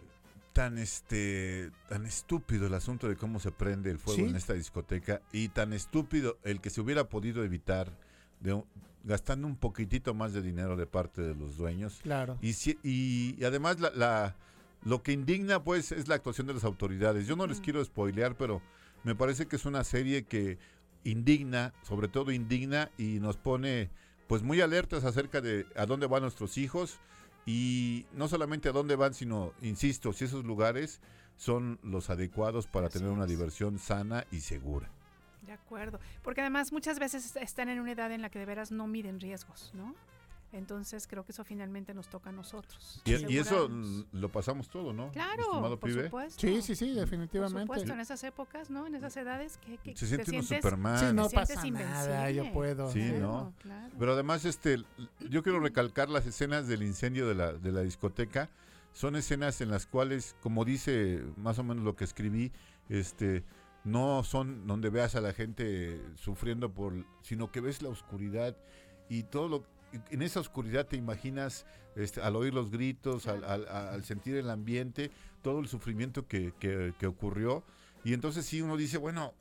[0.57, 5.20] tan este tan estúpido el asunto de cómo se prende el fuego en esta discoteca
[5.31, 7.93] y tan estúpido el que se hubiera podido evitar
[8.41, 8.62] de
[9.05, 12.01] gastando un poquitito más de dinero de parte de los dueños.
[12.03, 12.39] Claro.
[12.41, 14.35] Y, y, además la,
[14.83, 17.27] lo que indigna pues es la actuación de las autoridades.
[17.27, 18.62] Yo no les quiero spoilear, pero
[19.05, 20.59] me parece que es una serie que
[21.05, 23.91] indigna, sobre todo indigna y nos pone
[24.27, 26.99] pues muy alertas acerca de a dónde van nuestros hijos
[27.47, 31.01] y no solamente a dónde van, sino, insisto, si esos lugares
[31.36, 34.90] son los adecuados para tener una diversión sana y segura.
[35.43, 38.73] De acuerdo, porque además muchas veces están en una edad en la que de veras
[38.73, 39.94] no miden riesgos, ¿no?
[40.52, 43.02] Entonces creo que eso finalmente nos toca a nosotros.
[43.05, 43.68] Y, eso
[44.12, 45.10] lo pasamos todo, ¿no?
[45.10, 46.40] Claro, por supuesto.
[46.40, 47.66] Sí, sí, sí, definitivamente.
[47.66, 48.86] Por supuesto, en esas épocas, ¿no?
[48.86, 50.98] En esas edades que, que se siente uno Superman.
[50.98, 52.90] Sí, no pasa nada, yo puedo.
[52.90, 53.52] Sí, ¿no?
[53.98, 54.82] Pero además, este,
[55.28, 58.48] yo quiero recalcar las escenas del incendio de la, de la discoteca.
[58.93, 62.51] Son escenas en las cuales, como dice más o menos lo que escribí,
[62.89, 63.44] este,
[63.85, 66.93] no son donde veas a la gente sufriendo por,
[67.23, 68.56] sino que ves la oscuridad
[69.09, 69.64] y todo lo
[70.11, 75.11] en esa oscuridad te imaginas este, al oír los gritos, al, sentir el ambiente,
[75.43, 77.65] todo el sufrimiento que, ocurrió.
[78.05, 79.35] Y entonces sí uno dice, bueno,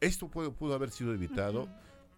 [0.00, 1.68] esto pudo, pudo haber sido evitado,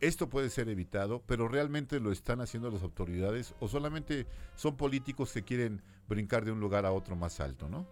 [0.00, 5.32] esto puede ser evitado, pero realmente lo están haciendo las autoridades o solamente son políticos
[5.32, 7.86] que quieren brincar de un lugar a otro más alto, ¿no?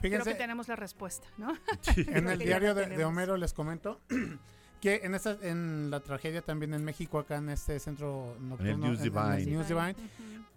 [0.00, 1.56] Creo que tenemos la respuesta, ¿no?
[1.96, 4.00] En el diario de Homero les comento
[4.82, 9.00] que en esta, en la tragedia también en México, acá en este centro nocturno, News
[9.00, 9.94] Divine,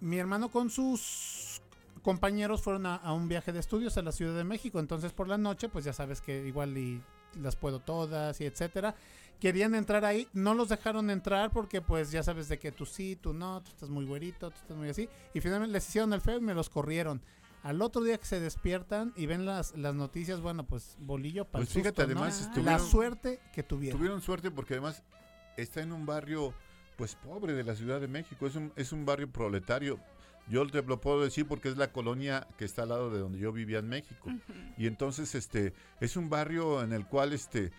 [0.01, 1.61] mi hermano con sus
[2.01, 4.79] compañeros fueron a, un viaje de estudios a la Ciudad de México.
[4.79, 7.03] Entonces por la noche, pues ya sabes que igual y
[7.39, 8.95] las puedo todas y etcétera.
[9.39, 13.15] Querían entrar ahí, no los dejaron entrar porque pues ya sabes de que tú sí,
[13.21, 15.07] tú no, tú estás muy güerito, tú estás muy así.
[15.35, 17.21] Y finalmente les hicieron el feo y me los corrieron.
[17.65, 21.63] Al otro día que se despiertan y ven las, las noticias, bueno, pues bolillo para
[21.63, 23.97] Pues fíjate, además la suerte que tuvieron.
[23.97, 25.01] Tuvieron suerte porque además
[25.57, 26.53] está en un barrio
[26.95, 29.99] pues pobre de la Ciudad de México, es un, es un barrio proletario.
[30.47, 33.39] Yo te lo puedo decir porque es la colonia que está al lado de donde
[33.39, 34.29] yo vivía en México.
[34.77, 37.71] Y entonces este es un barrio en el cual este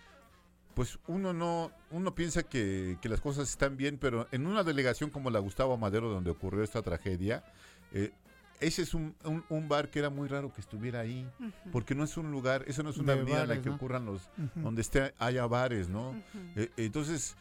[0.73, 5.11] pues uno no uno piensa que, que, las cosas están bien, pero en una delegación
[5.11, 7.45] como la Gustavo Madero donde ocurrió esta tragedia,
[7.93, 8.11] eh,
[8.59, 9.15] ese es un,
[9.49, 11.27] un, bar que era muy raro que estuviera ahí,
[11.71, 14.29] porque no es un lugar, eso no es una avenida en la que ocurran los,
[14.55, 16.15] donde esté, haya bares, ¿no?
[16.55, 17.35] Eh, entonces,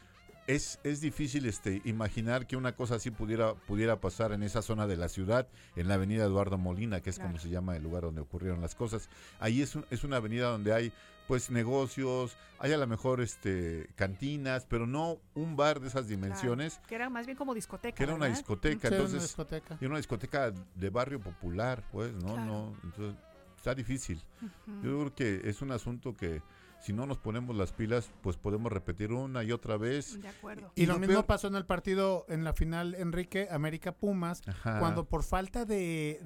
[0.47, 4.87] es, es difícil este, imaginar que una cosa así pudiera, pudiera pasar en esa zona
[4.87, 8.03] de la ciudad, en la avenida Eduardo Molina, que es como se llama el lugar
[8.03, 9.09] donde ocurrieron las cosas.
[9.41, 10.93] Ahí es, es una avenida donde hay
[11.27, 16.81] pues negocios, hay a lo mejor este cantinas, pero no un bar de esas dimensiones.
[16.87, 17.97] que era más bien como discoteca.
[17.97, 19.15] Que era una discoteca, entonces.
[19.15, 19.79] Una discoteca.
[19.81, 22.37] Y una discoteca de barrio popular, pues, ¿no?
[22.45, 23.17] no entonces,
[23.57, 24.23] está difícil.
[24.83, 26.43] Yo creo que es un asunto que
[26.81, 30.21] si no nos ponemos las pilas, pues podemos repetir una y otra vez.
[30.21, 30.73] De acuerdo.
[30.75, 35.23] Y, lo, mismo pasó en el partido, en la final, Enrique, América Pumas, cuando por
[35.23, 36.21] falta de,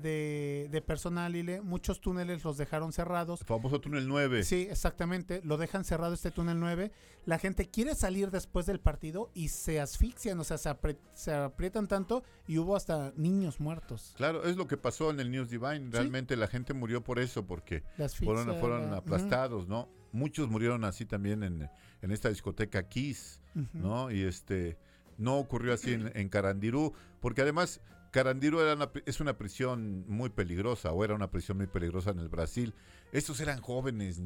[0.70, 3.40] de, personal, Ile, muchos túneles los dejaron cerrados.
[3.40, 4.42] El famoso túnel 9.
[4.42, 6.92] Sí, exactamente, lo dejan cerrado este túnel 9.
[7.26, 10.74] La gente quiere salir después del partido y se asfixian, o sea, se,
[11.14, 14.14] se aprietan tanto y hubo hasta niños muertos.
[14.16, 15.90] Claro, es lo que pasó en el News Divine.
[15.90, 17.82] Realmente la gente murió por eso, porque
[18.18, 19.88] fueron, fueron aplastados, ¿no?
[20.12, 21.68] Muchos murieron así también en,
[22.02, 23.40] en esta discoteca Kiss,
[23.72, 24.10] ¿no?
[24.10, 24.76] Y este,
[25.18, 27.80] no ocurrió así en, en Carandirú, porque además
[28.10, 32.18] Carandiru era una, es una prisión muy peligrosa, o era una prisión muy peligrosa en
[32.18, 32.74] el Brasil.
[33.12, 34.20] Estos eran jóvenes,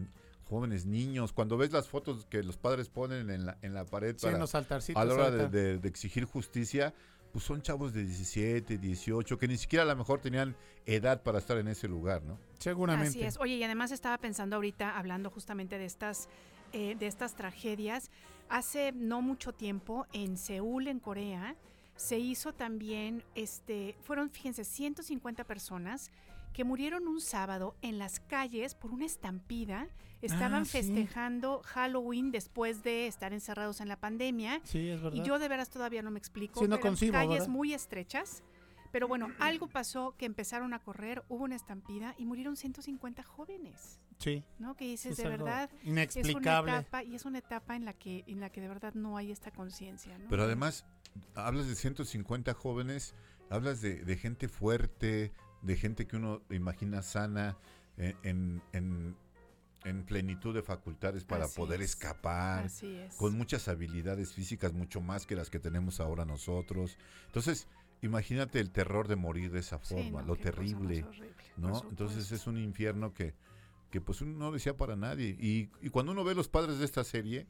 [0.44, 1.32] jóvenes niños.
[1.32, 4.38] Cuando ves las fotos que los padres ponen en la, en la pared Sí, en
[4.38, 5.48] los a la hora ahorita.
[5.48, 6.94] de, de- de exigir justicia,
[7.34, 10.54] pues son chavos de 17, 18, que ni siquiera a lo mejor tenían
[10.86, 12.38] edad para estar en ese lugar, ¿no?
[12.60, 13.08] Seguramente.
[13.08, 13.38] Así es.
[13.40, 16.28] Oye, y además estaba pensando ahorita, hablando justamente de estas,
[16.72, 18.12] eh, de estas tragedias,
[18.48, 21.56] hace no mucho tiempo en Seúl, en Corea,
[21.96, 26.12] se hizo también, este, fueron, fíjense, 150 personas
[26.54, 29.88] que murieron un sábado en las calles por una estampida.
[30.22, 30.70] Estaban Ah, sí.
[30.78, 34.60] festejando Halloween después de estar encerrados en la pandemia.
[34.64, 35.18] Sí, es verdad.
[35.18, 36.60] Y yo de veras todavía no me explico.
[36.60, 37.48] Sí, no concibo, calles ¿verdad?
[37.48, 38.42] muy estrechas.
[38.92, 44.00] Pero bueno, algo pasó que empezaron a correr, hubo una estampida y murieron 150 jóvenes.
[44.18, 44.44] Sí.
[44.60, 44.76] ¿no?
[44.76, 46.70] Que dices, Es de verdad, inexplicable.
[46.70, 48.94] es una etapa, y es una etapa en la que, en la que de verdad
[48.94, 50.28] no hay esta conciencia, ¿no?
[50.30, 50.86] Pero además,
[51.34, 53.12] hablas de 150 jóvenes,
[53.50, 55.32] hablas de, de gente fuerte,
[55.64, 57.56] de gente que uno imagina sana,
[57.96, 59.16] eh, en, en-
[59.84, 63.14] en plenitud de facultades para Así poder es, escapar, así es.
[63.16, 66.96] con muchas habilidades físicas, mucho más que las que tenemos ahora nosotros.
[67.26, 67.68] Entonces,
[68.00, 71.82] imagínate el terror de morir de esa Sí, forma, no, lo terrible, horrible, ¿no?
[71.90, 73.34] Entonces es un infierno que,
[73.90, 75.36] que pues uno no decía para nadie.
[75.38, 77.46] Y, y cuando uno ve los padres de esta serie,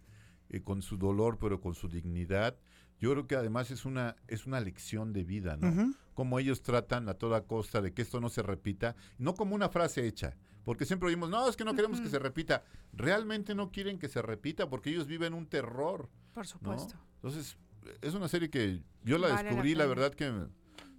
[0.51, 2.57] eh, con su dolor, pero con su dignidad,
[3.01, 5.69] yo creo que además es una, es una lección de vida, ¿no?
[5.69, 5.95] Ujú.
[6.15, 9.69] Como ellos tratan a toda costa de que esto no se repita, no como una
[9.69, 12.65] frase hecha, porque siempre oímos, no, es que no queremos que se repita.
[12.93, 16.09] Realmente no quieren que se repita porque ellos viven un terror.
[16.33, 16.49] Por ¿no?
[16.49, 16.95] supuesto.
[17.17, 17.59] Entonces,
[18.01, 20.33] es una serie que yo la Vale descubrí, la, verdad que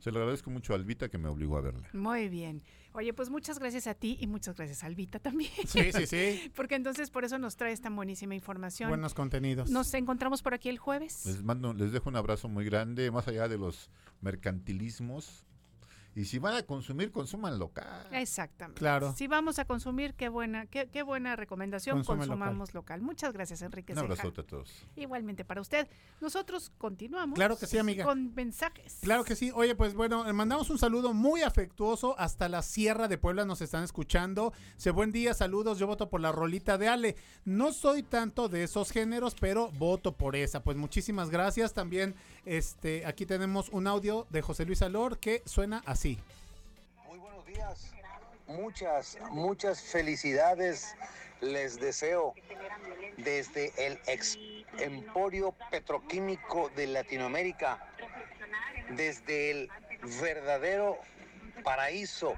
[0.06, 1.90] se le agradezco mucho a Albita que me obligó a verla.
[1.92, 2.62] Muy bien.
[2.94, 5.50] Oye, pues muchas gracias a ti y muchas gracias a Albita también.
[5.66, 6.52] Sí, sí, sí.
[6.56, 8.90] Porque entonces por eso nos traes tan buenísima información.
[8.90, 9.72] Buenos contenidos.
[9.72, 11.26] Nos encontramos por aquí el jueves.
[11.26, 13.90] Les mando, les dejo un abrazo muy grande, más allá de los
[14.22, 15.44] mercantilismos.
[16.16, 18.08] Y si van a consumir, consuman local.
[18.14, 18.80] Exactamente.
[18.80, 19.14] Claro.
[19.18, 21.98] Si vamos a consumir, qué buena, qué, qué buena recomendación.
[21.98, 23.02] Consume Consumamos local.
[23.02, 23.92] Muchas gracias, Enrique.
[23.92, 24.06] Un Ceja.
[24.06, 24.88] abrazote a todos.
[24.96, 25.90] Igualmente para usted.
[26.22, 27.36] Nosotros continuamos.
[27.36, 28.06] Claro que sí, amiga.
[28.06, 29.00] Con mensajes.
[29.02, 29.52] Claro que sí.
[29.54, 33.84] Oye, pues bueno, mandamos un saludo muy afectuoso hasta la Sierra de Puebla, nos están
[33.84, 34.54] escuchando.
[34.78, 35.80] Se buen día, saludos.
[35.80, 37.16] Yo voto por la rolita de Ale.
[37.44, 40.64] No soy tanto de esos géneros, pero voto por esa.
[40.64, 41.74] Pues muchísimas gracias.
[41.74, 42.16] También
[42.46, 46.05] este aquí tenemos un audio de José Luis Alor que suena así.
[48.48, 50.96] Muchas, muchas felicidades
[51.42, 52.34] les deseo
[53.18, 54.38] desde el ex
[54.78, 57.80] emporio petroquímico de Latinoamérica,
[58.90, 59.70] desde el
[60.22, 61.00] verdadero
[61.64, 62.36] paraíso,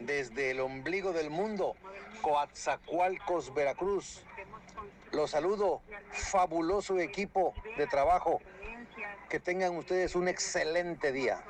[0.00, 1.76] desde el ombligo del mundo,
[2.22, 4.22] Coatzacoalcos, Veracruz.
[5.12, 5.82] Los saludo,
[6.12, 8.40] fabuloso equipo de trabajo.
[9.28, 11.42] Que tengan ustedes un excelente día.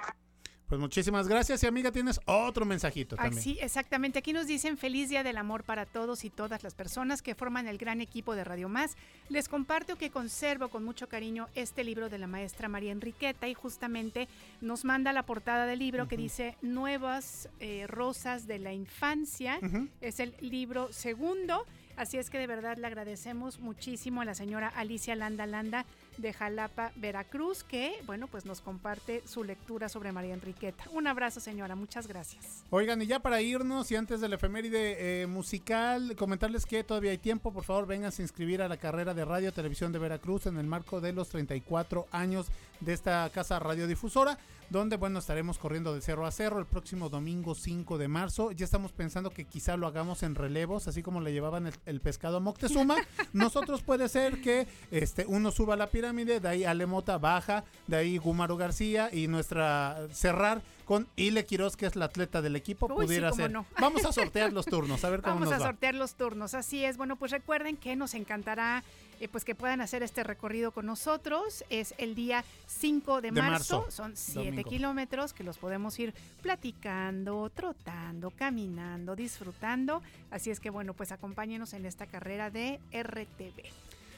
[0.69, 3.43] Pues muchísimas gracias y amiga, tienes otro mensajito Ay, también.
[3.43, 4.19] sí, exactamente.
[4.19, 7.69] Aquí nos dicen feliz día del amor para todos y todas las personas que forman
[7.69, 8.97] el gran equipo de Radio Más.
[9.29, 13.55] Les comparto que conservo con mucho cariño este libro de la maestra María Enriqueta y
[13.55, 14.29] justamente
[14.61, 19.61] nos manda la portada del libro que dice Nuevas eh, Rosas de la Infancia.
[20.01, 21.65] Es el libro segundo.
[21.97, 25.87] Así es que de verdad le agradecemos muchísimo a la señora Alicia Landa Landa
[26.19, 30.85] de Jalapa, Veracruz, que, bueno, pues nos comparte su lectura sobre María Enriqueta.
[30.93, 31.75] Un abrazo, señora.
[31.75, 32.65] Muchas gracias.
[32.71, 37.19] Oigan, y ya para irnos y antes del efeméride eh, musical, comentarles que todavía hay
[37.19, 37.53] tiempo.
[37.53, 40.67] Por favor, vengan a inscribir a la carrera de radio televisión de Veracruz en el
[40.67, 42.47] marco de los 34 años
[42.81, 44.39] de esta casa radiodifusora,
[44.71, 48.51] donde, bueno, estaremos corriendo de cerro a cerro el próximo domingo 5 de marzo.
[48.53, 52.01] Ya estamos pensando que quizá lo hagamos en relevos, así como le llevaban el, el
[52.01, 52.97] pescado a Moctezuma.
[53.33, 57.97] Nosotros puede ser que este uno suba a la pirámide, de ahí Alemota baja, de
[57.97, 62.87] ahí Gumaro García y nuestra cerrar con Ile Quiroz, que es la atleta del equipo,
[62.87, 63.51] Uy, sí, pudiera ser.
[63.51, 63.67] no.
[63.81, 65.67] Vamos a sortear los turnos, a ver cómo Vamos nos a va.
[65.67, 66.97] sortear los turnos, así es.
[66.97, 68.85] Bueno, pues recuerden que nos encantará
[69.21, 71.65] eh, pues que puedan hacer este recorrido con nosotros.
[71.71, 73.81] Es el día 5 de, De marzo.
[73.83, 74.71] marzo, son 7 domingo.
[74.71, 80.03] kilómetros que los podemos ir platicando, trotando, caminando, disfrutando.
[80.31, 83.65] Así es que bueno, pues acompáñenos en esta carrera de RTV.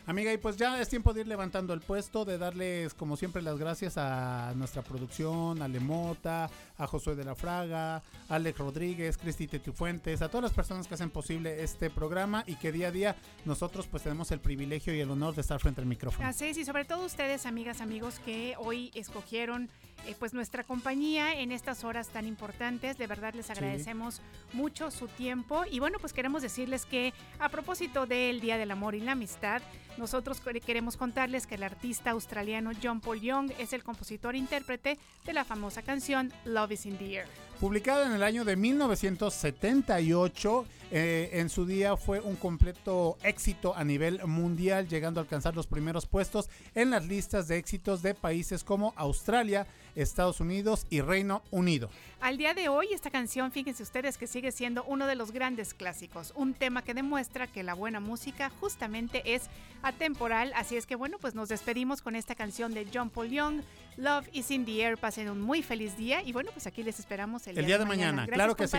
[0.08, 3.42] Amiga, y pues ya es tiempo de ir levantando el puesto, de darles como siempre
[3.42, 6.48] las gracias a nuestra producción, a Lemota,
[6.78, 10.94] a Josué de la Fraga, a Alex Rodríguez, Cristi Tetifuentes, a todas las personas que
[10.94, 15.00] hacen posible este programa y que día a día nosotros pues tenemos el privilegio y
[15.00, 16.26] el honor de estar frente al micrófono.
[16.26, 19.68] Así es, y sobre todo ustedes, amigas, amigos, que hoy escogieron
[20.06, 22.98] eh, pues nuestra compañía en estas horas tan importantes.
[22.98, 24.20] De verdad les agradecemos
[24.52, 28.94] mucho su tiempo y bueno, pues queremos decirles que a propósito del Día del Amor
[28.94, 29.62] y la Amistad,
[29.96, 34.98] nosotros queremos contarles que el artista australiano John Paul Young es el compositor e intérprete
[35.24, 37.48] de la famosa canción Love is in the Air.
[37.60, 43.82] Publicada en el año de 1978, eh, en su día fue un completo éxito a
[43.82, 48.62] nivel mundial, llegando a alcanzar los primeros puestos en las listas de éxitos de países
[48.62, 49.66] como Australia,
[50.02, 51.90] Estados Unidos y Reino Unido.
[52.20, 55.74] Al día de hoy, esta canción, fíjense ustedes que sigue siendo uno de los grandes
[55.74, 59.42] clásicos, un tema que demuestra que la buena música justamente es
[59.82, 63.62] atemporal, así es que bueno, pues nos despedimos con esta canción de John Paul Young,
[63.96, 66.98] Love is in the Air, pasen un muy feliz día y bueno, pues aquí les
[66.98, 68.26] esperamos el, día, de mañana.
[68.26, 68.76] claro que sí.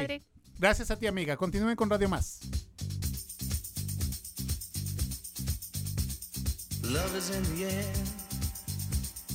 [0.59, 1.37] Gracias a ti, amiga.
[1.37, 2.41] Continúen con Radio Más.
[6.83, 7.85] Love is in the air,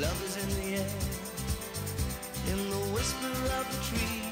[0.00, 0.90] Love is in the air,
[2.52, 4.22] in the whisper of the tree.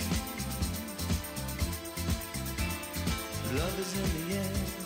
[3.59, 4.86] Love is in the air,